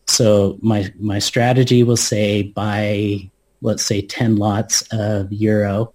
So 0.08 0.58
my, 0.62 0.92
my 1.00 1.20
strategy 1.20 1.84
will 1.84 1.98
say 1.98 2.44
buy, 2.44 3.30
let's 3.62 3.84
say 3.84 4.02
10 4.02 4.38
lots 4.38 4.84
of 4.92 5.32
euro 5.32 5.94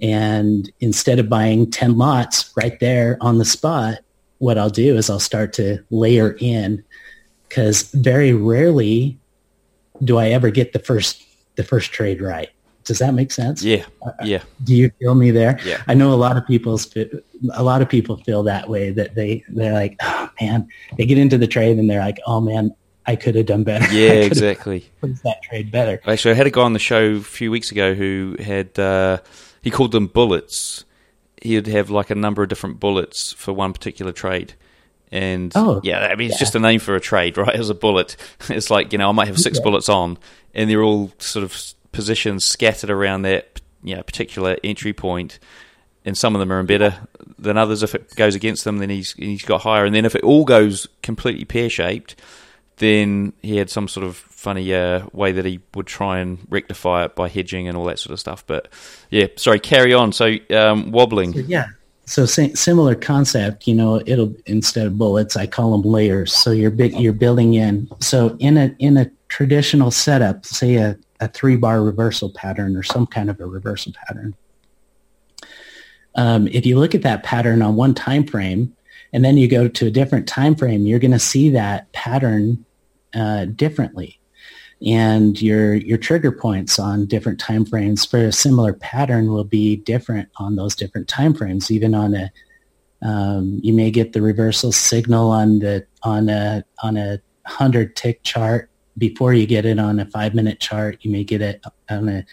and 0.00 0.70
instead 0.80 1.18
of 1.18 1.28
buying 1.28 1.70
10 1.70 1.96
lots 1.96 2.52
right 2.56 2.78
there 2.80 3.16
on 3.20 3.38
the 3.38 3.44
spot, 3.44 3.98
what 4.38 4.58
I'll 4.58 4.70
do 4.70 4.96
is 4.96 5.08
I'll 5.08 5.18
start 5.18 5.52
to 5.54 5.82
layer 5.90 6.36
in 6.38 6.84
because 7.48 7.90
very 7.92 8.32
rarely 8.32 9.18
do 10.04 10.18
I 10.18 10.28
ever 10.28 10.50
get 10.50 10.72
the 10.72 10.78
first 10.78 11.22
the 11.54 11.64
first 11.64 11.90
trade 11.90 12.20
right. 12.20 12.50
Does 12.86 13.00
that 13.00 13.14
make 13.14 13.32
sense? 13.32 13.64
Yeah. 13.64 13.84
Yeah. 14.22 14.42
Do 14.62 14.74
you 14.74 14.90
feel 15.00 15.16
me 15.16 15.32
there? 15.32 15.58
Yeah. 15.64 15.82
I 15.88 15.94
know 15.94 16.12
a 16.12 16.14
lot 16.14 16.36
of 16.36 16.46
people 16.46 16.78
a 17.52 17.62
lot 17.62 17.82
of 17.82 17.88
people 17.88 18.16
feel 18.18 18.44
that 18.44 18.68
way 18.68 18.90
that 18.92 19.16
they 19.16 19.44
they're 19.48 19.72
like, 19.72 19.96
"Oh 20.00 20.30
man, 20.40 20.68
they 20.96 21.04
get 21.04 21.18
into 21.18 21.36
the 21.36 21.48
trade 21.48 21.78
and 21.78 21.90
they're 21.90 22.00
like, 22.00 22.18
"Oh 22.26 22.40
man, 22.40 22.74
I 23.04 23.16
could 23.16 23.34
have 23.34 23.46
done 23.46 23.64
better." 23.64 23.86
Yeah, 23.92 24.12
exactly. 24.12 24.88
Placed 25.00 25.24
that 25.24 25.42
trade 25.42 25.72
better. 25.72 26.00
Actually, 26.06 26.30
I 26.30 26.34
had 26.34 26.46
a 26.46 26.50
guy 26.50 26.62
on 26.62 26.74
the 26.74 26.78
show 26.78 27.16
a 27.16 27.20
few 27.20 27.50
weeks 27.50 27.72
ago 27.72 27.94
who 27.94 28.36
had 28.38 28.78
uh, 28.78 29.18
he 29.62 29.70
called 29.70 29.90
them 29.90 30.06
bullets. 30.06 30.84
He'd 31.42 31.66
have 31.66 31.90
like 31.90 32.10
a 32.10 32.14
number 32.14 32.44
of 32.44 32.48
different 32.48 32.78
bullets 32.78 33.32
for 33.32 33.52
one 33.52 33.72
particular 33.72 34.12
trade. 34.12 34.54
And 35.12 35.52
oh, 35.54 35.80
yeah, 35.84 36.06
I 36.06 36.16
mean, 36.16 36.28
it's 36.28 36.36
yeah. 36.36 36.40
just 36.40 36.54
a 36.54 36.58
name 36.58 36.80
for 36.80 36.94
a 36.94 37.00
trade, 37.00 37.36
right? 37.38 37.54
As 37.54 37.70
a 37.70 37.74
bullet. 37.74 38.16
It's 38.48 38.70
like, 38.70 38.92
you 38.92 38.98
know, 38.98 39.08
I 39.08 39.12
might 39.12 39.26
have 39.26 39.38
six 39.38 39.58
okay. 39.58 39.64
bullets 39.64 39.88
on, 39.88 40.18
and 40.54 40.70
they're 40.70 40.82
all 40.82 41.12
sort 41.18 41.44
of 41.44 41.74
positions 41.96 42.44
scattered 42.44 42.90
around 42.90 43.22
that 43.22 43.60
you 43.82 43.96
know, 43.96 44.02
particular 44.02 44.56
entry 44.62 44.92
point 44.92 45.38
and 46.06 46.16
some 46.16 46.34
of 46.34 46.38
them 46.38 46.52
are 46.52 46.60
in 46.60 46.66
better 46.66 46.94
than 47.36 47.58
others. 47.58 47.82
If 47.82 47.94
it 47.94 48.14
goes 48.14 48.36
against 48.36 48.64
them, 48.64 48.78
then 48.78 48.88
he's 48.88 49.12
he's 49.14 49.44
got 49.44 49.62
higher. 49.62 49.84
And 49.84 49.94
then 49.94 50.04
if 50.04 50.14
it 50.14 50.22
all 50.22 50.44
goes 50.44 50.86
completely 51.02 51.44
pear 51.44 51.68
shaped, 51.68 52.14
then 52.76 53.32
he 53.42 53.56
had 53.56 53.68
some 53.68 53.88
sort 53.88 54.06
of 54.06 54.16
funny 54.16 54.72
uh, 54.72 55.06
way 55.12 55.32
that 55.32 55.44
he 55.44 55.60
would 55.74 55.86
try 55.86 56.20
and 56.20 56.38
rectify 56.48 57.04
it 57.04 57.16
by 57.16 57.28
hedging 57.28 57.66
and 57.66 57.76
all 57.76 57.84
that 57.86 57.98
sort 57.98 58.12
of 58.12 58.20
stuff. 58.20 58.46
But 58.46 58.68
yeah, 59.10 59.26
sorry, 59.36 59.58
carry 59.58 59.92
on. 59.92 60.12
So 60.12 60.36
um, 60.50 60.92
wobbling. 60.92 61.32
So, 61.32 61.40
yeah. 61.40 61.66
So 62.08 62.24
similar 62.24 62.94
concept, 62.94 63.66
you 63.66 63.74
know, 63.74 64.00
it'll 64.06 64.32
instead 64.46 64.86
of 64.86 64.96
bullets, 64.96 65.36
I 65.36 65.48
call 65.48 65.72
them 65.72 65.82
layers. 65.90 66.32
So 66.32 66.52
you're 66.52 66.70
big, 66.70 66.92
you're 66.92 67.12
building 67.12 67.54
in. 67.54 67.88
So 67.98 68.36
in 68.38 68.56
a 68.56 68.76
in 68.78 68.96
a 68.96 69.10
traditional 69.28 69.90
setup, 69.90 70.44
say 70.46 70.76
a, 70.76 70.96
a 71.20 71.28
three 71.28 71.56
bar 71.56 71.82
reversal 71.82 72.30
pattern 72.30 72.76
or 72.76 72.82
some 72.82 73.06
kind 73.06 73.30
of 73.30 73.40
a 73.40 73.46
reversal 73.46 73.92
pattern. 74.06 74.34
Um, 76.14 76.48
if 76.48 76.64
you 76.64 76.78
look 76.78 76.94
at 76.94 77.02
that 77.02 77.22
pattern 77.22 77.62
on 77.62 77.76
one 77.76 77.94
time 77.94 78.26
frame, 78.26 78.74
and 79.12 79.24
then 79.24 79.36
you 79.36 79.48
go 79.48 79.68
to 79.68 79.86
a 79.86 79.90
different 79.90 80.26
time 80.26 80.54
frame, 80.54 80.86
you're 80.86 80.98
going 80.98 81.10
to 81.10 81.18
see 81.18 81.50
that 81.50 81.90
pattern 81.92 82.64
uh, 83.14 83.46
differently 83.46 84.18
and 84.84 85.40
your 85.40 85.74
your 85.74 85.96
trigger 85.96 86.30
points 86.32 86.78
on 86.78 87.06
different 87.06 87.40
time 87.40 87.64
frames 87.64 88.04
for 88.04 88.18
a 88.18 88.32
similar 88.32 88.74
pattern 88.74 89.32
will 89.32 89.44
be 89.44 89.76
different 89.76 90.28
on 90.36 90.56
those 90.56 90.74
different 90.74 91.08
time 91.08 91.32
frames 91.32 91.70
even 91.70 91.94
on 91.94 92.14
a 92.14 92.30
um, 93.02 93.60
you 93.62 93.72
may 93.72 93.90
get 93.90 94.12
the 94.12 94.20
reversal 94.20 94.72
signal 94.72 95.30
on 95.30 95.60
the 95.60 95.86
on 96.02 96.28
a 96.28 96.62
on 96.82 96.96
a 96.96 97.18
100 97.46 97.96
tick 97.96 98.22
chart 98.22 98.70
before 98.98 99.34
you 99.34 99.46
get 99.46 99.66
it 99.66 99.78
on 99.78 100.00
a 100.00 100.06
five 100.06 100.34
minute 100.34 100.60
chart 100.60 100.98
you 101.02 101.10
may 101.10 101.24
get 101.24 101.42
it 101.42 101.62
on 101.90 102.08
a 102.08 102.24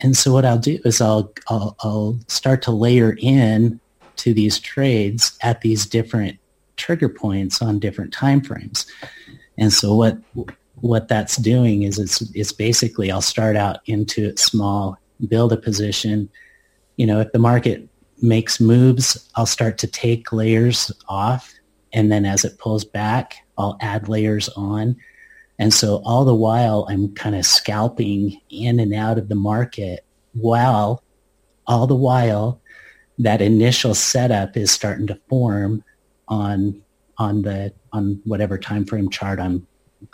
and 0.00 0.16
so 0.16 0.32
what 0.32 0.46
I'll 0.46 0.58
do 0.58 0.78
is 0.84 1.00
I'll, 1.00 1.32
I'll 1.48 1.76
I'll 1.80 2.18
start 2.28 2.62
to 2.62 2.70
layer 2.70 3.16
in 3.18 3.80
to 4.16 4.32
these 4.32 4.58
trades 4.58 5.38
at 5.42 5.60
these 5.60 5.84
different 5.84 6.38
trigger 6.76 7.08
points 7.08 7.60
on 7.60 7.78
different 7.78 8.12
time 8.12 8.40
frames 8.40 8.86
and 9.58 9.72
so 9.72 9.94
what 9.94 10.18
what 10.80 11.08
that's 11.08 11.36
doing 11.36 11.82
is 11.82 11.98
it's 11.98 12.20
it's 12.34 12.52
basically 12.52 13.10
I'll 13.10 13.20
start 13.20 13.56
out 13.56 13.80
into 13.86 14.36
small, 14.36 14.96
build 15.28 15.52
a 15.52 15.56
position. 15.56 16.28
You 16.96 17.06
know, 17.06 17.20
if 17.20 17.32
the 17.32 17.38
market 17.38 17.88
makes 18.22 18.60
moves, 18.60 19.28
I'll 19.34 19.46
start 19.46 19.78
to 19.78 19.86
take 19.86 20.32
layers 20.32 20.92
off 21.08 21.52
and 21.92 22.12
then 22.12 22.24
as 22.24 22.44
it 22.44 22.58
pulls 22.58 22.84
back, 22.84 23.36
I'll 23.56 23.76
add 23.80 24.08
layers 24.08 24.48
on. 24.50 24.96
And 25.58 25.74
so 25.74 26.00
all 26.04 26.24
the 26.24 26.34
while 26.34 26.86
I'm 26.88 27.14
kind 27.14 27.34
of 27.34 27.44
scalping 27.44 28.40
in 28.48 28.78
and 28.78 28.94
out 28.94 29.18
of 29.18 29.28
the 29.28 29.34
market 29.34 30.04
while 30.32 31.02
all 31.66 31.86
the 31.86 31.96
while 31.96 32.60
that 33.18 33.42
initial 33.42 33.94
setup 33.94 34.56
is 34.56 34.70
starting 34.70 35.08
to 35.08 35.20
form 35.28 35.82
on 36.28 36.82
on 37.18 37.42
the 37.42 37.72
on 37.92 38.20
whatever 38.24 38.58
time 38.58 38.84
frame 38.84 39.10
chart 39.10 39.40
I'm 39.40 39.66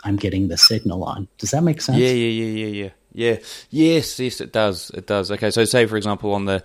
I'm 0.03 0.15
getting 0.15 0.47
the 0.47 0.57
signal 0.57 1.03
on. 1.03 1.27
Does 1.37 1.51
that 1.51 1.61
make 1.61 1.79
sense? 1.81 1.99
Yeah, 1.99 2.09
yeah, 2.09 2.43
yeah, 2.45 2.65
yeah, 2.65 2.83
yeah. 2.83 2.89
Yeah. 3.17 3.37
Yes, 3.69 4.19
yes, 4.19 4.41
it 4.41 4.51
does. 4.51 4.89
It 4.93 5.07
does. 5.07 5.31
Okay, 5.31 5.49
so 5.51 5.63
say 5.63 5.85
for 5.85 5.95
example 5.95 6.33
on 6.33 6.45
the 6.45 6.63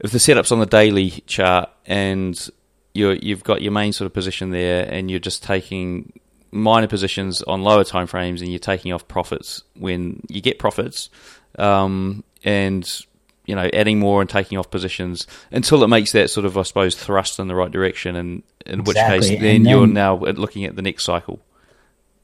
if 0.00 0.12
the 0.12 0.18
setup's 0.18 0.52
on 0.52 0.60
the 0.60 0.66
daily 0.66 1.10
chart 1.26 1.70
and 1.86 2.48
you're 2.94 3.14
you've 3.14 3.42
got 3.42 3.62
your 3.62 3.72
main 3.72 3.92
sort 3.92 4.06
of 4.06 4.12
position 4.12 4.50
there 4.50 4.86
and 4.88 5.10
you're 5.10 5.18
just 5.18 5.42
taking 5.42 6.20
minor 6.56 6.86
positions 6.88 7.42
on 7.42 7.62
lower 7.62 7.84
time 7.84 8.06
frames 8.06 8.40
and 8.40 8.50
you're 8.50 8.58
taking 8.58 8.92
off 8.92 9.06
profits 9.08 9.62
when 9.74 10.20
you 10.28 10.40
get 10.40 10.58
profits 10.58 11.10
um, 11.58 12.24
and 12.44 13.00
you 13.44 13.54
know 13.54 13.68
adding 13.72 13.98
more 13.98 14.20
and 14.20 14.28
taking 14.30 14.58
off 14.58 14.70
positions 14.70 15.26
until 15.50 15.82
it 15.82 15.88
makes 15.88 16.12
that 16.12 16.30
sort 16.30 16.46
of 16.46 16.56
I 16.56 16.62
suppose 16.62 16.94
thrust 16.94 17.38
in 17.38 17.48
the 17.48 17.54
right 17.54 17.70
direction 17.70 18.16
and 18.16 18.42
in 18.64 18.80
exactly. 18.80 19.18
which 19.18 19.28
case 19.28 19.40
then, 19.40 19.62
then, 19.62 19.64
you're 19.64 19.86
now 19.86 20.16
looking 20.16 20.64
at 20.64 20.76
the 20.76 20.82
next 20.82 21.04
cycle. 21.04 21.40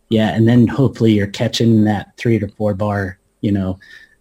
Yeah 0.09 0.31
and 0.31 0.49
then 0.49 0.67
hopefully 0.67 1.13
you're 1.13 1.27
catching 1.27 1.85
that 1.85 2.17
three 2.17 2.39
to 2.39 2.49
four 2.49 2.75
bar 2.75 3.19
you 3.41 3.53
know 3.53 3.79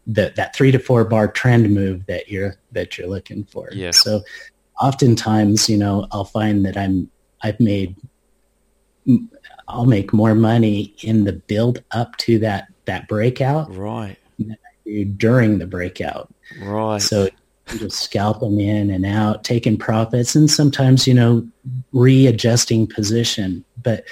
that 0.08 0.36
that 0.36 0.56
three 0.56 0.72
to 0.72 0.80
four 0.80 1.04
bar 1.06 1.28
trend 1.28 1.74
move 1.74 2.06
that 2.06 2.30
you're 2.30 2.56
that 2.72 2.98
you're 2.98 3.08
looking 3.08 3.44
for. 3.46 3.70
Yeah 3.72 3.92
so 3.92 4.22
oftentimes 4.80 5.70
you 5.70 5.78
know 5.78 6.08
I'll 6.12 6.26
find 6.26 6.66
that 6.66 6.78
I'm 6.78 7.10
I've 7.42 7.60
made 7.60 7.96
I'll 9.72 9.86
make 9.86 10.14
more 10.14 10.36
money 10.36 10.94
in 11.02 11.24
the 11.24 11.34
build 11.34 11.84
up 11.92 12.18
to 12.18 12.40
that 12.40 12.68
that 12.86 13.08
breakout 13.08 13.74
right. 13.76 14.18
during 15.18 15.60
the 15.60 15.68
breakout. 15.68 16.34
Right. 16.62 17.02
So 17.02 17.30
just 17.68 18.00
scalp 18.00 18.42
them 18.42 18.60
in 18.60 18.90
and 18.90 19.06
out 19.06 19.44
taking 19.44 19.78
profits 19.78 20.36
and 20.36 20.50
sometimes 20.50 21.08
you 21.08 21.14
know 21.14 21.48
readjusting 21.94 22.88
position. 22.88 23.64
But 23.82 24.04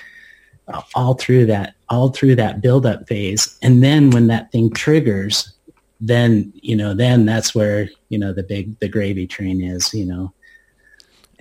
uh, 0.68 0.82
all 0.96 1.16
through 1.16 1.48
that 1.48 1.76
all 1.90 2.10
through 2.10 2.36
that 2.36 2.62
build 2.62 2.86
up 2.86 3.08
phase 3.08 3.58
and 3.62 3.84
then 3.84 4.12
when 4.12 4.28
that 4.28 4.52
thing 4.52 4.72
triggers 4.72 5.52
then 6.00 6.54
you 6.56 6.76
know 6.76 6.94
then 6.94 7.26
that's 7.26 7.54
where 7.54 7.90
you 8.10 8.18
know 8.18 8.32
the 8.34 8.44
big 8.44 8.78
the 8.80 8.88
gravy 8.88 9.28
train 9.28 9.62
is 9.62 9.94
you 9.94 10.06
know. 10.06 10.34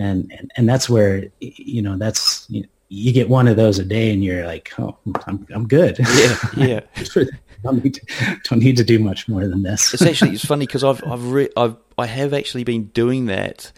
And 0.00 0.32
and, 0.36 0.50
and 0.56 0.68
that's 0.68 0.88
where 0.88 1.24
you 1.40 1.82
know 1.82 1.96
that's 1.96 2.46
you 2.48 2.62
know, 2.62 2.68
you 2.88 3.12
get 3.12 3.28
one 3.28 3.48
of 3.48 3.56
those 3.56 3.78
a 3.78 3.84
day 3.84 4.12
and 4.12 4.24
you're 4.24 4.46
like, 4.46 4.72
oh, 4.78 4.96
I'm, 5.26 5.46
I'm 5.54 5.68
good. 5.68 5.98
Yeah, 5.98 6.36
yeah. 6.56 6.80
don't, 7.62 7.84
need 7.84 7.94
to, 7.94 8.40
don't 8.44 8.60
need 8.60 8.76
to 8.78 8.84
do 8.84 8.98
much 8.98 9.28
more 9.28 9.46
than 9.46 9.62
this. 9.62 9.92
it's 9.92 10.02
actually 10.02 10.32
it's 10.32 10.44
funny 10.44 10.66
because 10.66 10.84
I've 10.84 11.02
I've, 11.06 11.30
re- 11.30 11.50
I've 11.56 11.76
I 11.98 12.06
have 12.06 12.32
actually 12.32 12.64
been 12.64 12.84
doing 12.84 13.26
that 13.26 13.72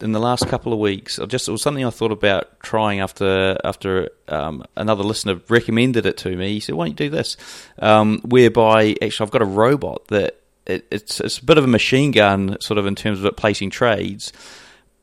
in 0.00 0.12
the 0.12 0.20
last 0.20 0.48
couple 0.48 0.72
of 0.72 0.78
weeks. 0.78 1.18
I 1.18 1.26
just 1.26 1.46
it 1.46 1.52
was 1.52 1.62
something 1.62 1.84
I 1.84 1.90
thought 1.90 2.12
about 2.12 2.60
trying 2.60 3.00
after 3.00 3.58
after 3.62 4.10
um, 4.28 4.64
another 4.76 5.04
listener 5.04 5.40
recommended 5.48 6.06
it 6.06 6.16
to 6.18 6.34
me. 6.34 6.54
He 6.54 6.60
said, 6.60 6.74
"Why 6.74 6.86
don't 6.86 7.00
you 7.00 7.08
do 7.08 7.10
this?" 7.10 7.36
Um, 7.78 8.20
whereby 8.24 8.96
actually 9.02 9.24
I've 9.24 9.30
got 9.30 9.42
a 9.42 9.46
robot 9.46 10.08
that 10.08 10.40
it, 10.66 10.86
it's 10.90 11.20
it's 11.20 11.38
a 11.38 11.44
bit 11.44 11.58
of 11.58 11.64
a 11.64 11.68
machine 11.68 12.12
gun, 12.12 12.56
sort 12.60 12.78
of 12.78 12.86
in 12.86 12.94
terms 12.94 13.18
of 13.18 13.26
it 13.26 13.36
placing 13.36 13.70
trades 13.70 14.32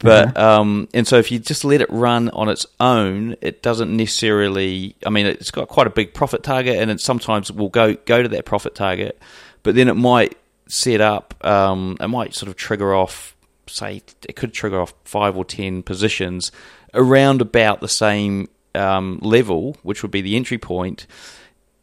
but 0.02 0.30
mm-hmm. 0.30 0.38
um, 0.38 0.88
and 0.93 1.08
so 1.08 1.18
if 1.18 1.32
you 1.32 1.39
just 1.39 1.64
let 1.64 1.82
it 1.82 1.89
run 1.89 2.30
on 2.30 2.49
its 2.49 2.66
own, 2.80 3.36
it 3.41 3.62
doesn't 3.62 3.95
necessarily. 3.95 4.95
I 5.06 5.10
mean, 5.10 5.26
it's 5.26 5.52
got 5.52 5.68
quite 5.68 5.88
a 5.88 5.91
big 5.91 6.14
profit 6.14 6.43
target, 6.43 6.78
and 6.78 6.89
it 6.91 6.99
sometimes 6.99 7.52
will 7.52 7.70
go 7.70 7.93
go 7.93 8.22
to 8.22 8.30
that 8.30 8.45
profit 8.45 8.76
target, 8.76 9.20
but 9.64 9.76
then 9.76 9.88
it 9.88 9.95
might 9.95 10.38
set 10.68 11.02
up. 11.02 11.36
Um, 11.45 11.97
it 11.99 12.08
might 12.08 12.34
sort 12.34 12.49
of 12.49 12.56
trigger 12.56 12.93
off. 12.93 13.36
Say 13.68 14.02
it 14.28 14.36
could 14.36 14.54
trigger 14.54 14.82
off 14.82 14.93
five 15.06 15.38
or 15.38 15.45
ten 15.45 15.84
positions 15.84 16.52
around 16.93 17.41
about 17.41 17.80
the 17.80 17.88
same 17.88 18.49
um, 18.76 19.20
level, 19.22 19.78
which 19.84 20.02
would 20.02 20.12
be 20.12 20.22
the 20.22 20.36
entry 20.36 20.58
point 20.58 21.08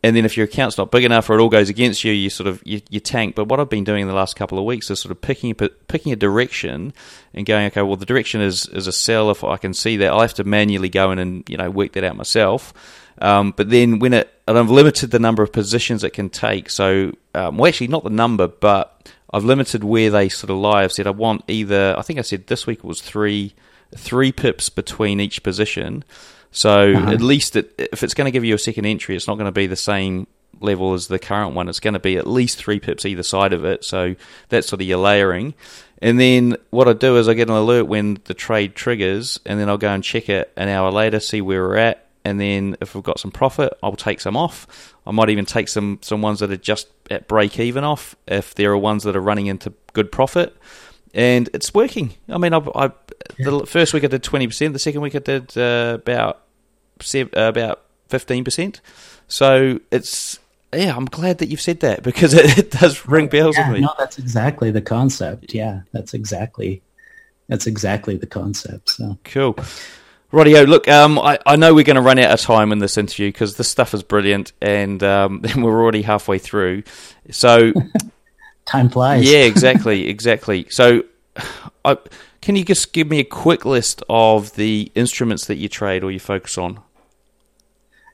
and 0.09 0.17
then 0.17 0.25
if 0.25 0.39
your 0.39 0.45
account's 0.45 0.79
not 0.79 0.91
big 0.91 1.05
enough 1.05 1.29
or 1.29 1.39
it 1.39 1.43
all 1.43 1.51
goes 1.51 1.69
against 1.69 2.03
you, 2.03 2.13
you 2.13 2.31
sort 2.31 2.47
of 2.47 2.63
you, 2.65 2.81
you, 2.89 2.99
tank. 2.99 3.35
But 3.35 3.45
what 3.45 3.61
I've 3.61 3.69
been 3.69 3.85
doing 3.85 4.01
in 4.01 4.09
the 4.09 4.15
last 4.15 4.37
couple 4.37 4.59
of 4.59 4.65
weeks 4.65 4.91
is 4.91 5.01
sort 5.01 5.13
of 5.13 5.21
picking 5.21 5.55
picking 5.55 6.13
a 6.13 6.17
direction 6.17 6.95
and 7.35 7.45
going, 7.45 7.67
okay, 7.67 7.83
well 7.83 7.97
the 7.97 8.07
direction 8.07 8.41
is 8.41 8.67
is 8.67 8.87
a 8.87 8.93
sell. 8.93 9.31
If 9.31 9.45
I 9.45 9.59
can 9.59 9.75
see 9.75 9.99
that, 9.99 10.11
I'll 10.11 10.23
have 10.23 10.33
to 10.35 10.45
manually 10.45 10.89
go 10.89 11.13
in 11.13 11.19
and 11.19 11.47
you 11.47 11.59
know 11.59 11.71
work 11.71 11.93
that 11.93 12.05
out 12.05 12.17
myself. 12.17 12.73
Um, 13.21 13.53
but 13.57 13.69
then 13.69 13.99
when 13.99 14.15
it, 14.15 14.33
and 14.47 14.57
I've 14.57 14.71
limited 14.71 15.11
the 15.11 15.19
number 15.19 15.43
of 15.43 15.53
positions 15.53 16.05
it 16.05 16.11
can 16.11 16.31
take. 16.31 16.71
So, 16.71 17.13
um, 17.35 17.59
well, 17.59 17.69
actually 17.69 17.89
not 17.89 18.05
the 18.05 18.11
number, 18.11 18.49
but 18.49 19.13
I've 19.31 19.45
limited 19.45 19.85
where 19.85 20.11
they 20.11 20.29
sort 20.29 20.51
of 20.51 20.57
lie. 20.57 20.85
I've 20.85 20.93
said 20.93 21.07
I 21.07 21.11
want 21.11 21.45
either. 21.49 21.95
I 21.99 22.03
think 22.03 22.19
I 22.19 22.23
said 22.23 22.47
this 22.47 22.67
week 22.67 22.79
it 22.79 22.85
was 22.85 23.03
three 23.03 23.55
three 23.95 24.33
pips 24.33 24.69
between 24.69 25.21
each 25.21 25.43
position. 25.43 26.05
So 26.51 26.93
uh-huh. 26.93 27.13
at 27.13 27.21
least 27.21 27.57
it, 27.57 27.75
if 27.79 28.03
it's 28.03 28.15
going 28.15 28.27
to 28.27 28.31
give 28.31 28.45
you 28.45 28.55
a 28.55 28.59
second 28.59 28.87
entry, 28.87 29.17
it's 29.17 29.27
not 29.27 29.35
going 29.35 29.47
to 29.47 29.53
be 29.53 29.67
the 29.67 29.77
same 29.77 30.27
level 30.61 30.95
as 30.95 31.07
the 31.07 31.19
current 31.19 31.55
one. 31.55 31.69
It's 31.69 31.81
going 31.81 31.95
to 31.95 32.01
be 32.01 32.17
at 32.17 32.27
least 32.27 32.59
three 32.59 32.81
pips 32.81 33.05
either 33.05 33.23
side 33.23 33.53
of 33.53 33.65
it. 33.65 33.85
So 33.85 34.17
that's 34.49 34.69
sort 34.69 34.81
of 34.81 34.87
your 34.87 34.99
layering. 34.99 35.55
And 36.01 36.19
then 36.19 36.57
what 36.71 36.89
I 36.89 36.93
do 36.93 37.17
is 37.17 37.29
I 37.29 37.35
get 37.35 37.49
an 37.49 37.57
alert 37.57 37.85
when 37.85 38.19
the 38.25 38.35
trade 38.35 38.75
triggers, 38.75 39.41
and 39.45 39.59
then 39.59 39.69
I'll 39.69 39.79
go 39.79 39.89
and 39.89 40.03
check 40.03 40.29
it 40.29 40.53
an 40.57 40.69
hour 40.69 40.91
later, 40.91 41.21
see 41.21 41.41
where 41.41 41.63
we're 41.63 41.77
at, 41.77 42.07
and 42.25 42.41
then 42.41 42.77
if 42.81 42.95
we've 42.95 43.05
got 43.05 43.19
some 43.19 43.31
profit, 43.31 43.73
I'll 43.83 43.97
take 43.97 44.21
some 44.21 44.37
off. 44.37 44.95
I 45.07 45.11
might 45.13 45.31
even 45.31 45.47
take 45.47 45.69
some 45.69 45.99
some 46.03 46.21
ones 46.21 46.41
that 46.41 46.51
are 46.51 46.57
just 46.57 46.89
at 47.11 47.27
break 47.27 47.59
even 47.59 47.85
off 47.85 48.15
if 48.27 48.55
there 48.55 48.71
are 48.73 48.77
ones 48.77 49.05
that 49.05 49.17
are 49.17 49.21
running 49.21 49.47
into 49.47 49.73
good 49.93 50.13
profit. 50.13 50.55
And 51.15 51.49
it's 51.55 51.73
working. 51.73 52.15
I 52.29 52.37
mean, 52.37 52.53
I, 52.53 52.59
I 52.75 52.91
the 53.39 53.67
first 53.67 53.95
week 53.95 54.05
I 54.05 54.09
did 54.09 54.23
twenty 54.23 54.47
percent. 54.47 54.73
The 54.73 54.79
second 54.79 55.01
week 55.01 55.15
I 55.15 55.21
did 55.21 55.57
uh, 55.57 55.99
about 56.01 56.43
uh, 57.15 57.27
about 57.35 57.83
fifteen 58.09 58.45
percent. 58.45 58.81
So 59.29 59.81
it's 59.91 60.39
yeah, 60.73 60.95
I'm 60.97 61.07
glad 61.07 61.39
that 61.39 61.49
you've 61.49 61.61
said 61.61 61.81
that 61.81 62.03
because 62.11 62.35
it, 62.35 62.59
it 62.59 62.71
does 62.71 63.07
ring 63.07 63.29
bells 63.29 63.57
yeah, 63.57 63.69
with 63.69 63.81
me. 63.81 63.87
No, 63.87 63.95
that's 63.99 64.19
exactly 64.19 64.71
the 64.71 64.83
concept. 64.83 65.55
Yeah, 65.55 65.83
that's 65.93 66.15
exactly 66.15 66.83
that's 67.49 67.67
exactly 67.67 68.17
the 68.17 68.27
concept. 68.27 68.91
So 68.91 69.19
cool. 69.25 69.57
Radio, 70.31 70.65
look, 70.65 70.87
um, 70.89 71.19
I, 71.19 71.39
I 71.47 71.57
know 71.57 71.75
we're 71.75 71.85
going 71.85 71.97
to 71.97 72.03
run 72.03 72.19
out 72.19 72.31
of 72.31 72.41
time 72.41 72.71
in 72.71 72.81
this 72.81 72.99
interview 72.99 73.29
because 73.29 73.57
this 73.57 73.69
stuff 73.69 73.95
is 73.95 74.03
brilliant, 74.03 74.53
and 74.61 75.03
um, 75.03 75.43
we're 75.57 75.81
already 75.81 76.03
halfway 76.03 76.37
through. 76.37 76.83
So, 77.31 77.73
time 78.67 78.91
flies. 78.91 79.25
Yeah, 79.25 79.39
exactly, 79.39 80.07
exactly. 80.07 80.67
So, 80.69 81.05
I, 81.85 81.97
can 82.49 82.57
you 82.57 82.65
just 82.65 82.95
give 82.95 83.11
me 83.11 83.19
a 83.19 83.25
quick 83.25 83.67
list 83.67 84.03
of 84.09 84.55
the 84.55 84.91
instruments 84.95 85.45
that 85.45 85.57
you 85.57 85.69
trade 85.69 86.03
or 86.03 86.11
you 86.11 86.19
focus 86.19 86.57
on? 86.57 86.81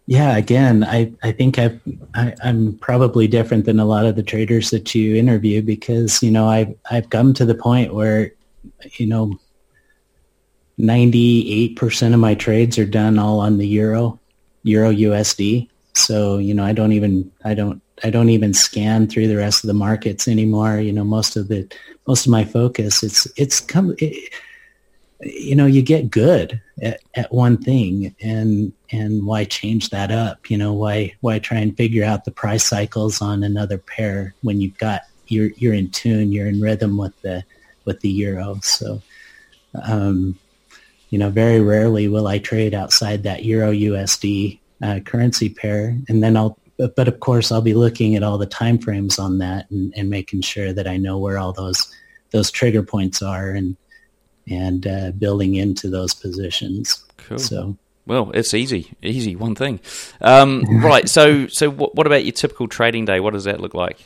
Yeah, 0.06 0.36
again, 0.36 0.82
I, 0.82 1.12
I 1.22 1.30
think 1.30 1.56
I've, 1.56 1.80
I, 2.16 2.34
I'm 2.42 2.76
probably 2.78 3.28
different 3.28 3.64
than 3.64 3.78
a 3.78 3.84
lot 3.84 4.06
of 4.06 4.16
the 4.16 4.24
traders 4.24 4.70
that 4.70 4.92
you 4.92 5.14
interview 5.14 5.62
because, 5.62 6.20
you 6.20 6.32
know, 6.32 6.48
I've, 6.48 6.74
I've 6.90 7.10
come 7.10 7.32
to 7.34 7.44
the 7.44 7.54
point 7.54 7.94
where, 7.94 8.32
you 8.94 9.06
know, 9.06 9.38
98% 10.80 12.12
of 12.12 12.18
my 12.18 12.34
trades 12.34 12.76
are 12.76 12.84
done 12.84 13.20
all 13.20 13.38
on 13.38 13.58
the 13.58 13.68
euro, 13.68 14.18
euro 14.64 14.90
USD. 14.90 15.68
So, 15.94 16.38
you 16.38 16.54
know, 16.54 16.64
I 16.64 16.72
don't 16.72 16.90
even, 16.90 17.30
I 17.44 17.54
don't, 17.54 17.80
I 18.02 18.10
don't 18.10 18.30
even 18.30 18.52
scan 18.54 19.06
through 19.06 19.28
the 19.28 19.36
rest 19.36 19.62
of 19.62 19.68
the 19.68 19.74
markets 19.74 20.26
anymore. 20.26 20.78
You 20.78 20.92
know, 20.92 21.04
most 21.04 21.36
of 21.36 21.48
the 21.48 21.70
most 22.06 22.26
of 22.26 22.32
my 22.32 22.44
focus 22.44 23.02
it's 23.02 23.26
it's 23.36 23.60
come 23.60 23.94
it, 23.98 24.32
you 25.20 25.54
know 25.54 25.66
you 25.66 25.80
get 25.80 26.10
good 26.10 26.60
at, 26.82 27.00
at 27.14 27.32
one 27.32 27.56
thing 27.56 28.14
and 28.20 28.72
and 28.90 29.26
why 29.26 29.44
change 29.44 29.90
that 29.90 30.10
up? 30.10 30.50
You 30.50 30.58
know 30.58 30.72
why 30.72 31.14
why 31.20 31.38
try 31.38 31.58
and 31.58 31.76
figure 31.76 32.04
out 32.04 32.24
the 32.24 32.30
price 32.30 32.64
cycles 32.64 33.22
on 33.22 33.44
another 33.44 33.78
pair 33.78 34.34
when 34.42 34.60
you've 34.60 34.78
got 34.78 35.02
you're 35.28 35.50
you're 35.56 35.74
in 35.74 35.90
tune 35.90 36.32
you're 36.32 36.48
in 36.48 36.60
rhythm 36.60 36.96
with 36.96 37.18
the 37.22 37.44
with 37.84 38.00
the 38.00 38.10
euro. 38.10 38.58
So 38.62 39.00
um 39.82 40.38
you 41.10 41.18
know 41.18 41.30
very 41.30 41.60
rarely 41.60 42.08
will 42.08 42.26
i 42.26 42.38
trade 42.38 42.74
outside 42.74 43.22
that 43.22 43.44
euro 43.44 43.70
usd 43.72 44.58
uh, 44.82 45.00
currency 45.04 45.48
pair. 45.48 45.96
And 46.08 46.22
then 46.22 46.36
i'll 46.36 46.58
but, 46.76 46.96
but 46.96 47.08
of 47.08 47.20
course 47.20 47.52
I'll 47.52 47.60
be 47.60 47.74
looking 47.74 48.16
at 48.16 48.22
all 48.22 48.38
the 48.38 48.46
time 48.46 48.78
frames 48.78 49.18
on 49.18 49.38
that 49.38 49.70
and, 49.70 49.92
and 49.96 50.10
making 50.10 50.42
sure 50.42 50.72
that 50.72 50.86
I 50.86 50.96
know 50.96 51.18
where 51.18 51.38
all 51.38 51.52
those 51.52 51.92
those 52.30 52.50
trigger 52.50 52.82
points 52.82 53.22
are 53.22 53.50
and 53.50 53.76
and 54.48 54.86
uh, 54.86 55.10
building 55.12 55.54
into 55.54 55.88
those 55.88 56.14
positions. 56.14 57.04
Cool. 57.16 57.38
So 57.38 57.76
well, 58.06 58.30
it's 58.32 58.52
easy, 58.52 58.92
easy 59.02 59.34
one 59.34 59.54
thing. 59.54 59.80
Um, 60.20 60.62
right. 60.82 61.08
So 61.08 61.46
so 61.46 61.70
what, 61.70 61.94
what 61.94 62.06
about 62.06 62.24
your 62.24 62.32
typical 62.32 62.68
trading 62.68 63.04
day? 63.04 63.20
What 63.20 63.32
does 63.32 63.44
that 63.44 63.60
look 63.60 63.74
like? 63.74 64.04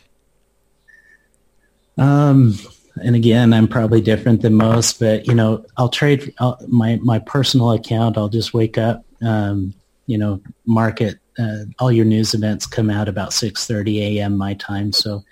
Um, 1.97 2.55
and 3.03 3.17
again, 3.17 3.53
I'm 3.53 3.67
probably 3.67 4.01
different 4.01 4.43
than 4.43 4.55
most, 4.55 5.01
but 5.01 5.27
you 5.27 5.35
know, 5.35 5.65
I'll 5.77 5.89
trade 5.89 6.33
I'll, 6.39 6.59
my 6.69 6.99
my 7.03 7.19
personal 7.19 7.73
account. 7.73 8.17
I'll 8.17 8.29
just 8.29 8.55
wake 8.55 8.79
up, 8.79 9.05
um, 9.23 9.75
you 10.07 10.19
know, 10.19 10.41
market. 10.65 11.19
Uh, 11.39 11.65
all 11.79 11.93
your 11.93 12.05
news 12.05 12.35
events 12.35 12.67
come 12.67 12.91
out 12.91 13.09
about 13.09 13.31
6:30 13.31 14.19
a.m. 14.19 14.37
my 14.37 14.55
time, 14.55 14.93
so 14.93 15.23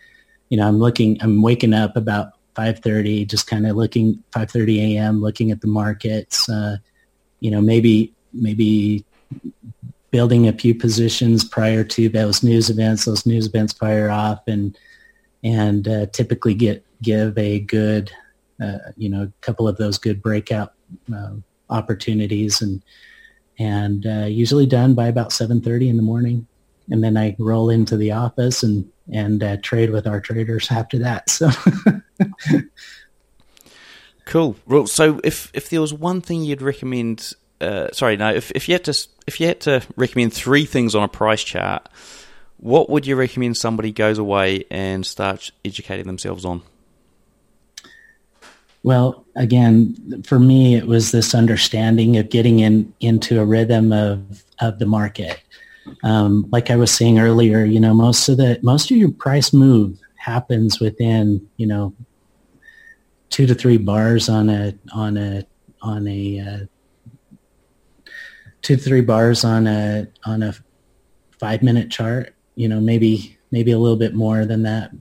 you 0.48 0.56
know, 0.56 0.66
I'm 0.66 0.78
looking. 0.78 1.18
I'm 1.20 1.42
waking 1.42 1.74
up 1.74 1.96
about 1.96 2.32
5:30, 2.54 3.26
just 3.26 3.46
kind 3.46 3.66
of 3.66 3.76
looking 3.76 4.22
5:30 4.32 4.96
a.m. 4.96 5.20
looking 5.20 5.50
at 5.50 5.60
the 5.60 5.66
markets. 5.66 6.48
Uh, 6.48 6.76
you 7.40 7.50
know, 7.50 7.60
maybe 7.60 8.12
maybe 8.32 9.04
building 10.10 10.48
a 10.48 10.52
few 10.52 10.74
positions 10.74 11.44
prior 11.44 11.84
to 11.84 12.08
those 12.08 12.42
news 12.42 12.70
events. 12.70 13.04
Those 13.04 13.26
news 13.26 13.46
events 13.46 13.72
fire 13.72 14.10
off, 14.10 14.40
and 14.46 14.76
and 15.42 15.86
uh, 15.88 16.06
typically 16.06 16.54
get 16.54 16.84
give 17.02 17.36
a 17.36 17.60
good, 17.60 18.10
uh, 18.62 18.78
you 18.96 19.08
know, 19.08 19.22
a 19.22 19.32
couple 19.40 19.68
of 19.68 19.76
those 19.76 19.98
good 19.98 20.22
breakout 20.22 20.72
uh, 21.14 21.34
opportunities, 21.68 22.62
and 22.62 22.82
and 23.58 24.06
uh, 24.06 24.26
usually 24.26 24.66
done 24.66 24.94
by 24.94 25.06
about 25.06 25.30
7:30 25.30 25.88
in 25.88 25.96
the 25.96 26.02
morning, 26.02 26.46
and 26.90 27.02
then 27.02 27.16
I 27.16 27.36
roll 27.38 27.70
into 27.70 27.96
the 27.96 28.12
office 28.12 28.62
and 28.62 28.90
and 29.12 29.42
uh, 29.42 29.56
trade 29.62 29.90
with 29.90 30.06
our 30.06 30.20
traders 30.20 30.70
after 30.70 30.98
that. 30.98 31.30
So. 31.30 31.50
cool. 34.24 34.56
Well, 34.66 34.86
so 34.86 35.20
if 35.24 35.50
if 35.54 35.70
there 35.70 35.80
was 35.80 35.92
one 35.92 36.20
thing 36.20 36.44
you'd 36.44 36.62
recommend, 36.62 37.32
uh, 37.60 37.88
sorry, 37.92 38.16
no, 38.16 38.32
if 38.32 38.50
if 38.52 38.68
you 38.68 38.74
had 38.74 38.84
to 38.84 39.08
if 39.26 39.40
you 39.40 39.46
had 39.46 39.60
to 39.60 39.82
recommend 39.96 40.32
three 40.32 40.66
things 40.66 40.94
on 40.94 41.02
a 41.02 41.08
price 41.08 41.42
chart, 41.42 41.88
what 42.58 42.90
would 42.90 43.06
you 43.06 43.16
recommend 43.16 43.56
somebody 43.56 43.92
goes 43.92 44.18
away 44.18 44.64
and 44.70 45.04
starts 45.06 45.52
educating 45.64 46.06
themselves 46.06 46.44
on? 46.44 46.62
Well, 48.86 49.26
again, 49.34 50.22
for 50.24 50.38
me, 50.38 50.76
it 50.76 50.86
was 50.86 51.10
this 51.10 51.34
understanding 51.34 52.18
of 52.18 52.30
getting 52.30 52.60
in 52.60 52.94
into 53.00 53.40
a 53.40 53.44
rhythm 53.44 53.92
of 53.92 54.44
of 54.60 54.78
the 54.78 54.86
market. 54.86 55.42
Um, 56.04 56.46
like 56.52 56.70
I 56.70 56.76
was 56.76 56.92
saying 56.92 57.18
earlier, 57.18 57.64
you 57.64 57.80
know, 57.80 57.92
most 57.92 58.28
of 58.28 58.36
the 58.36 58.60
most 58.62 58.92
of 58.92 58.96
your 58.96 59.10
price 59.10 59.52
move 59.52 59.98
happens 60.14 60.78
within 60.78 61.44
you 61.56 61.66
know 61.66 61.94
two 63.28 63.44
to 63.48 63.56
three 63.56 63.76
bars 63.76 64.28
on 64.28 64.48
a 64.48 64.72
on 64.94 65.16
a 65.16 65.44
on 65.82 66.06
a 66.06 66.38
uh, 66.38 68.10
two 68.62 68.76
to 68.76 68.82
three 68.82 69.00
bars 69.00 69.44
on 69.44 69.66
a 69.66 70.06
on 70.26 70.44
a 70.44 70.54
five 71.40 71.60
minute 71.60 71.90
chart. 71.90 72.36
You 72.54 72.68
know, 72.68 72.80
maybe 72.80 73.36
maybe 73.50 73.72
a 73.72 73.80
little 73.80 73.98
bit 73.98 74.14
more 74.14 74.44
than 74.44 74.62
that. 74.62 74.92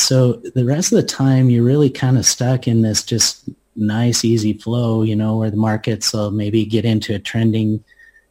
So 0.00 0.34
the 0.54 0.64
rest 0.64 0.92
of 0.92 0.96
the 0.96 1.06
time, 1.06 1.50
you're 1.50 1.64
really 1.64 1.90
kind 1.90 2.18
of 2.18 2.26
stuck 2.26 2.66
in 2.66 2.82
this 2.82 3.02
just 3.02 3.48
nice, 3.76 4.24
easy 4.24 4.54
flow. 4.54 5.02
You 5.02 5.16
know, 5.16 5.36
where 5.36 5.50
the 5.50 5.56
markets 5.56 6.12
will 6.12 6.30
maybe 6.30 6.64
get 6.64 6.84
into 6.84 7.14
a 7.14 7.18
trending, 7.18 7.84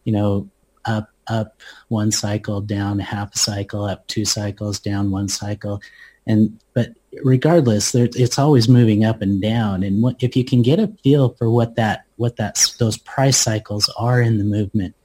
you 0.04 0.14
know, 0.14 0.50
up 0.86 1.10
up 1.28 1.62
one 1.90 2.12
cycle, 2.12 2.60
down 2.60 3.00
half 3.00 3.36
a 3.36 3.38
cycle, 3.38 3.86
up 3.86 4.08
two 4.08 4.26
cycles, 4.26 4.80
down 4.80 5.12
one 5.12 5.28
cycle, 5.28 5.82
and 6.26 6.60
but 6.74 6.94
regardless, 7.24 7.92
there, 7.92 8.10
it's 8.16 8.40
always 8.40 8.68
moving 8.68 9.06
up 9.06 9.22
and 9.22 9.42
down. 9.42 9.84
And 9.84 10.02
what, 10.02 10.22
if 10.22 10.36
you 10.36 10.44
can 10.44 10.62
get 10.62 10.80
a 10.80 10.88
feel 11.04 11.30
for 11.30 11.50
what 11.50 11.76
that 11.76 12.06
what 12.18 12.38
that 12.38 12.74
those 12.80 12.98
price 12.98 13.38
cycles 13.38 13.92
are 13.98 14.22
in 14.22 14.38
the 14.38 14.44
movement, 14.44 14.96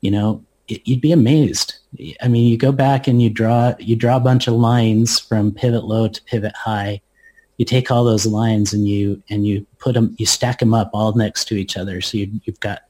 you 0.00 0.10
know, 0.10 0.44
you'd 0.68 1.00
be 1.00 1.12
amazed. 1.12 1.74
I 2.22 2.28
mean, 2.28 2.48
you 2.48 2.56
go 2.56 2.72
back 2.72 3.06
and 3.06 3.20
you 3.20 3.30
draw 3.30 3.74
you 3.78 3.96
draw 3.96 4.16
a 4.16 4.20
bunch 4.20 4.46
of 4.46 4.54
lines 4.54 5.18
from 5.18 5.52
pivot 5.52 5.84
low 5.84 6.08
to 6.08 6.22
pivot 6.24 6.54
high. 6.56 7.00
You 7.58 7.64
take 7.64 7.90
all 7.90 8.04
those 8.04 8.26
lines 8.26 8.72
and 8.72 8.88
you 8.88 9.22
and 9.30 9.46
you 9.46 9.66
put 9.78 9.94
them 9.94 10.14
you 10.18 10.26
stack 10.26 10.58
them 10.58 10.74
up 10.74 10.90
all 10.92 11.14
next 11.14 11.46
to 11.46 11.56
each 11.56 11.76
other. 11.76 12.00
So 12.00 12.18
you, 12.18 12.40
you've 12.44 12.60
got 12.60 12.82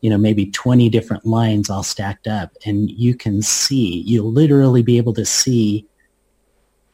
you 0.00 0.10
know 0.10 0.18
maybe 0.18 0.50
20 0.50 0.88
different 0.88 1.24
lines 1.24 1.70
all 1.70 1.82
stacked 1.82 2.26
up 2.26 2.52
and 2.64 2.90
you 2.90 3.14
can 3.14 3.42
see 3.42 4.02
you'll 4.06 4.32
literally 4.32 4.82
be 4.82 4.96
able 4.96 5.12
to 5.14 5.26
see 5.26 5.86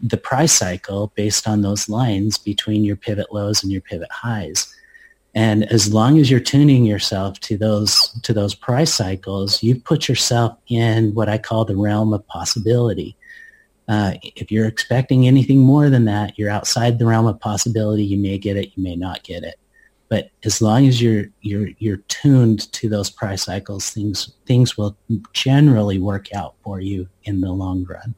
the 0.00 0.16
price 0.16 0.52
cycle 0.52 1.12
based 1.14 1.48
on 1.48 1.62
those 1.62 1.88
lines 1.88 2.36
between 2.36 2.84
your 2.84 2.96
pivot 2.96 3.32
lows 3.32 3.62
and 3.62 3.72
your 3.72 3.80
pivot 3.80 4.10
highs. 4.10 4.72
And 5.36 5.70
as 5.70 5.92
long 5.92 6.18
as 6.18 6.30
you're 6.30 6.40
tuning 6.40 6.86
yourself 6.86 7.38
to 7.40 7.58
those 7.58 8.08
to 8.22 8.32
those 8.32 8.54
price 8.54 8.94
cycles, 8.94 9.62
you've 9.62 9.84
put 9.84 10.08
yourself 10.08 10.56
in 10.68 11.14
what 11.14 11.28
I 11.28 11.36
call 11.36 11.66
the 11.66 11.76
realm 11.76 12.14
of 12.14 12.26
possibility. 12.26 13.18
Uh, 13.86 14.14
if 14.22 14.50
you're 14.50 14.66
expecting 14.66 15.26
anything 15.26 15.58
more 15.58 15.90
than 15.90 16.06
that, 16.06 16.38
you're 16.38 16.50
outside 16.50 16.98
the 16.98 17.04
realm 17.04 17.26
of 17.26 17.38
possibility. 17.38 18.02
You 18.02 18.16
may 18.16 18.38
get 18.38 18.56
it, 18.56 18.72
you 18.74 18.82
may 18.82 18.96
not 18.96 19.24
get 19.24 19.44
it. 19.44 19.56
But 20.08 20.30
as 20.42 20.62
long 20.62 20.86
as 20.86 21.02
you're 21.02 21.26
you're 21.42 21.68
you're 21.80 21.98
tuned 22.08 22.72
to 22.72 22.88
those 22.88 23.10
price 23.10 23.42
cycles, 23.42 23.90
things 23.90 24.32
things 24.46 24.78
will 24.78 24.96
generally 25.34 25.98
work 25.98 26.34
out 26.34 26.54
for 26.64 26.80
you 26.80 27.08
in 27.24 27.42
the 27.42 27.52
long 27.52 27.84
run. 27.84 28.14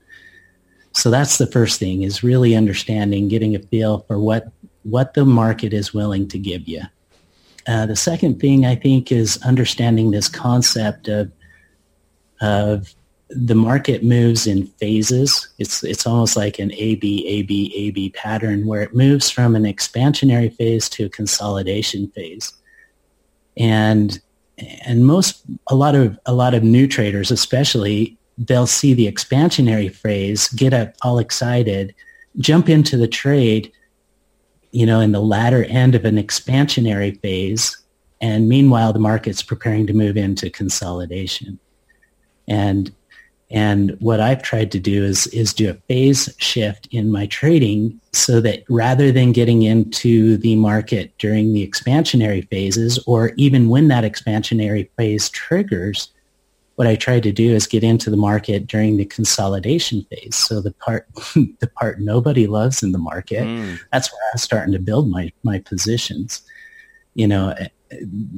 So 0.93 1.11
that's 1.11 1.39
the 1.39 1.49
first 1.49 1.81
thing 1.81 2.03
is 2.03 2.23
really 2.23 2.55
understanding, 2.55 3.27
getting 3.27 3.57
a 3.57 3.61
feel 3.61 4.05
for 4.07 4.19
what, 4.21 4.49
what 4.83 5.15
the 5.15 5.25
market 5.25 5.73
is 5.73 5.95
willing 5.95 6.27
to 6.29 6.39
give 6.39 6.67
you. 6.67 6.83
Uh, 7.69 7.85
the 7.87 7.97
second 7.97 8.41
thing 8.41 8.65
I 8.65 8.75
think 8.75 9.13
is 9.13 9.39
understanding 9.43 10.11
this 10.11 10.29
concept 10.29 11.07
of, 11.07 11.31
of 12.41 12.95
the 13.29 13.55
market 13.55 14.03
moves 14.03 14.47
in 14.47 14.67
phases. 14.67 15.49
It's, 15.59 15.85
it's 15.85 16.07
almost 16.07 16.35
like 16.35 16.59
an 16.59 16.73
AB, 16.73 17.27
AB, 17.27 17.73
AB 17.77 18.11
pattern 18.11 18.67
where 18.67 18.81
it 18.81 18.95
moves 18.95 19.29
from 19.29 19.55
an 19.55 19.65
expansionary 19.65 20.53
phase 20.53 20.89
to 20.91 21.05
a 21.05 21.11
consolidation 21.11 22.09
phase. 22.09 22.53
And 23.57 24.19
and 24.87 25.07
most 25.07 25.45
a 25.69 25.75
lot 25.77 25.95
of 25.95 26.19
a 26.27 26.33
lot 26.33 26.53
of 26.53 26.65
new 26.65 26.89
traders 26.89 27.31
especially 27.31 28.19
they'll 28.39 28.67
see 28.67 28.95
the 28.95 29.11
expansionary 29.11 29.93
phase, 29.93 30.49
get 30.49 30.73
up 30.73 30.95
all 31.03 31.19
excited, 31.19 31.95
jump 32.39 32.69
into 32.69 32.97
the 32.97 33.09
trade, 33.09 33.73
you 34.71 34.87
know, 34.87 35.01
in 35.01 35.13
the 35.13 35.21
latter 35.21 35.65
end 35.65 35.95
of 35.95 36.05
an 36.05 36.17
expansionary 36.17 37.21
phase. 37.21 37.77
And 38.21 38.49
meanwhile, 38.49 38.93
the 38.93 38.99
market's 38.99 39.43
preparing 39.43 39.87
to 39.87 39.95
move 39.95 40.17
into 40.17 40.51
consolidation. 40.51 41.59
And 42.47 42.93
and 43.51 43.97
what 44.01 44.21
I've 44.21 44.43
tried 44.43 44.71
to 44.73 44.81
do 44.81 45.05
is 45.05 45.27
is 45.29 45.55
do 45.55 45.71
a 45.71 45.75
phase 45.75 46.35
shift 46.39 46.87
in 46.91 47.11
my 47.11 47.27
trading 47.27 47.99
so 48.13 48.41
that 48.43 48.65
rather 48.69 49.11
than 49.11 49.33
getting 49.33 49.63
into 49.63 50.37
the 50.37 50.57
market 50.57 51.17
during 51.19 51.53
the 51.55 51.67
expansionary 51.67 52.49
phases 52.51 53.03
or 53.07 53.33
even 53.37 53.71
when 53.71 53.89
that 53.89 54.05
expansionary 54.05 54.91
phase 54.99 55.31
triggers, 55.31 56.13
what 56.79 56.87
I 56.87 56.95
tried 56.95 57.25
to 57.25 57.33
do 57.33 57.57
is 57.57 57.67
get 57.67 57.83
into 57.83 58.09
the 58.09 58.17
market 58.17 58.69
during 58.69 58.99
the 58.99 59.05
consolidation 59.05 60.07
phase. 60.09 60.37
So 60.37 60.61
the 60.61 60.71
part 60.71 61.09
the 61.35 61.69
part 61.75 62.01
nobody 62.01 62.47
loves 62.47 62.85
in 62.85 62.93
the 62.93 62.99
market, 62.99 63.43
mm. 63.43 63.81
that's 63.91 64.13
where 64.13 64.21
I'm 64.33 64.39
starting 64.39 64.73
to 64.75 64.79
build 64.79 65.11
my 65.11 65.33
my 65.43 65.59
positions. 65.59 66.41
You 67.15 67.27
know, 67.27 67.53
eh, 67.59 67.67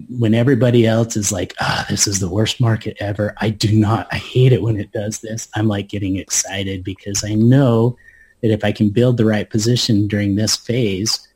when 0.09 0.32
everybody 0.32 0.86
else 0.86 1.18
is 1.18 1.30
like, 1.30 1.55
ah, 1.61 1.84
this 1.91 2.07
is 2.07 2.20
the 2.20 2.30
worst 2.30 2.62
market 2.62 2.97
ever. 2.99 3.34
I 3.43 3.51
do 3.51 3.78
not. 3.78 4.09
I 4.11 4.16
hate 4.16 4.55
it 4.55 4.62
when 4.62 4.80
it 4.80 4.91
does 4.91 5.18
this. 5.18 5.47
I'm 5.55 5.68
like 5.68 5.88
getting 5.88 6.16
excited 6.16 6.82
because 6.82 7.22
I 7.22 7.34
know 7.34 7.99
that 8.41 8.51
if 8.51 8.64
I 8.64 8.72
can 8.72 8.88
build 8.88 9.18
the 9.18 9.26
right 9.26 9.51
position 9.51 10.09
during 10.09 10.36
this 10.36 10.57
phase, 10.57 11.28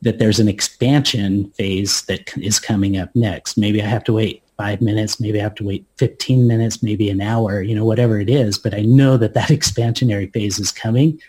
that 0.00 0.18
there's 0.18 0.40
an 0.40 0.48
expansion 0.48 1.52
phase 1.52 2.02
that 2.06 2.36
is 2.36 2.58
coming 2.58 2.98
up 2.98 3.14
next. 3.14 3.56
Maybe 3.56 3.80
I 3.80 3.86
have 3.86 4.02
to 4.04 4.12
wait 4.14 4.42
five 4.62 4.80
minutes, 4.80 5.18
maybe 5.18 5.40
I 5.40 5.42
have 5.42 5.56
to 5.56 5.64
wait 5.64 5.84
15 5.96 6.46
minutes, 6.46 6.84
maybe 6.84 7.10
an 7.10 7.20
hour, 7.20 7.62
you 7.62 7.74
know, 7.74 7.84
whatever 7.84 8.20
it 8.20 8.30
is. 8.30 8.58
But 8.58 8.74
I 8.74 8.82
know 8.82 9.16
that 9.16 9.34
that 9.34 9.48
expansionary 9.58 10.32
phase 10.32 10.60
is 10.60 10.70
coming. 10.70 11.20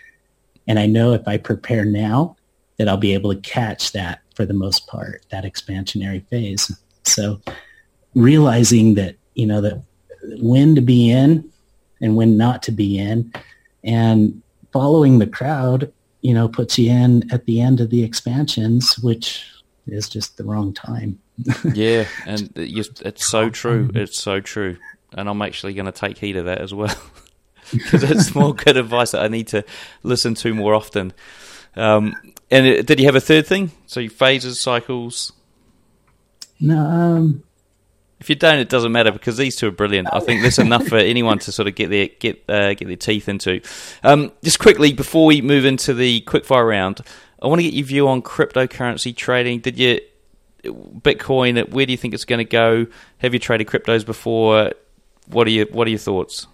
And 0.68 0.78
I 0.78 0.86
know 0.86 1.12
if 1.14 1.26
I 1.26 1.36
prepare 1.38 1.84
now 1.84 2.36
that 2.78 2.88
I'll 2.88 2.96
be 2.96 3.12
able 3.12 3.34
to 3.34 3.40
catch 3.40 3.90
that 3.90 4.20
for 4.36 4.46
the 4.46 4.54
most 4.54 4.86
part, 4.86 5.26
that 5.30 5.42
expansionary 5.42 6.24
phase. 6.28 6.70
So 7.02 7.40
realizing 8.14 8.94
that, 8.94 9.16
you 9.34 9.48
know, 9.48 9.60
that 9.62 9.82
when 10.40 10.76
to 10.76 10.80
be 10.80 11.10
in 11.10 11.50
and 12.00 12.14
when 12.14 12.36
not 12.36 12.62
to 12.64 12.70
be 12.70 13.00
in 13.00 13.32
and 13.82 14.40
following 14.72 15.18
the 15.18 15.26
crowd, 15.26 15.92
you 16.20 16.34
know, 16.34 16.48
puts 16.48 16.78
you 16.78 16.92
in 16.92 17.28
at 17.32 17.46
the 17.46 17.60
end 17.60 17.80
of 17.80 17.90
the 17.90 18.04
expansions, 18.04 18.96
which 19.00 19.44
is 19.88 20.08
just 20.08 20.36
the 20.36 20.44
wrong 20.44 20.72
time. 20.72 21.18
Yeah, 21.72 22.06
and 22.26 22.50
it's 22.56 23.26
so 23.26 23.50
true. 23.50 23.90
It's 23.94 24.18
so 24.18 24.40
true, 24.40 24.76
and 25.12 25.28
I'm 25.28 25.42
actually 25.42 25.74
going 25.74 25.86
to 25.86 25.92
take 25.92 26.18
heed 26.18 26.36
of 26.36 26.46
that 26.46 26.60
as 26.60 26.72
well 26.72 26.94
because 27.72 28.02
it's 28.02 28.34
more 28.34 28.54
good 28.54 28.76
advice 28.76 29.12
that 29.12 29.22
I 29.22 29.28
need 29.28 29.48
to 29.48 29.64
listen 30.02 30.34
to 30.36 30.54
more 30.54 30.74
often. 30.74 31.12
Um, 31.76 32.14
and 32.50 32.66
it, 32.66 32.86
did 32.86 33.00
you 33.00 33.06
have 33.06 33.16
a 33.16 33.20
third 33.20 33.46
thing? 33.46 33.72
So 33.86 34.06
phases, 34.08 34.60
cycles. 34.60 35.32
No. 36.60 36.78
Um, 36.78 37.42
if 38.20 38.30
you 38.30 38.36
don't, 38.36 38.58
it 38.58 38.68
doesn't 38.68 38.92
matter 38.92 39.12
because 39.12 39.36
these 39.36 39.56
two 39.56 39.68
are 39.68 39.72
brilliant. 39.72 40.08
I 40.12 40.20
think 40.20 40.40
there's 40.40 40.58
enough 40.58 40.86
for 40.86 40.96
anyone 40.96 41.38
to 41.40 41.52
sort 41.52 41.68
of 41.68 41.74
get 41.74 41.90
their 41.90 42.06
get 42.06 42.42
uh, 42.48 42.72
get 42.74 42.86
their 42.86 42.96
teeth 42.96 43.28
into. 43.28 43.60
Um, 44.02 44.32
just 44.42 44.60
quickly 44.60 44.92
before 44.92 45.26
we 45.26 45.42
move 45.42 45.64
into 45.64 45.92
the 45.92 46.22
quickfire 46.22 46.66
round, 46.66 47.00
I 47.42 47.48
want 47.48 47.58
to 47.58 47.64
get 47.64 47.74
your 47.74 47.86
view 47.86 48.08
on 48.08 48.22
cryptocurrency 48.22 49.14
trading. 49.14 49.60
Did 49.60 49.78
you 49.78 50.00
Bitcoin? 50.64 51.68
Where 51.70 51.86
do 51.86 51.92
you 51.92 51.96
think 51.96 52.14
it's 52.14 52.24
going 52.24 52.38
to 52.38 52.44
go? 52.44 52.86
Have 53.18 53.32
you 53.32 53.40
traded 53.40 53.66
cryptos 53.66 54.04
before? 54.04 54.72
What 55.28 55.46
are 55.46 55.50
your 55.50 55.66
What 55.66 55.86
are 55.86 55.90
your 55.90 55.98
thoughts? 55.98 56.46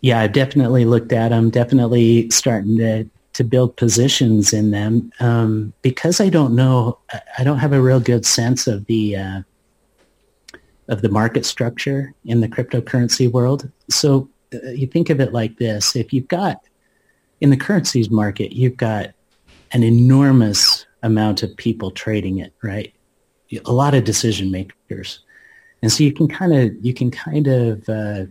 Yeah, 0.00 0.20
I've 0.20 0.32
definitely 0.32 0.84
looked 0.84 1.12
at 1.12 1.30
them. 1.30 1.50
Definitely 1.50 2.30
starting 2.30 2.76
to 2.78 3.08
to 3.36 3.44
build 3.44 3.76
positions 3.76 4.54
in 4.54 4.70
them 4.70 5.12
um, 5.20 5.72
because 5.82 6.20
I 6.22 6.30
don't 6.30 6.54
know. 6.54 6.98
I 7.38 7.44
don't 7.44 7.58
have 7.58 7.74
a 7.74 7.82
real 7.82 8.00
good 8.00 8.24
sense 8.24 8.66
of 8.66 8.86
the 8.86 9.16
uh, 9.16 9.40
of 10.88 11.02
the 11.02 11.10
market 11.10 11.44
structure 11.44 12.14
in 12.24 12.40
the 12.40 12.48
cryptocurrency 12.48 13.30
world. 13.30 13.70
So 13.90 14.30
uh, 14.54 14.70
you 14.70 14.86
think 14.86 15.10
of 15.10 15.20
it 15.20 15.32
like 15.32 15.58
this: 15.58 15.96
if 15.96 16.12
you've 16.12 16.28
got 16.28 16.62
in 17.40 17.50
the 17.50 17.56
currencies 17.56 18.10
market, 18.10 18.54
you've 18.54 18.78
got 18.78 19.10
an 19.72 19.82
enormous 19.82 20.86
amount 21.02 21.42
of 21.42 21.54
people 21.56 21.90
trading 21.90 22.38
it, 22.38 22.54
right? 22.62 22.94
A 23.64 23.72
lot 23.72 23.94
of 23.94 24.04
decision 24.04 24.50
makers, 24.50 25.20
and 25.82 25.92
so 25.92 26.02
you 26.02 26.12
can 26.12 26.28
kind 26.28 26.52
of 26.52 26.84
you 26.84 26.92
can 26.92 27.10
kind 27.10 27.46
of 27.46 27.88
uh, 27.88 28.24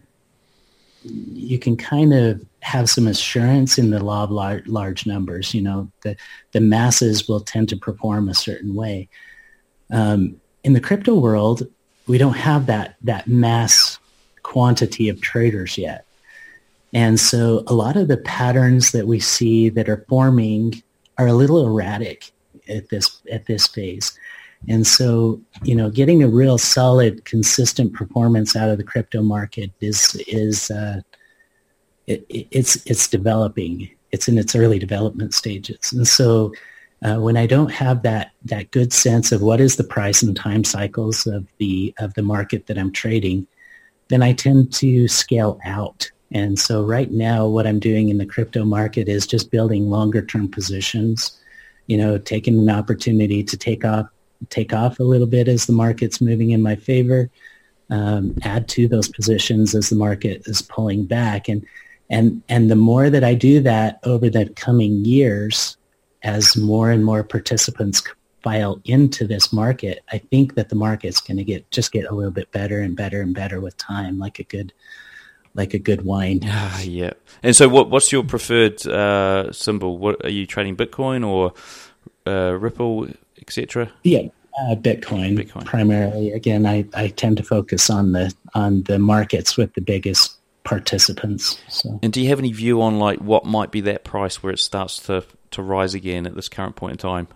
you 1.04 1.60
can 1.60 1.78
kind 1.78 2.14
of 2.14 2.46
have 2.62 2.90
some 2.90 3.08
assurance 3.08 3.78
in 3.78 3.92
the 3.92 4.04
law 4.04 4.24
of 4.24 4.32
large, 4.32 4.66
large 4.68 5.06
numbers. 5.06 5.54
You 5.54 5.62
know, 5.62 5.92
the 6.02 6.16
the 6.52 6.62
masses 6.62 7.28
will 7.28 7.40
tend 7.40 7.70
to 7.70 7.78
perform 7.78 8.28
a 8.28 8.34
certain 8.34 8.76
way. 8.76 9.08
Um, 9.92 10.42
in 10.64 10.74
the 10.74 10.82
crypto 10.82 11.16
world, 11.16 11.68
we 12.08 12.18
don't 12.18 12.38
have 12.38 12.66
that 12.66 12.96
that 13.04 13.28
mass 13.28 14.00
quantity 14.44 15.10
of 15.10 15.22
traders 15.22 15.78
yet. 15.78 16.06
And 16.94 17.20
so 17.20 17.64
a 17.68 17.74
lot 17.74 17.98
of 17.98 18.08
the 18.08 18.18
patterns 18.18 18.92
that 18.92 19.08
we 19.08 19.20
see 19.20 19.70
that 19.70 19.90
are 19.90 20.06
forming 20.08 20.82
are 21.18 21.28
a 21.28 21.34
little 21.34 21.66
erratic 21.66 22.32
at 22.70 22.90
this 22.90 23.22
at 23.32 23.46
this 23.46 23.68
phase. 23.68 24.18
And 24.68 24.86
so, 24.88 25.42
you 25.64 25.76
know, 25.76 25.90
getting 25.90 26.24
a 26.24 26.28
real 26.28 26.58
solid, 26.58 27.26
consistent 27.26 27.94
performance 27.94 28.56
out 28.56 28.70
of 28.70 28.78
the 28.78 28.84
crypto 28.84 29.22
market 29.22 29.72
is 29.80 30.16
is 30.28 30.72
uh, 30.72 31.02
it, 32.08 32.26
it's 32.30 32.78
it's 32.86 33.08
developing. 33.08 33.90
It's 34.12 34.28
in 34.28 34.38
its 34.38 34.56
early 34.56 34.80
development 34.80 35.34
stages. 35.34 35.92
And 35.92 36.08
so, 36.08 36.54
uh, 37.04 37.18
when 37.18 37.38
I 37.38 37.46
don't 37.46 37.72
have 37.72 38.02
that 38.04 38.32
that 38.46 38.72
good 38.72 38.94
sense 38.94 39.32
of 39.32 39.42
what 39.42 39.62
is 39.62 39.76
the 39.76 39.84
price 39.84 40.24
and 40.24 40.36
time 40.36 40.64
cycles 40.64 41.28
of 41.28 41.46
the 41.58 41.94
of 42.00 42.14
the 42.16 42.24
market 42.24 42.68
that 42.68 42.78
I'm 42.78 42.92
trading, 42.92 43.48
then 44.08 44.24
I 44.24 44.34
tend 44.34 44.74
to 44.74 45.08
scale 45.08 45.60
out. 45.66 46.10
And 46.32 46.58
so 46.58 46.84
right 46.84 47.12
now 47.12 47.48
what 47.48 47.68
I'm 47.68 47.80
doing 47.80 48.10
in 48.10 48.18
the 48.18 48.26
crypto 48.26 48.66
market 48.66 49.08
is 49.08 49.28
just 49.28 49.52
building 49.52 49.90
longer 49.90 50.26
term 50.26 50.50
positions, 50.50 51.40
you 51.88 51.98
know, 51.98 52.18
taking 52.18 52.60
an 52.60 52.70
opportunity 52.70 53.44
to 53.44 53.58
take 53.58 53.86
off 53.86 54.08
take 54.50 54.74
off 54.74 55.00
a 55.00 55.04
little 55.04 55.28
bit 55.28 55.48
as 55.48 55.66
the 55.66 55.74
market's 55.74 56.22
moving 56.22 56.52
in 56.52 56.62
my 56.62 56.76
favor, 56.76 57.30
um, 57.90 58.36
add 58.44 58.68
to 58.70 58.88
those 58.88 59.10
positions 59.10 59.76
as 59.76 59.90
the 59.90 59.96
market 59.96 60.44
is 60.46 60.62
pulling 60.62 61.06
back. 61.06 61.48
And 61.48 61.66
and 62.10 62.42
and 62.50 62.70
the 62.70 62.76
more 62.76 63.10
that 63.10 63.24
I 63.24 63.34
do 63.34 63.62
that 63.62 64.00
over 64.04 64.30
the 64.30 64.50
coming 64.50 65.06
years, 65.06 65.78
as 66.24 66.56
more 66.56 66.92
and 66.92 67.06
more 67.06 67.24
participants 67.24 68.04
file 68.44 68.80
into 68.86 69.26
this 69.26 69.52
market, 69.52 70.04
I 70.12 70.20
think 70.20 70.56
that 70.56 70.70
the 70.70 70.76
market's 70.76 71.20
going 71.20 71.38
to 71.38 71.44
get 71.44 71.70
just 71.72 71.92
get 71.92 72.06
a 72.06 72.14
little 72.14 72.32
bit 72.32 72.52
better 72.52 72.80
and 72.82 72.96
better 72.96 73.22
and 73.22 73.34
better 73.34 73.60
with 73.60 73.78
time, 73.78 74.20
like 74.20 74.40
a 74.40 74.44
good 74.44 74.74
like 75.56 75.74
a 75.74 75.80
good 75.80 76.04
wine. 76.04 76.42
Ah, 76.44 76.82
yeah. 76.82 77.14
And 77.42 77.56
so, 77.56 77.68
what 77.68 77.90
what's 77.90 78.12
your 78.12 78.24
preferred 78.24 78.86
uh, 78.86 79.52
symbol? 79.52 79.98
What 79.98 80.24
are 80.24 80.30
you 80.30 80.46
trading 80.46 80.76
Bitcoin 80.76 81.26
or 81.26 81.54
uh, 82.28 82.52
Ripple, 82.52 83.08
etc.? 83.48 83.92
Yeah, 84.04 84.28
uh, 84.60 84.76
Bitcoin, 84.76 85.38
Bitcoin 85.38 85.66
primarily. 85.66 86.32
Again, 86.32 86.66
I, 86.66 86.86
I 86.94 87.10
tend 87.10 87.38
to 87.38 87.44
focus 87.44 87.90
on 87.90 88.14
the 88.14 88.34
on 88.54 88.84
the 88.84 89.00
markets 89.00 89.58
with 89.58 89.74
the 89.74 89.82
biggest 89.82 90.38
participants. 90.64 91.60
So. 91.70 92.00
And 92.02 92.12
do 92.12 92.22
you 92.22 92.30
have 92.30 92.40
any 92.40 92.52
view 92.52 92.82
on 92.82 93.00
like 93.00 93.20
what 93.20 93.46
might 93.46 93.72
be 93.72 93.82
that 93.82 94.04
price 94.04 94.42
where 94.42 94.54
it 94.54 94.60
starts 94.60 95.00
to 95.04 95.24
to 95.52 95.62
rise 95.62 95.94
again 95.94 96.26
at 96.26 96.36
this 96.36 96.50
current 96.50 96.76
point 96.76 96.92
in 96.94 96.98
time? 96.98 97.28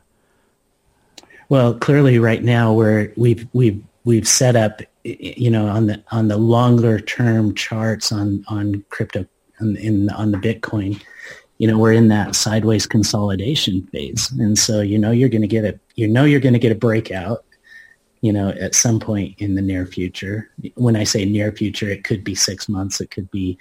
Well, 1.47 1.73
clearly, 1.73 2.19
right 2.19 2.43
now 2.43 2.73
we're 2.73 3.13
we've 3.15 3.47
we've 3.53 3.83
we've 4.03 4.27
set 4.27 4.55
up, 4.55 4.81
you 5.03 5.49
know, 5.49 5.67
on 5.67 5.87
the 5.87 6.03
on 6.11 6.27
the 6.27 6.37
longer 6.37 6.99
term 6.99 7.55
charts 7.55 8.11
on 8.11 8.43
on 8.47 8.83
crypto 8.89 9.25
in, 9.59 9.75
in 9.77 10.09
on 10.11 10.31
the 10.31 10.37
Bitcoin, 10.37 11.01
you 11.59 11.67
know, 11.67 11.77
we're 11.77 11.93
in 11.93 12.07
that 12.07 12.35
sideways 12.35 12.87
consolidation 12.87 13.85
phase, 13.87 14.31
and 14.39 14.57
so 14.57 14.81
you 14.81 14.97
know 14.97 15.11
you're 15.11 15.29
going 15.29 15.43
to 15.43 15.47
get 15.47 15.65
a 15.65 15.79
you 15.95 16.07
know 16.07 16.25
you're 16.25 16.39
going 16.39 16.53
to 16.53 16.59
get 16.59 16.71
a 16.71 16.75
breakout, 16.75 17.45
you 18.21 18.33
know, 18.33 18.49
at 18.49 18.73
some 18.73 18.99
point 18.99 19.35
in 19.37 19.53
the 19.53 19.61
near 19.61 19.85
future. 19.85 20.49
When 20.75 20.95
I 20.95 21.03
say 21.03 21.25
near 21.25 21.51
future, 21.51 21.89
it 21.89 22.03
could 22.03 22.23
be 22.23 22.33
six 22.33 22.67
months, 22.67 22.99
it 22.99 23.11
could 23.11 23.29
be 23.29 23.59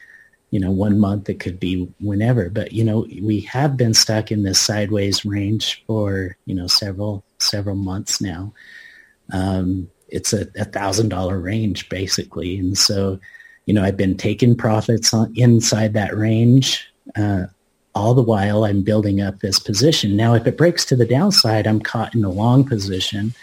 you 0.51 0.61
know, 0.61 0.71
one 0.71 0.99
month, 0.99 1.29
it 1.29 1.41
could 1.41 1.61
be 1.61 1.93
whenever. 2.01 2.49
But, 2.49 2.73
you 2.73 2.85
know, 2.85 3.07
we 3.23 3.41
have 3.41 3.77
been 3.77 3.93
stuck 3.93 4.33
in 4.33 4.43
this 4.43 4.61
sideways 4.61 5.25
range 5.25 5.85
for, 5.87 6.37
you 6.47 6.55
know, 6.55 6.67
several, 6.67 7.25
several 7.39 7.77
months 7.77 8.21
now. 8.21 8.53
Um, 9.33 9.91
it's 10.09 10.33
a, 10.33 10.47
a 10.59 10.65
thousand 10.65 11.11
dollar 11.11 11.39
range 11.39 11.89
basically. 11.91 12.59
And 12.59 12.79
so, 12.79 13.21
you 13.67 13.75
know, 13.75 13.85
I've 13.85 13.99
been 13.99 14.17
taking 14.17 14.57
profits 14.57 15.13
on, 15.13 15.33
inside 15.37 15.93
that 15.93 16.17
range. 16.17 16.89
Uh, 17.15 17.45
all 17.99 18.15
the 18.15 18.23
while 18.23 18.65
I'm 18.65 18.83
building 18.83 19.21
up 19.21 19.41
this 19.41 19.59
position. 19.59 20.17
Now, 20.17 20.35
if 20.35 20.47
it 20.47 20.57
breaks 20.57 20.85
to 20.87 20.97
the 20.97 21.05
downside, 21.05 21.67
I'm 21.67 21.81
caught 21.81 22.15
in 22.15 22.25
a 22.25 22.31
long 22.31 22.65
position. 22.65 23.35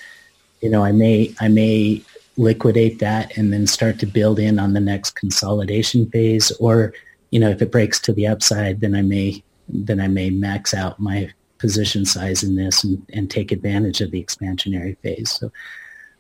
You 0.62 0.70
know, 0.70 0.84
I 0.84 0.92
may, 0.92 1.34
I 1.40 1.50
may 1.50 2.02
liquidate 2.38 3.00
that 3.00 3.38
and 3.38 3.52
then 3.52 3.68
start 3.68 4.00
to 4.00 4.06
build 4.06 4.40
in 4.40 4.58
on 4.58 4.74
the 4.74 4.80
next 4.80 5.12
consolidation 5.12 6.10
phase. 6.10 6.52
Or, 6.54 6.94
you 7.32 7.40
know, 7.40 7.50
if 7.50 7.62
it 7.62 7.72
breaks 7.72 8.00
to 8.02 8.14
the 8.14 8.28
upside, 8.28 8.82
then 8.82 8.96
I 8.96 9.02
may 9.02 9.44
then 9.68 10.00
I 10.00 10.08
may 10.08 10.30
max 10.30 10.76
out 10.76 11.00
my 11.00 11.34
position 11.58 12.06
size 12.06 12.44
in 12.44 12.56
this 12.56 12.84
and, 12.84 13.04
and 13.14 13.32
take 13.32 13.52
advantage 13.52 14.00
of 14.00 14.12
the 14.12 14.24
expansionary 14.24 14.96
phase. 15.00 15.32
So 15.32 15.52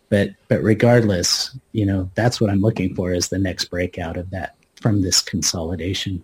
but 0.09 0.31
but 0.47 0.61
regardless, 0.63 1.57
you 1.71 1.86
know, 1.86 2.09
that's 2.15 2.39
what 2.39 2.49
I'm 2.49 2.61
looking 2.61 2.95
for 2.95 3.13
is 3.13 3.29
the 3.29 3.39
next 3.39 3.65
breakout 3.65 4.17
of 4.17 4.29
that 4.31 4.55
from 4.81 5.01
this 5.01 5.21
consolidation 5.21 6.23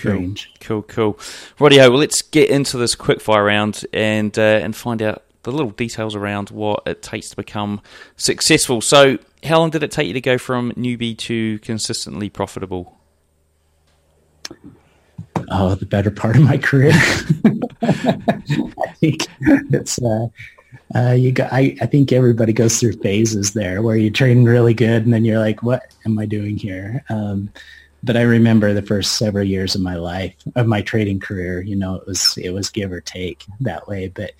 cool. 0.00 0.34
Cool, 0.60 0.82
cool. 0.82 1.14
Rightio, 1.58 1.90
well 1.90 1.98
let's 1.98 2.22
get 2.22 2.50
into 2.50 2.76
this 2.78 2.94
quick 2.94 3.20
fire 3.20 3.44
round 3.44 3.84
and 3.92 4.38
uh, 4.38 4.42
and 4.62 4.74
find 4.74 5.02
out 5.02 5.22
the 5.44 5.52
little 5.52 5.70
details 5.70 6.14
around 6.14 6.50
what 6.50 6.82
it 6.86 7.02
takes 7.02 7.30
to 7.30 7.36
become 7.36 7.80
successful. 8.16 8.80
So, 8.80 9.18
how 9.44 9.58
long 9.58 9.70
did 9.70 9.82
it 9.82 9.90
take 9.90 10.08
you 10.08 10.14
to 10.14 10.20
go 10.20 10.38
from 10.38 10.72
newbie 10.72 11.16
to 11.18 11.58
consistently 11.60 12.28
profitable? 12.28 12.98
Oh, 15.50 15.74
the 15.74 15.86
better 15.86 16.10
part 16.10 16.36
of 16.36 16.42
my 16.42 16.58
career. 16.58 16.92
I 17.82 18.92
think 18.96 19.26
it's 19.40 20.00
uh, 20.00 20.26
uh, 20.94 21.12
you 21.12 21.32
got. 21.32 21.52
I, 21.52 21.76
I 21.80 21.86
think 21.86 22.12
everybody 22.12 22.52
goes 22.52 22.78
through 22.80 22.94
phases 22.94 23.52
there 23.52 23.82
where 23.82 23.96
you're 23.96 24.12
trading 24.12 24.44
really 24.44 24.74
good, 24.74 25.04
and 25.04 25.12
then 25.12 25.24
you're 25.24 25.38
like, 25.38 25.62
"What 25.62 25.94
am 26.06 26.18
I 26.18 26.26
doing 26.26 26.56
here?" 26.56 27.04
Um, 27.08 27.50
but 28.04 28.16
I 28.16 28.22
remember 28.22 28.72
the 28.72 28.82
first 28.82 29.16
several 29.16 29.44
years 29.44 29.74
of 29.74 29.80
my 29.80 29.96
life 29.96 30.34
of 30.54 30.66
my 30.66 30.82
trading 30.82 31.20
career. 31.20 31.62
You 31.62 31.76
know, 31.76 31.94
it 31.96 32.06
was 32.06 32.36
it 32.36 32.50
was 32.50 32.70
give 32.70 32.92
or 32.92 33.00
take 33.00 33.44
that 33.60 33.88
way, 33.88 34.08
but 34.08 34.32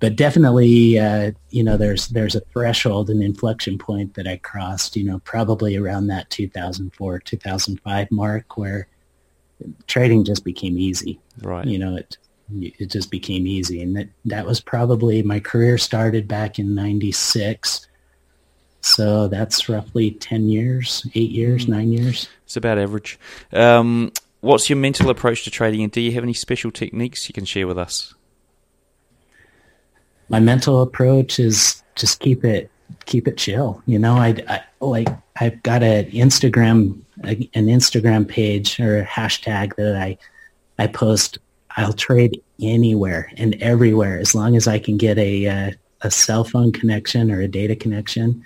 but 0.00 0.14
definitely, 0.14 0.98
uh, 0.98 1.32
you 1.50 1.64
know, 1.64 1.76
there's 1.76 2.08
there's 2.08 2.36
a 2.36 2.40
threshold, 2.40 3.10
an 3.10 3.22
inflection 3.22 3.78
point 3.78 4.14
that 4.14 4.28
I 4.28 4.36
crossed, 4.36 4.96
you 4.96 5.04
know, 5.04 5.18
probably 5.20 5.76
around 5.76 6.06
that 6.08 6.30
2004, 6.30 7.18
2005 7.20 8.10
mark, 8.10 8.56
where 8.56 8.86
trading 9.86 10.24
just 10.24 10.44
became 10.44 10.78
easy. 10.78 11.18
Right. 11.42 11.66
You 11.66 11.78
know, 11.78 11.96
it 11.96 12.16
it 12.60 12.90
just 12.90 13.10
became 13.10 13.46
easy, 13.46 13.82
and 13.82 13.96
that 13.96 14.08
that 14.26 14.46
was 14.46 14.60
probably 14.60 15.22
my 15.22 15.40
career 15.40 15.78
started 15.78 16.28
back 16.28 16.58
in 16.58 16.74
'96. 16.74 17.87
So 18.94 19.28
that's 19.28 19.68
roughly 19.68 20.12
10 20.12 20.48
years, 20.48 21.06
eight 21.14 21.30
years, 21.30 21.66
mm. 21.66 21.70
nine 21.70 21.92
years. 21.92 22.28
It's 22.44 22.56
about 22.56 22.78
average. 22.78 23.18
Um, 23.52 24.12
what's 24.40 24.70
your 24.70 24.78
mental 24.78 25.10
approach 25.10 25.44
to 25.44 25.50
trading, 25.50 25.82
and 25.82 25.92
do 25.92 26.00
you 26.00 26.12
have 26.12 26.24
any 26.24 26.34
special 26.34 26.70
techniques 26.70 27.28
you 27.28 27.32
can 27.32 27.44
share 27.44 27.66
with 27.66 27.78
us? 27.78 28.14
my 30.28 30.40
mental 30.40 30.82
approach 30.82 31.38
is 31.38 31.82
just 31.94 32.20
keep 32.20 32.44
it 32.44 32.70
keep 33.06 33.28
it 33.28 33.36
chill. 33.36 33.82
You 33.86 33.98
know, 33.98 34.14
I, 34.14 34.36
I 34.48 34.62
like 34.80 35.08
I've 35.40 35.62
got 35.62 35.82
an 35.82 36.10
Instagram 36.10 37.00
an 37.22 37.66
Instagram 37.66 38.28
page 38.28 38.78
or 38.80 39.00
a 39.00 39.06
hashtag 39.06 39.74
that 39.76 39.96
I 39.96 40.18
I 40.78 40.86
post. 40.86 41.38
I'll 41.76 41.92
trade 41.92 42.42
anywhere 42.60 43.30
and 43.36 43.54
everywhere 43.56 44.18
as 44.18 44.34
long 44.34 44.56
as 44.56 44.66
I 44.66 44.78
can 44.78 44.96
get 44.96 45.18
a 45.18 45.46
uh, 45.46 45.70
a 46.02 46.10
cell 46.10 46.44
phone 46.44 46.72
connection 46.72 47.30
or 47.30 47.40
a 47.40 47.48
data 47.48 47.76
connection. 47.76 48.44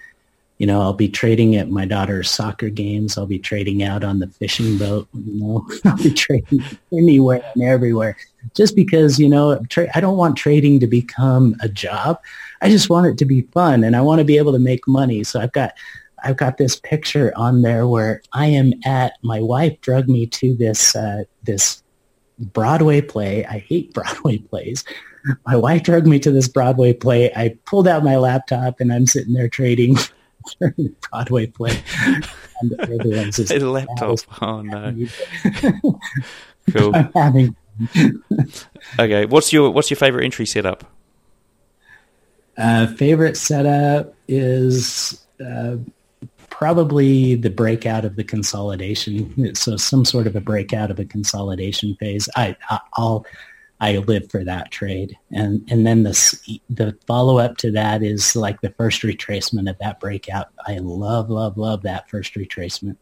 You 0.62 0.66
know, 0.68 0.80
I'll 0.80 0.92
be 0.92 1.08
trading 1.08 1.56
at 1.56 1.70
my 1.70 1.84
daughter's 1.84 2.30
soccer 2.30 2.68
games. 2.68 3.18
I'll 3.18 3.26
be 3.26 3.40
trading 3.40 3.82
out 3.82 4.04
on 4.04 4.20
the 4.20 4.28
fishing 4.28 4.78
boat. 4.78 5.08
You 5.12 5.40
know, 5.40 5.68
I'll 5.84 5.96
be 5.96 6.14
trading 6.14 6.62
anywhere 6.92 7.42
and 7.56 7.64
everywhere. 7.64 8.16
Just 8.54 8.76
because 8.76 9.18
you 9.18 9.28
know, 9.28 9.58
tra- 9.68 9.90
I 9.96 10.00
don't 10.00 10.16
want 10.16 10.36
trading 10.36 10.78
to 10.78 10.86
become 10.86 11.56
a 11.62 11.68
job. 11.68 12.20
I 12.60 12.68
just 12.68 12.88
want 12.88 13.08
it 13.08 13.18
to 13.18 13.24
be 13.24 13.40
fun, 13.40 13.82
and 13.82 13.96
I 13.96 14.02
want 14.02 14.20
to 14.20 14.24
be 14.24 14.38
able 14.38 14.52
to 14.52 14.60
make 14.60 14.86
money. 14.86 15.24
So 15.24 15.40
I've 15.40 15.50
got 15.50 15.74
I've 16.22 16.36
got 16.36 16.58
this 16.58 16.76
picture 16.78 17.32
on 17.34 17.62
there 17.62 17.88
where 17.88 18.22
I 18.32 18.46
am 18.46 18.72
at. 18.84 19.14
My 19.22 19.40
wife 19.40 19.80
drug 19.80 20.08
me 20.08 20.26
to 20.26 20.54
this 20.54 20.94
uh, 20.94 21.24
this 21.42 21.82
Broadway 22.38 23.00
play. 23.00 23.44
I 23.46 23.58
hate 23.58 23.92
Broadway 23.94 24.38
plays. 24.38 24.84
My 25.44 25.56
wife 25.56 25.82
drug 25.82 26.06
me 26.06 26.20
to 26.20 26.30
this 26.30 26.46
Broadway 26.46 26.92
play. 26.92 27.32
I 27.34 27.56
pulled 27.66 27.88
out 27.88 28.04
my 28.04 28.16
laptop 28.16 28.78
and 28.78 28.92
I'm 28.92 29.06
sitting 29.06 29.34
there 29.34 29.48
trading 29.48 29.96
Broadway 31.10 31.46
play. 31.46 31.82
and 32.60 32.72
everyone's 32.80 33.36
just, 33.36 33.50
a 33.50 33.58
laptop. 33.70 34.18
Oh 34.40 34.62
no. 34.62 34.94
cool. 36.72 36.94
I'm 36.94 37.12
having. 37.14 37.56
okay, 38.98 39.26
what's 39.26 39.52
your 39.52 39.70
what's 39.70 39.90
your 39.90 39.96
favorite 39.96 40.24
entry 40.24 40.46
setup? 40.46 40.84
Uh, 42.56 42.86
favorite 42.86 43.36
setup 43.36 44.14
is 44.28 45.24
uh, 45.44 45.76
probably 46.50 47.34
the 47.34 47.50
breakout 47.50 48.04
of 48.04 48.16
the 48.16 48.24
consolidation. 48.24 49.54
So 49.54 49.76
some 49.76 50.04
sort 50.04 50.26
of 50.26 50.36
a 50.36 50.40
breakout 50.40 50.90
of 50.90 50.98
a 50.98 51.04
consolidation 51.04 51.96
phase. 51.96 52.28
I, 52.36 52.54
I 52.70 52.78
will 52.98 53.26
I 53.82 53.96
live 53.96 54.30
for 54.30 54.44
that 54.44 54.70
trade. 54.70 55.18
And 55.32 55.68
and 55.68 55.84
then 55.84 56.04
the 56.04 56.12
the 56.70 56.96
follow 57.08 57.38
up 57.38 57.56
to 57.58 57.72
that 57.72 58.04
is 58.04 58.36
like 58.36 58.60
the 58.60 58.70
first 58.70 59.02
retracement 59.02 59.68
of 59.68 59.76
that 59.78 59.98
breakout. 59.98 60.50
I 60.68 60.78
love 60.78 61.28
love 61.30 61.58
love 61.58 61.82
that 61.82 62.08
first 62.08 62.34
retracement. 62.34 62.96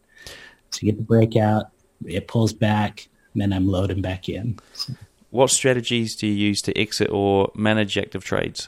So 0.71 0.79
you 0.81 0.91
get 0.91 0.97
the 0.97 1.03
breakout, 1.03 1.67
it 2.05 2.27
pulls 2.27 2.51
back, 2.51 3.07
then 3.35 3.53
I'm 3.53 3.67
loading 3.67 4.01
back 4.01 4.27
in. 4.27 4.57
So. 4.73 4.93
What 5.29 5.51
strategies 5.51 6.15
do 6.15 6.25
you 6.25 6.33
use 6.33 6.63
to 6.63 6.75
exit 6.75 7.09
or 7.11 7.51
manage 7.53 7.95
active 7.95 8.23
trades? 8.23 8.67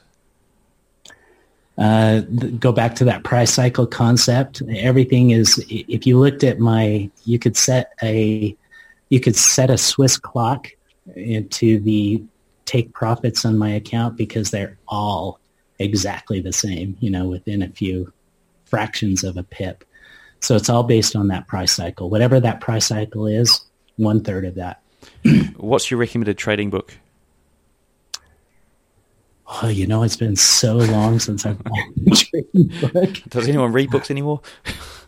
Uh, 1.80 2.20
go 2.60 2.72
back 2.72 2.94
to 2.96 3.06
that 3.06 3.24
price 3.24 3.52
cycle 3.52 3.88
concept. 3.88 4.62
Everything 4.78 5.32
is. 5.32 5.66
If 5.68 6.06
you 6.06 6.20
looked 6.20 6.44
at 6.44 6.60
my, 6.60 7.10
you 7.26 7.40
could 7.40 7.58
set 7.58 7.94
a, 8.04 8.56
you 9.10 9.20
could 9.20 9.36
set 9.36 9.72
a 9.72 9.78
Swiss 9.80 10.16
clock 10.16 10.70
into 11.16 11.80
the 11.80 12.24
take 12.66 12.94
profits 12.94 13.46
on 13.46 13.58
my 13.58 13.70
account 13.70 14.18
because 14.18 14.52
they're 14.52 14.78
all 14.88 15.40
exactly 15.80 16.40
the 16.40 16.54
same, 16.54 16.98
you 17.00 17.10
know, 17.10 17.28
within 17.28 17.62
a 17.62 17.70
few 17.70 18.12
fractions 18.66 19.24
of 19.24 19.38
a 19.38 19.44
pip. 19.44 19.84
So 20.40 20.56
it's 20.56 20.70
all 20.70 20.84
based 20.84 21.16
on 21.16 21.28
that 21.28 21.48
price 21.48 21.72
cycle. 21.72 22.10
Whatever 22.10 22.40
that 22.40 22.62
price 22.62 22.88
cycle 22.88 23.28
is, 23.28 23.62
one 23.98 24.24
third 24.24 24.46
of 24.46 24.56
that. 24.56 24.82
What's 25.58 25.92
your 25.92 26.00
recommended 26.00 26.38
trading 26.38 26.70
book? 26.70 26.98
Oh, 29.62 29.68
you 29.68 29.86
know, 29.86 30.04
it's 30.04 30.16
been 30.16 30.36
so 30.36 30.76
long 30.76 31.20
since 31.20 31.46
I've 31.46 31.60
read 31.60 32.08
a 32.08 32.16
trading 32.16 32.72
book. 32.82 33.22
Does 33.30 33.48
anyone 33.48 33.72
read 33.72 33.92
books 33.92 34.10
anymore? 34.10 34.42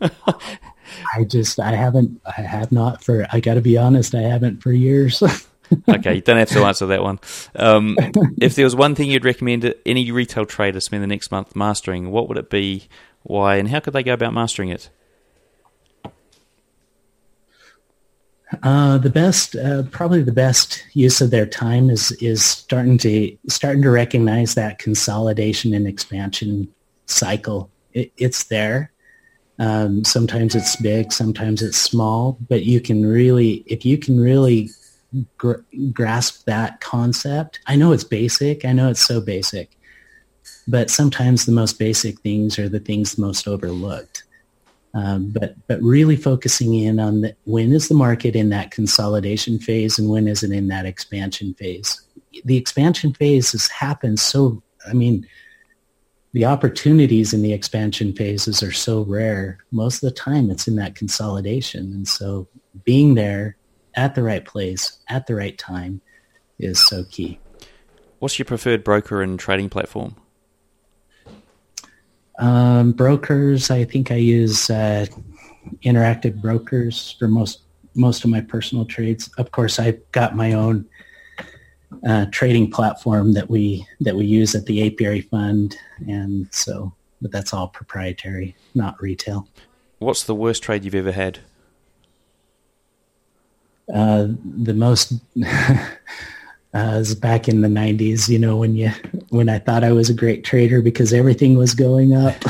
I 1.14 1.24
just, 1.26 1.58
I 1.58 1.72
haven't, 1.72 2.20
I 2.24 2.42
have 2.42 2.70
not 2.70 3.02
for, 3.02 3.26
I 3.32 3.40
got 3.40 3.54
to 3.54 3.60
be 3.60 3.76
honest, 3.76 4.14
I 4.14 4.22
haven't 4.22 4.62
for 4.62 4.72
years. 4.72 5.22
okay, 5.88 6.14
you 6.16 6.20
don't 6.20 6.38
have 6.38 6.50
to 6.50 6.64
answer 6.64 6.86
that 6.86 7.02
one. 7.02 7.18
Um, 7.54 7.96
if 8.40 8.54
there 8.54 8.64
was 8.64 8.76
one 8.76 8.94
thing 8.94 9.10
you'd 9.10 9.24
recommend 9.24 9.74
any 9.84 10.10
retail 10.10 10.46
trader 10.46 10.80
spend 10.80 11.02
the 11.02 11.06
next 11.06 11.30
month 11.30 11.56
mastering, 11.56 12.10
what 12.10 12.28
would 12.28 12.38
it 12.38 12.50
be? 12.50 12.88
Why, 13.22 13.56
and 13.56 13.68
how 13.68 13.80
could 13.80 13.92
they 13.92 14.02
go 14.02 14.12
about 14.12 14.32
mastering 14.34 14.68
it? 14.68 14.90
Uh, 18.62 18.96
the 18.98 19.10
best, 19.10 19.56
uh, 19.56 19.82
probably 19.90 20.22
the 20.22 20.32
best 20.32 20.84
use 20.92 21.20
of 21.20 21.30
their 21.30 21.46
time 21.46 21.90
is 21.90 22.12
is 22.22 22.44
starting 22.44 22.96
to 22.98 23.36
starting 23.48 23.82
to 23.82 23.90
recognize 23.90 24.54
that 24.54 24.78
consolidation 24.78 25.74
and 25.74 25.86
expansion 25.86 26.72
cycle. 27.06 27.68
It, 27.92 28.12
it's 28.16 28.44
there. 28.44 28.92
Um, 29.58 30.04
sometimes 30.04 30.54
it's 30.54 30.76
big, 30.76 31.12
sometimes 31.12 31.62
it's 31.62 31.78
small, 31.78 32.38
but 32.48 32.64
you 32.64 32.80
can 32.80 33.04
really, 33.04 33.64
if 33.66 33.84
you 33.84 33.96
can 33.98 34.20
really 34.20 34.70
gr- 35.36 35.62
grasp 35.92 36.44
that 36.46 36.80
concept. 36.80 37.60
I 37.66 37.76
know 37.76 37.92
it's 37.92 38.04
basic. 38.04 38.64
I 38.64 38.72
know 38.72 38.90
it's 38.90 39.06
so 39.06 39.20
basic. 39.20 39.76
But 40.68 40.90
sometimes 40.90 41.46
the 41.46 41.52
most 41.52 41.78
basic 41.78 42.20
things 42.20 42.58
are 42.58 42.68
the 42.68 42.80
things 42.80 43.18
most 43.18 43.46
overlooked. 43.46 44.24
Um, 44.94 45.30
but 45.30 45.54
but 45.66 45.80
really 45.82 46.16
focusing 46.16 46.74
in 46.74 46.98
on 46.98 47.20
the, 47.20 47.36
when 47.44 47.72
is 47.72 47.88
the 47.88 47.94
market 47.94 48.34
in 48.34 48.48
that 48.48 48.70
consolidation 48.70 49.58
phase 49.58 49.98
and 49.98 50.08
when 50.08 50.26
is 50.26 50.42
it 50.42 50.52
in 50.52 50.68
that 50.68 50.86
expansion 50.86 51.52
phase? 51.54 52.00
The 52.44 52.56
expansion 52.56 53.12
phase 53.12 53.52
has 53.52 53.68
happened 53.68 54.18
so. 54.18 54.62
I 54.88 54.94
mean, 54.94 55.26
the 56.32 56.46
opportunities 56.46 57.34
in 57.34 57.42
the 57.42 57.52
expansion 57.52 58.14
phases 58.14 58.62
are 58.62 58.72
so 58.72 59.02
rare. 59.02 59.58
Most 59.70 60.02
of 60.02 60.08
the 60.08 60.14
time, 60.14 60.50
it's 60.50 60.66
in 60.66 60.76
that 60.76 60.94
consolidation, 60.94 61.92
and 61.92 62.08
so 62.08 62.48
being 62.84 63.16
there 63.16 63.55
at 63.96 64.14
the 64.14 64.22
right 64.22 64.44
place 64.44 64.98
at 65.08 65.26
the 65.26 65.34
right 65.34 65.56
time 65.58 66.00
is 66.58 66.86
so 66.86 67.04
key. 67.10 67.38
What's 68.18 68.38
your 68.38 68.46
preferred 68.46 68.84
broker 68.84 69.22
and 69.22 69.38
trading 69.38 69.68
platform? 69.68 70.16
Um, 72.38 72.92
brokers, 72.92 73.70
I 73.70 73.84
think 73.84 74.10
I 74.10 74.16
use 74.16 74.70
uh, 74.70 75.06
interactive 75.82 76.40
brokers 76.40 77.16
for 77.18 77.28
most 77.28 77.60
most 77.94 78.24
of 78.24 78.30
my 78.30 78.42
personal 78.42 78.84
trades. 78.84 79.30
Of 79.38 79.52
course, 79.52 79.78
I've 79.78 80.00
got 80.12 80.36
my 80.36 80.52
own 80.52 80.86
uh, 82.06 82.26
trading 82.30 82.70
platform 82.70 83.32
that 83.32 83.48
we 83.48 83.86
that 84.00 84.16
we 84.16 84.26
use 84.26 84.54
at 84.54 84.66
the 84.66 84.86
Apiary 84.86 85.22
Fund, 85.22 85.76
and 86.06 86.46
so 86.52 86.92
but 87.22 87.32
that's 87.32 87.54
all 87.54 87.68
proprietary, 87.68 88.54
not 88.74 89.00
retail. 89.00 89.48
What's 89.98 90.24
the 90.24 90.34
worst 90.34 90.62
trade 90.62 90.84
you've 90.84 90.94
ever 90.94 91.12
had? 91.12 91.40
Uh, 93.92 94.28
the 94.44 94.74
most 94.74 95.12
uh, 95.46 95.86
was 96.72 97.14
back 97.14 97.48
in 97.48 97.60
the 97.60 97.68
90s 97.68 98.28
you 98.28 98.36
know 98.38 98.56
when 98.56 98.74
you 98.74 98.90
when 99.28 99.48
i 99.48 99.60
thought 99.60 99.84
i 99.84 99.92
was 99.92 100.10
a 100.10 100.14
great 100.14 100.42
trader 100.42 100.82
because 100.82 101.12
everything 101.12 101.56
was 101.56 101.74
going 101.74 102.14
up. 102.14 102.34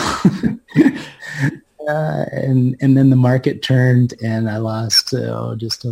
Uh, 1.88 2.24
and 2.32 2.76
and 2.80 2.96
then 2.96 3.10
the 3.10 3.16
market 3.16 3.62
turned 3.62 4.12
and 4.20 4.50
i 4.50 4.56
lost 4.56 5.14
oh 5.14 5.54
just 5.56 5.86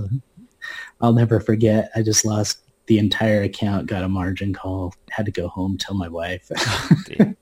i'll 1.00 1.12
never 1.12 1.38
forget. 1.38 1.88
I 1.94 2.02
just 2.02 2.24
lost 2.24 2.58
the 2.86 2.98
entire 2.98 3.42
account 3.42 3.86
got 3.86 4.02
a 4.02 4.08
margin 4.08 4.52
call 4.52 4.92
had 5.10 5.26
to 5.26 5.32
go 5.32 5.46
home 5.46 5.78
tell 5.78 5.94
my 5.94 6.08
wife. 6.08 6.50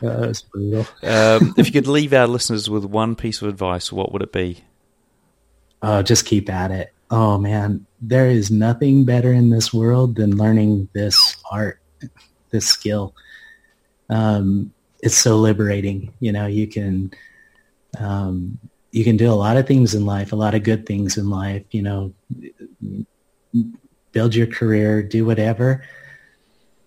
That 0.00 0.18
was 0.18 0.42
brutal. 0.42 0.86
Um, 1.02 1.54
if 1.56 1.66
you 1.66 1.72
could 1.72 1.86
leave 1.86 2.12
our 2.12 2.26
listeners 2.26 2.68
with 2.68 2.84
one 2.84 3.16
piece 3.16 3.42
of 3.42 3.48
advice 3.48 3.90
what 3.90 4.12
would 4.12 4.22
it 4.22 4.32
be 4.32 4.62
oh, 5.82 6.02
just 6.02 6.24
keep 6.24 6.48
at 6.48 6.70
it. 6.70 6.92
Oh 7.10 7.36
man, 7.38 7.86
there 8.00 8.30
is 8.30 8.50
nothing 8.50 9.04
better 9.04 9.32
in 9.32 9.50
this 9.50 9.72
world 9.72 10.16
than 10.16 10.36
learning 10.36 10.88
this 10.94 11.36
art, 11.50 11.80
this 12.50 12.66
skill. 12.66 13.14
Um, 14.08 14.72
it's 15.02 15.16
so 15.16 15.36
liberating. 15.36 16.14
You 16.20 16.32
know, 16.32 16.46
you 16.46 16.66
can, 16.66 17.12
um, 17.98 18.58
you 18.92 19.04
can 19.04 19.16
do 19.16 19.30
a 19.30 19.34
lot 19.34 19.56
of 19.56 19.66
things 19.66 19.94
in 19.94 20.06
life, 20.06 20.32
a 20.32 20.36
lot 20.36 20.54
of 20.54 20.62
good 20.62 20.86
things 20.86 21.18
in 21.18 21.28
life, 21.28 21.64
you 21.70 21.82
know, 21.82 22.14
build 24.12 24.34
your 24.34 24.46
career, 24.46 25.02
do 25.02 25.24
whatever, 25.24 25.84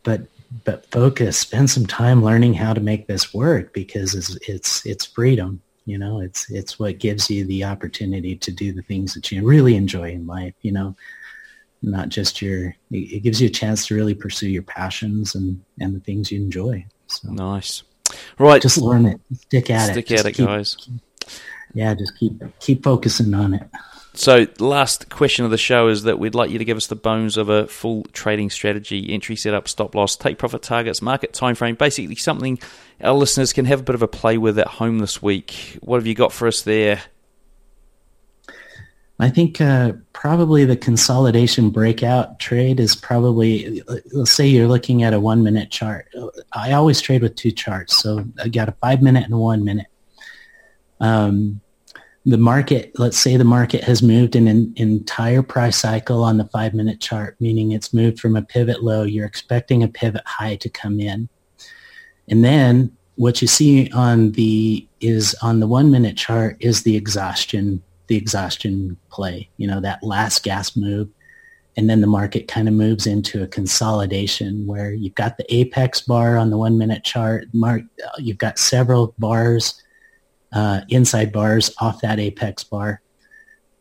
but, 0.04 0.22
but 0.64 0.90
focus, 0.92 1.38
spend 1.38 1.70
some 1.70 1.86
time 1.86 2.24
learning 2.24 2.54
how 2.54 2.74
to 2.74 2.80
make 2.80 3.08
this 3.08 3.34
work 3.34 3.74
because 3.74 4.16
it's, 4.16 4.38
it's, 4.48 4.86
it's 4.86 5.06
freedom 5.06 5.62
you 5.86 5.98
know, 5.98 6.20
it's 6.20 6.50
it's 6.50 6.80
what 6.80 7.00
gives 7.00 7.30
you 7.30 7.46
the 7.46 7.64
opportunity 7.64 8.36
to 8.36 8.52
do 8.52 8.74
the 8.74 8.82
things 8.82 9.14
that 9.14 9.32
you 9.32 9.46
really 9.46 9.76
enjoy 9.76 10.12
in 10.12 10.26
life. 10.26 10.54
You 10.62 10.72
know, 10.72 10.96
not 11.82 12.10
just 12.10 12.42
your. 12.42 12.76
It 12.92 13.22
gives 13.24 13.40
you 13.40 13.48
a 13.48 13.52
chance 13.52 13.86
to 13.88 13.96
really 13.96 14.16
pursue 14.16 14.50
your 14.50 14.64
passions 14.64 15.36
and 15.36 15.62
and 15.80 15.96
the 15.96 16.00
things 16.00 16.32
you 16.32 16.42
enjoy. 16.42 16.86
So 17.08 17.30
nice, 17.30 17.84
right? 18.40 18.62
Just 18.62 18.80
learn 18.80 19.06
it. 19.06 19.22
Stick 19.34 19.70
at 19.70 19.92
Stick 19.92 20.12
it. 20.12 20.20
Stick 20.20 20.20
at 20.20 20.26
it, 20.26 20.34
keep, 20.34 20.46
guys. 20.48 20.90
yeah, 21.76 21.94
just 21.94 22.18
keep 22.18 22.42
keep 22.60 22.84
focusing 22.84 23.34
on 23.36 23.54
it. 23.54 23.68
So, 24.18 24.48
last 24.60 25.10
question 25.10 25.44
of 25.44 25.52
the 25.52 25.58
show 25.58 25.90
is 25.90 26.04
that 26.04 26.18
we'd 26.18 26.36
like 26.36 26.50
you 26.50 26.58
to 26.58 26.66
give 26.66 26.78
us 26.78 26.88
the 26.88 26.96
bones 26.96 27.36
of 27.36 27.50
a 27.50 27.68
full 27.68 28.04
trading 28.14 28.50
strategy, 28.50 29.12
entry 29.12 29.36
setup, 29.36 29.68
stop 29.68 29.94
loss, 29.94 30.16
take 30.16 30.38
profit 30.38 30.62
targets, 30.62 31.02
market 31.02 31.34
time 31.34 31.54
frame, 31.54 31.76
basically 31.76 32.16
something 32.16 32.58
our 33.02 33.14
listeners 33.14 33.52
can 33.52 33.66
have 33.66 33.82
a 33.82 33.84
bit 33.84 33.94
of 33.94 34.02
a 34.02 34.08
play 34.08 34.38
with 34.38 34.58
at 34.58 34.68
home 34.68 35.00
this 35.00 35.22
week. 35.22 35.78
What 35.82 35.98
have 35.98 36.08
you 36.08 36.16
got 36.16 36.32
for 36.32 36.48
us 36.48 36.62
there? 36.62 37.02
I 39.20 39.30
think 39.30 39.60
uh, 39.60 39.94
probably 40.14 40.64
the 40.64 40.78
consolidation 40.78 41.70
breakout 41.70 42.40
trade 42.40 42.80
is 42.80 42.96
probably, 42.96 43.82
let's 44.14 44.32
say 44.32 44.48
you're 44.48 44.68
looking 44.68 45.04
at 45.04 45.14
a 45.14 45.20
one 45.20 45.44
minute 45.44 45.72
chart. 45.72 46.08
I 46.54 46.72
always 46.72 47.02
trade 47.02 47.22
with 47.22 47.36
two 47.36 47.52
charts. 47.52 47.98
So 47.98 48.26
I 48.42 48.48
got 48.48 48.70
a 48.70 48.74
five 48.74 49.02
minute 49.02 49.26
and 49.26 49.38
one 49.38 49.66
minute. 49.66 49.88
um, 51.02 51.62
the 52.26 52.38
market, 52.38 52.92
let's 52.98 53.18
say 53.18 53.38
the 53.38 53.44
market 53.44 53.84
has 53.84 54.02
moved 54.02 54.36
in 54.36 54.48
an 54.48 54.74
entire 54.78 55.44
price 55.44 55.78
cycle 55.78 56.24
on 56.24 56.38
the 56.38 56.46
five 56.46 56.74
minute 56.74 57.00
chart, 57.00 57.36
meaning 57.40 57.72
it's 57.72 57.94
moved 57.94 58.20
from 58.20 58.36
a 58.36 58.42
pivot 58.42 58.84
low. 58.84 59.04
You're 59.04 59.28
expecting 59.28 59.84
a 59.84 59.88
pivot 59.88 60.24
high 60.26 60.56
to 60.58 60.70
come 60.70 61.00
in. 61.00 61.30
And 62.28 62.44
then 62.44 62.96
what 63.16 63.42
you 63.44 63.48
see 63.48 63.92
on 63.92 64.32
the 64.32 64.88
is 65.02 65.36
on 65.44 65.60
the 65.60 65.68
one 65.68 65.92
minute 65.92 66.18
chart 66.18 66.58
is 66.60 66.82
the 66.82 66.96
exhaustion, 66.96 67.84
the 68.08 68.18
exhaustion 68.18 68.98
play, 69.12 69.48
you 69.58 69.68
know, 69.68 69.80
that 69.82 70.02
last 70.02 70.44
gas 70.44 70.76
move. 70.76 71.08
And 71.78 71.90
then 71.90 72.02
the 72.02 72.08
market 72.08 72.48
kind 72.48 72.68
of 72.68 72.74
moves 72.74 73.06
into 73.06 73.44
a 73.44 73.48
consolidation 73.48 74.66
where 74.66 74.94
you've 74.94 75.14
got 75.14 75.38
the 75.38 75.54
apex 75.54 76.02
bar 76.02 76.38
on 76.38 76.50
the 76.50 76.58
one 76.58 76.78
minute 76.80 77.04
chart. 77.04 77.48
Mark, 77.54 77.84
you've 78.18 78.40
got 78.40 78.58
several 78.58 79.14
bars 79.20 79.80
uh, 80.56 80.82
inside 80.90 81.32
bars 81.32 81.72
off 81.80 82.02
that 82.02 82.20
apex 82.20 82.64
bar, 82.64 83.02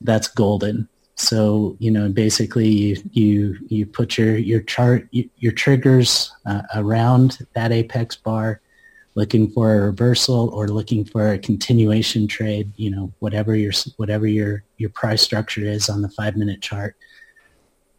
that's 0.00 0.28
golden. 0.28 0.88
So 1.14 1.76
you 1.78 1.92
know, 1.92 2.08
basically, 2.08 2.68
you 2.68 2.96
you 3.12 3.58
you 3.68 3.86
put 3.86 4.18
your 4.18 4.36
your 4.36 4.60
chart 4.60 5.08
your 5.12 5.52
triggers 5.52 6.32
uh, 6.44 6.62
around 6.74 7.38
that 7.54 7.70
apex 7.70 8.16
bar, 8.16 8.60
looking 9.14 9.48
for 9.52 9.74
a 9.74 9.80
reversal 9.86 10.50
or 10.52 10.66
looking 10.66 11.04
for 11.04 11.30
a 11.30 11.38
continuation 11.38 12.26
trade. 12.26 12.72
You 12.76 12.90
know, 12.90 13.12
whatever 13.20 13.54
your 13.54 13.72
whatever 13.96 14.26
your 14.26 14.64
your 14.76 14.90
price 14.90 15.22
structure 15.22 15.64
is 15.64 15.88
on 15.88 16.02
the 16.02 16.08
five 16.08 16.36
minute 16.36 16.60
chart. 16.60 16.96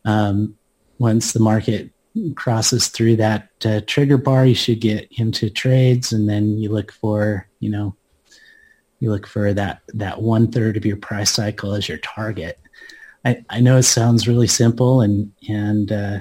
Um, 0.03 0.57
once 0.99 1.31
the 1.31 1.39
market 1.39 1.91
crosses 2.35 2.89
through 2.89 3.15
that 3.17 3.49
uh, 3.63 3.81
trigger 3.87 4.17
bar, 4.17 4.45
you 4.45 4.55
should 4.55 4.81
get 4.81 5.07
into 5.17 5.49
trades, 5.49 6.11
and 6.11 6.27
then 6.27 6.57
you 6.57 6.69
look 6.69 6.91
for 6.91 7.47
you 7.61 7.69
know 7.69 7.95
you 9.05 9.11
look 9.11 9.27
for 9.27 9.53
that 9.53 9.81
that 9.93 10.21
one 10.21 10.51
third 10.51 10.75
of 10.75 10.85
your 10.85 10.97
price 10.97 11.31
cycle 11.31 11.73
as 11.73 11.87
your 11.87 11.99
target. 11.99 12.59
I, 13.23 13.43
I 13.49 13.59
know 13.59 13.77
it 13.77 13.83
sounds 13.83 14.27
really 14.27 14.47
simple 14.47 15.01
and 15.01 15.31
and 15.47 15.91
uh, 15.91 16.19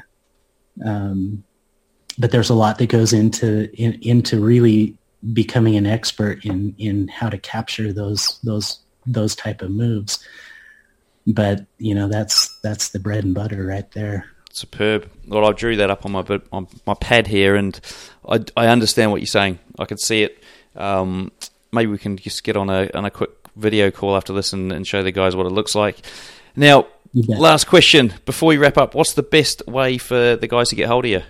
um, 0.84 1.42
but 2.18 2.30
there's 2.30 2.50
a 2.50 2.54
lot 2.54 2.78
that 2.78 2.88
goes 2.88 3.12
into 3.12 3.70
in, 3.74 3.98
into 4.02 4.40
really 4.40 4.96
becoming 5.32 5.76
an 5.76 5.86
expert 5.86 6.44
in 6.44 6.74
in 6.78 7.08
how 7.08 7.28
to 7.28 7.38
capture 7.38 7.92
those 7.92 8.38
those 8.42 8.80
those 9.06 9.34
type 9.34 9.62
of 9.62 9.70
moves. 9.70 10.24
But 11.26 11.64
you 11.78 11.94
know 11.94 12.08
that's 12.08 12.58
that's 12.60 12.90
the 12.90 13.00
bread 13.00 13.24
and 13.24 13.34
butter 13.34 13.64
right 13.66 13.90
there. 13.92 14.26
Superb. 14.52 15.10
Well, 15.26 15.44
I 15.44 15.52
drew 15.52 15.76
that 15.76 15.90
up 15.90 16.04
on 16.04 16.12
my 16.12 16.24
on 16.52 16.68
my 16.86 16.94
pad 16.94 17.26
here, 17.26 17.56
and 17.56 17.80
I, 18.28 18.44
I 18.56 18.68
understand 18.68 19.10
what 19.10 19.20
you're 19.20 19.26
saying. 19.26 19.58
I 19.78 19.86
can 19.86 19.98
see 19.98 20.22
it. 20.22 20.42
Um, 20.76 21.32
maybe 21.74 21.90
we 21.90 21.98
can 21.98 22.16
just 22.16 22.44
get 22.44 22.56
on 22.56 22.70
a 22.70 22.90
on 22.94 23.04
a 23.04 23.10
quick 23.10 23.30
video 23.56 23.90
call 23.90 24.16
after 24.16 24.32
this 24.32 24.52
and, 24.52 24.72
and 24.72 24.86
show 24.86 25.02
the 25.02 25.12
guys 25.12 25.36
what 25.36 25.46
it 25.46 25.50
looks 25.50 25.74
like. 25.74 25.98
Now, 26.56 26.86
last 27.14 27.66
question 27.66 28.14
before 28.24 28.48
we 28.48 28.56
wrap 28.56 28.78
up: 28.78 28.94
What's 28.94 29.14
the 29.14 29.22
best 29.22 29.66
way 29.66 29.98
for 29.98 30.36
the 30.36 30.46
guys 30.48 30.70
to 30.70 30.76
get 30.76 30.88
hold 30.88 31.04
of 31.04 31.10
you? 31.10 31.22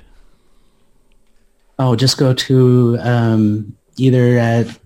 Oh, 1.78 1.96
just 1.96 2.18
go 2.18 2.34
to 2.34 2.98
um, 3.00 3.76
either 3.96 4.38
at 4.38 4.78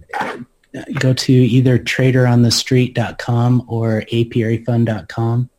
go 1.01 1.13
to 1.13 1.33
either 1.33 1.79
traderonthestreet.com 1.79 3.65
or 3.69 4.03
apiaryfund.com 4.13 5.51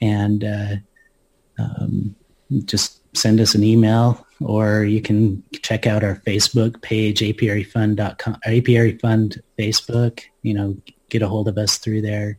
and 0.00 0.44
uh, 0.44 0.76
um, 1.58 2.14
just 2.64 3.00
send 3.16 3.40
us 3.40 3.54
an 3.54 3.64
email 3.64 4.24
or 4.40 4.84
you 4.84 5.00
can 5.00 5.42
check 5.62 5.86
out 5.86 6.04
our 6.04 6.16
Facebook 6.26 6.80
page, 6.82 7.20
apiaryfund.com, 7.20 8.38
apiary 8.44 8.98
fund 8.98 9.40
Facebook, 9.58 10.20
you 10.42 10.54
know, 10.54 10.76
get 11.08 11.22
a 11.22 11.28
hold 11.28 11.48
of 11.48 11.58
us 11.58 11.78
through 11.78 12.02
there. 12.02 12.38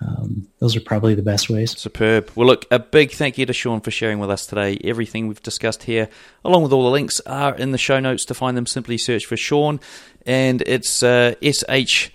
Um, 0.00 0.48
those 0.58 0.76
are 0.76 0.80
probably 0.80 1.14
the 1.14 1.22
best 1.22 1.48
ways. 1.48 1.78
Superb. 1.78 2.30
Well, 2.34 2.46
look, 2.46 2.66
a 2.70 2.78
big 2.78 3.12
thank 3.12 3.38
you 3.38 3.46
to 3.46 3.52
Sean 3.52 3.80
for 3.80 3.90
sharing 3.90 4.18
with 4.18 4.30
us 4.30 4.46
today. 4.46 4.78
Everything 4.84 5.26
we've 5.26 5.42
discussed 5.42 5.84
here, 5.84 6.08
along 6.44 6.62
with 6.64 6.72
all 6.72 6.84
the 6.84 6.90
links, 6.90 7.20
are 7.20 7.56
in 7.56 7.72
the 7.72 7.78
show 7.78 7.98
notes. 7.98 8.24
To 8.26 8.34
find 8.34 8.56
them, 8.56 8.66
simply 8.66 8.98
search 8.98 9.24
for 9.24 9.36
Sean, 9.36 9.80
and 10.26 10.62
it's 10.66 11.02
uh, 11.02 11.34
S 11.42 11.64
H 11.68 12.12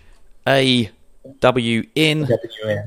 A 0.48 0.92
W 1.40 1.84
N. 1.96 2.28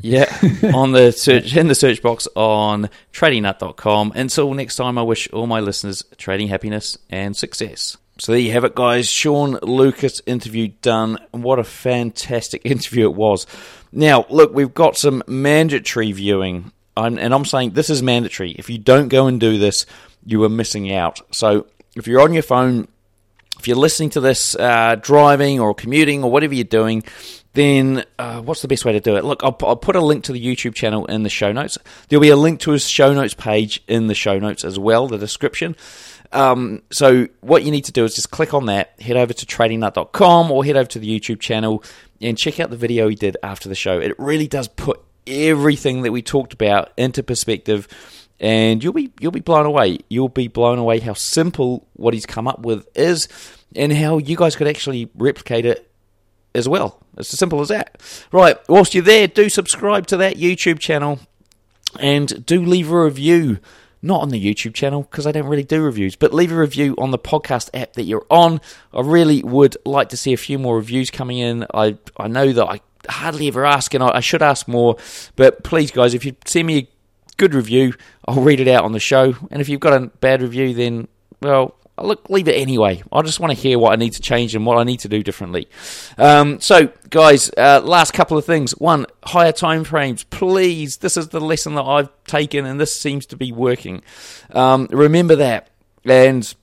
Yeah, 0.02 0.24
on 0.74 0.92
the 0.92 1.12
search 1.12 1.56
in 1.56 1.68
the 1.68 1.74
search 1.74 2.02
box 2.02 2.26
on 2.34 2.90
tradingnut.com. 3.12 4.12
Until 4.14 4.54
next 4.54 4.76
time, 4.76 4.98
I 4.98 5.02
wish 5.02 5.30
all 5.32 5.46
my 5.46 5.60
listeners 5.60 6.02
trading 6.16 6.48
happiness 6.48 6.98
and 7.10 7.36
success. 7.36 7.96
So 8.18 8.32
there 8.32 8.40
you 8.40 8.52
have 8.52 8.64
it, 8.64 8.74
guys. 8.74 9.08
Sean 9.08 9.58
Lucas 9.62 10.20
interview 10.26 10.68
done. 10.82 11.18
What 11.32 11.58
a 11.58 11.64
fantastic 11.64 12.62
interview 12.64 13.04
it 13.06 13.14
was. 13.14 13.46
Now, 13.92 14.26
look, 14.30 14.54
we've 14.54 14.74
got 14.74 14.96
some 14.96 15.22
mandatory 15.26 16.12
viewing, 16.12 16.72
I'm, 16.96 17.18
and 17.18 17.34
I'm 17.34 17.44
saying 17.44 17.70
this 17.70 17.90
is 17.90 18.02
mandatory. 18.02 18.52
If 18.52 18.70
you 18.70 18.78
don't 18.78 19.08
go 19.08 19.26
and 19.26 19.40
do 19.40 19.58
this, 19.58 19.86
you 20.24 20.42
are 20.44 20.48
missing 20.48 20.92
out. 20.92 21.20
So 21.34 21.66
if 21.96 22.06
you're 22.06 22.20
on 22.20 22.32
your 22.32 22.42
phone, 22.42 22.88
if 23.58 23.68
you're 23.68 23.76
listening 23.76 24.10
to 24.10 24.20
this 24.20 24.54
uh, 24.56 24.96
driving 24.96 25.60
or 25.60 25.74
commuting 25.74 26.24
or 26.24 26.30
whatever 26.30 26.54
you're 26.54 26.64
doing, 26.64 27.04
then 27.54 28.04
uh, 28.18 28.42
what's 28.42 28.62
the 28.62 28.68
best 28.68 28.84
way 28.84 28.92
to 28.92 29.00
do 29.00 29.16
it? 29.16 29.24
Look, 29.24 29.42
I'll, 29.42 29.56
I'll, 29.62 29.76
put 29.76 29.96
a 29.96 30.00
link 30.00 30.24
to 30.24 30.32
the 30.32 30.44
YouTube 30.44 30.74
channel 30.74 31.06
in 31.06 31.22
the 31.22 31.30
show 31.30 31.52
notes. 31.52 31.78
There'll 32.08 32.20
be 32.20 32.28
a 32.28 32.36
link 32.36 32.60
to 32.60 32.72
his 32.72 32.88
show 32.88 33.14
notes 33.14 33.34
page 33.34 33.82
in 33.88 34.08
the 34.08 34.14
show 34.14 34.38
notes 34.38 34.64
as 34.64 34.78
well, 34.78 35.06
the 35.06 35.18
description. 35.18 35.76
Um, 36.32 36.82
so 36.90 37.28
what 37.40 37.62
you 37.62 37.70
need 37.70 37.84
to 37.84 37.92
do 37.92 38.04
is 38.04 38.16
just 38.16 38.32
click 38.32 38.54
on 38.54 38.66
that, 38.66 39.00
head 39.00 39.16
over 39.16 39.32
to 39.32 39.46
tradingnut.com 39.46 40.50
or 40.50 40.64
head 40.64 40.76
over 40.76 40.88
to 40.90 40.98
the 40.98 41.20
YouTube 41.20 41.38
channel 41.38 41.84
and 42.20 42.36
check 42.36 42.58
out 42.58 42.70
the 42.70 42.76
video 42.76 43.08
he 43.08 43.14
did 43.14 43.36
after 43.42 43.68
the 43.68 43.76
show. 43.76 44.00
It 44.00 44.18
really 44.18 44.48
does 44.48 44.66
put 44.66 45.00
everything 45.26 46.02
that 46.02 46.12
we 46.12 46.22
talked 46.22 46.52
about 46.52 46.92
into 46.96 47.22
perspective 47.22 47.86
and 48.40 48.82
you'll 48.82 48.92
be 48.92 49.12
you'll 49.20 49.30
be 49.30 49.40
blown 49.40 49.64
away. 49.64 49.98
You'll 50.08 50.28
be 50.28 50.48
blown 50.48 50.78
away 50.78 50.98
how 50.98 51.14
simple 51.14 51.86
what 51.92 52.14
he's 52.14 52.26
come 52.26 52.48
up 52.48 52.60
with 52.60 52.86
is 52.96 53.28
and 53.76 53.92
how 53.92 54.18
you 54.18 54.36
guys 54.36 54.56
could 54.56 54.66
actually 54.66 55.08
replicate 55.14 55.66
it 55.66 55.88
as 56.54 56.68
well. 56.68 57.00
It's 57.16 57.32
as 57.32 57.38
simple 57.38 57.60
as 57.60 57.68
that. 57.68 58.00
Right, 58.32 58.56
whilst 58.68 58.94
you're 58.94 59.02
there, 59.02 59.26
do 59.26 59.48
subscribe 59.48 60.06
to 60.08 60.16
that 60.18 60.36
YouTube 60.36 60.78
channel 60.78 61.20
and 61.98 62.44
do 62.44 62.64
leave 62.64 62.90
a 62.90 63.04
review. 63.04 63.58
Not 64.02 64.20
on 64.20 64.28
the 64.28 64.54
YouTube 64.54 64.74
channel 64.74 65.02
because 65.10 65.26
I 65.26 65.32
don't 65.32 65.46
really 65.46 65.64
do 65.64 65.80
reviews, 65.80 66.14
but 66.14 66.34
leave 66.34 66.52
a 66.52 66.56
review 66.56 66.94
on 66.98 67.10
the 67.10 67.18
podcast 67.18 67.70
app 67.72 67.94
that 67.94 68.02
you're 68.02 68.26
on. 68.28 68.60
I 68.92 69.00
really 69.00 69.42
would 69.42 69.78
like 69.86 70.10
to 70.10 70.16
see 70.18 70.34
a 70.34 70.36
few 70.36 70.58
more 70.58 70.76
reviews 70.76 71.10
coming 71.10 71.38
in. 71.38 71.64
I 71.72 71.96
I 72.18 72.28
know 72.28 72.52
that 72.52 72.66
I 72.66 72.80
hardly 73.08 73.48
ever 73.48 73.64
ask, 73.64 73.94
and 73.94 74.04
I, 74.04 74.16
I 74.16 74.20
should 74.20 74.42
ask 74.42 74.68
more. 74.68 74.98
But 75.36 75.64
please, 75.64 75.90
guys, 75.90 76.12
if 76.12 76.22
you 76.26 76.36
send 76.44 76.66
me 76.66 76.76
a 76.76 76.88
good 77.38 77.54
review, 77.54 77.94
I'll 78.28 78.42
read 78.42 78.60
it 78.60 78.68
out 78.68 78.84
on 78.84 78.92
the 78.92 79.00
show. 79.00 79.36
And 79.50 79.62
if 79.62 79.70
you've 79.70 79.80
got 79.80 79.94
a 79.94 80.06
bad 80.06 80.42
review, 80.42 80.74
then 80.74 81.08
well, 81.40 81.74
look, 82.02 82.28
leave 82.28 82.48
it 82.48 82.54
anyway. 82.54 83.02
I 83.12 83.22
just 83.22 83.40
want 83.40 83.52
to 83.52 83.58
hear 83.58 83.78
what 83.78 83.92
I 83.92 83.96
need 83.96 84.14
to 84.14 84.20
change 84.20 84.54
and 84.54 84.66
what 84.66 84.78
I 84.78 84.84
need 84.84 85.00
to 85.00 85.08
do 85.08 85.22
differently. 85.22 85.68
Um, 86.18 86.60
so, 86.60 86.90
guys, 87.10 87.50
uh, 87.56 87.80
last 87.84 88.12
couple 88.12 88.36
of 88.36 88.44
things. 88.44 88.72
One, 88.72 89.06
higher 89.24 89.52
time 89.52 89.84
frames, 89.84 90.24
please. 90.24 90.98
This 90.98 91.16
is 91.16 91.28
the 91.28 91.40
lesson 91.40 91.74
that 91.74 91.84
I've 91.84 92.08
taken, 92.24 92.66
and 92.66 92.80
this 92.80 92.98
seems 92.98 93.26
to 93.26 93.36
be 93.36 93.52
working. 93.52 94.02
Um, 94.50 94.88
remember 94.90 95.36
that. 95.36 95.70
And 96.04 96.54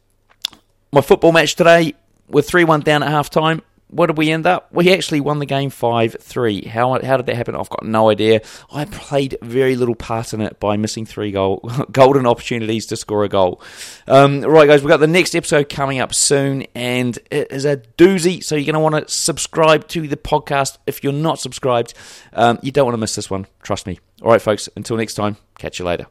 my 0.92 1.02
football 1.02 1.32
match 1.32 1.56
today, 1.56 1.96
we're 2.28 2.42
three 2.42 2.64
one 2.64 2.82
down 2.82 3.04
at 3.04 3.10
half 3.10 3.30
time 3.30 3.62
what 3.92 4.08
did 4.08 4.18
we 4.18 4.32
end 4.32 4.48
up? 4.48 4.70
We 4.72 4.92
actually 4.94 5.20
won 5.20 5.40
the 5.40 5.46
game 5.46 5.70
5-3. 5.70 6.66
How, 6.66 7.00
how 7.02 7.18
did 7.18 7.26
that 7.28 7.36
happen? 7.36 7.56
I've 7.56 7.70
got 7.70 7.86
no 7.86 8.10
idea. 8.10 8.42
I 8.72 8.86
played 8.86 9.38
very 9.42 9.76
little 9.76 9.96
part 9.96 10.34
in 10.34 10.42
it 10.42 10.60
by 10.60 10.78
missing 10.78 11.06
three 11.06 11.32
goal, 11.32 11.70
golden 11.92 12.26
opportunities 12.26 12.86
to 12.88 12.96
score 12.96 13.24
a 13.24 13.30
goal. 13.30 13.62
Um, 14.08 14.42
right, 14.42 14.68
guys, 14.68 14.82
we've 14.82 14.90
got 14.90 15.02
the 15.02 15.08
next 15.08 15.36
episode 15.36 15.70
coming 15.70 16.00
up 16.00 16.16
soon, 16.16 16.66
and 16.74 17.20
it 17.30 17.52
is 17.52 17.66
a 17.66 17.78
doozy, 17.78 18.44
so 18.44 18.56
you're 18.56 18.66
going 18.66 18.74
to 18.74 18.80
want 18.80 19.08
to 19.08 19.14
subscribe 19.14 19.88
to 19.90 20.08
the 20.08 20.18
podcast. 20.18 20.78
If 20.88 21.04
you're 21.04 21.14
not 21.14 21.40
subscribed, 21.40 21.94
um, 22.34 22.60
you 22.62 22.72
don't 22.72 22.86
want 22.86 22.94
to 22.94 23.00
miss 23.00 23.16
this 23.16 23.30
one. 23.30 23.46
Trust 23.62 23.86
me. 23.86 24.00
All 24.22 24.32
right, 24.32 24.42
folks, 24.42 24.70
until 24.76 24.98
next 24.98 25.16
time, 25.16 25.38
catch 25.58 25.80
you 25.80 25.86
later. 25.86 26.08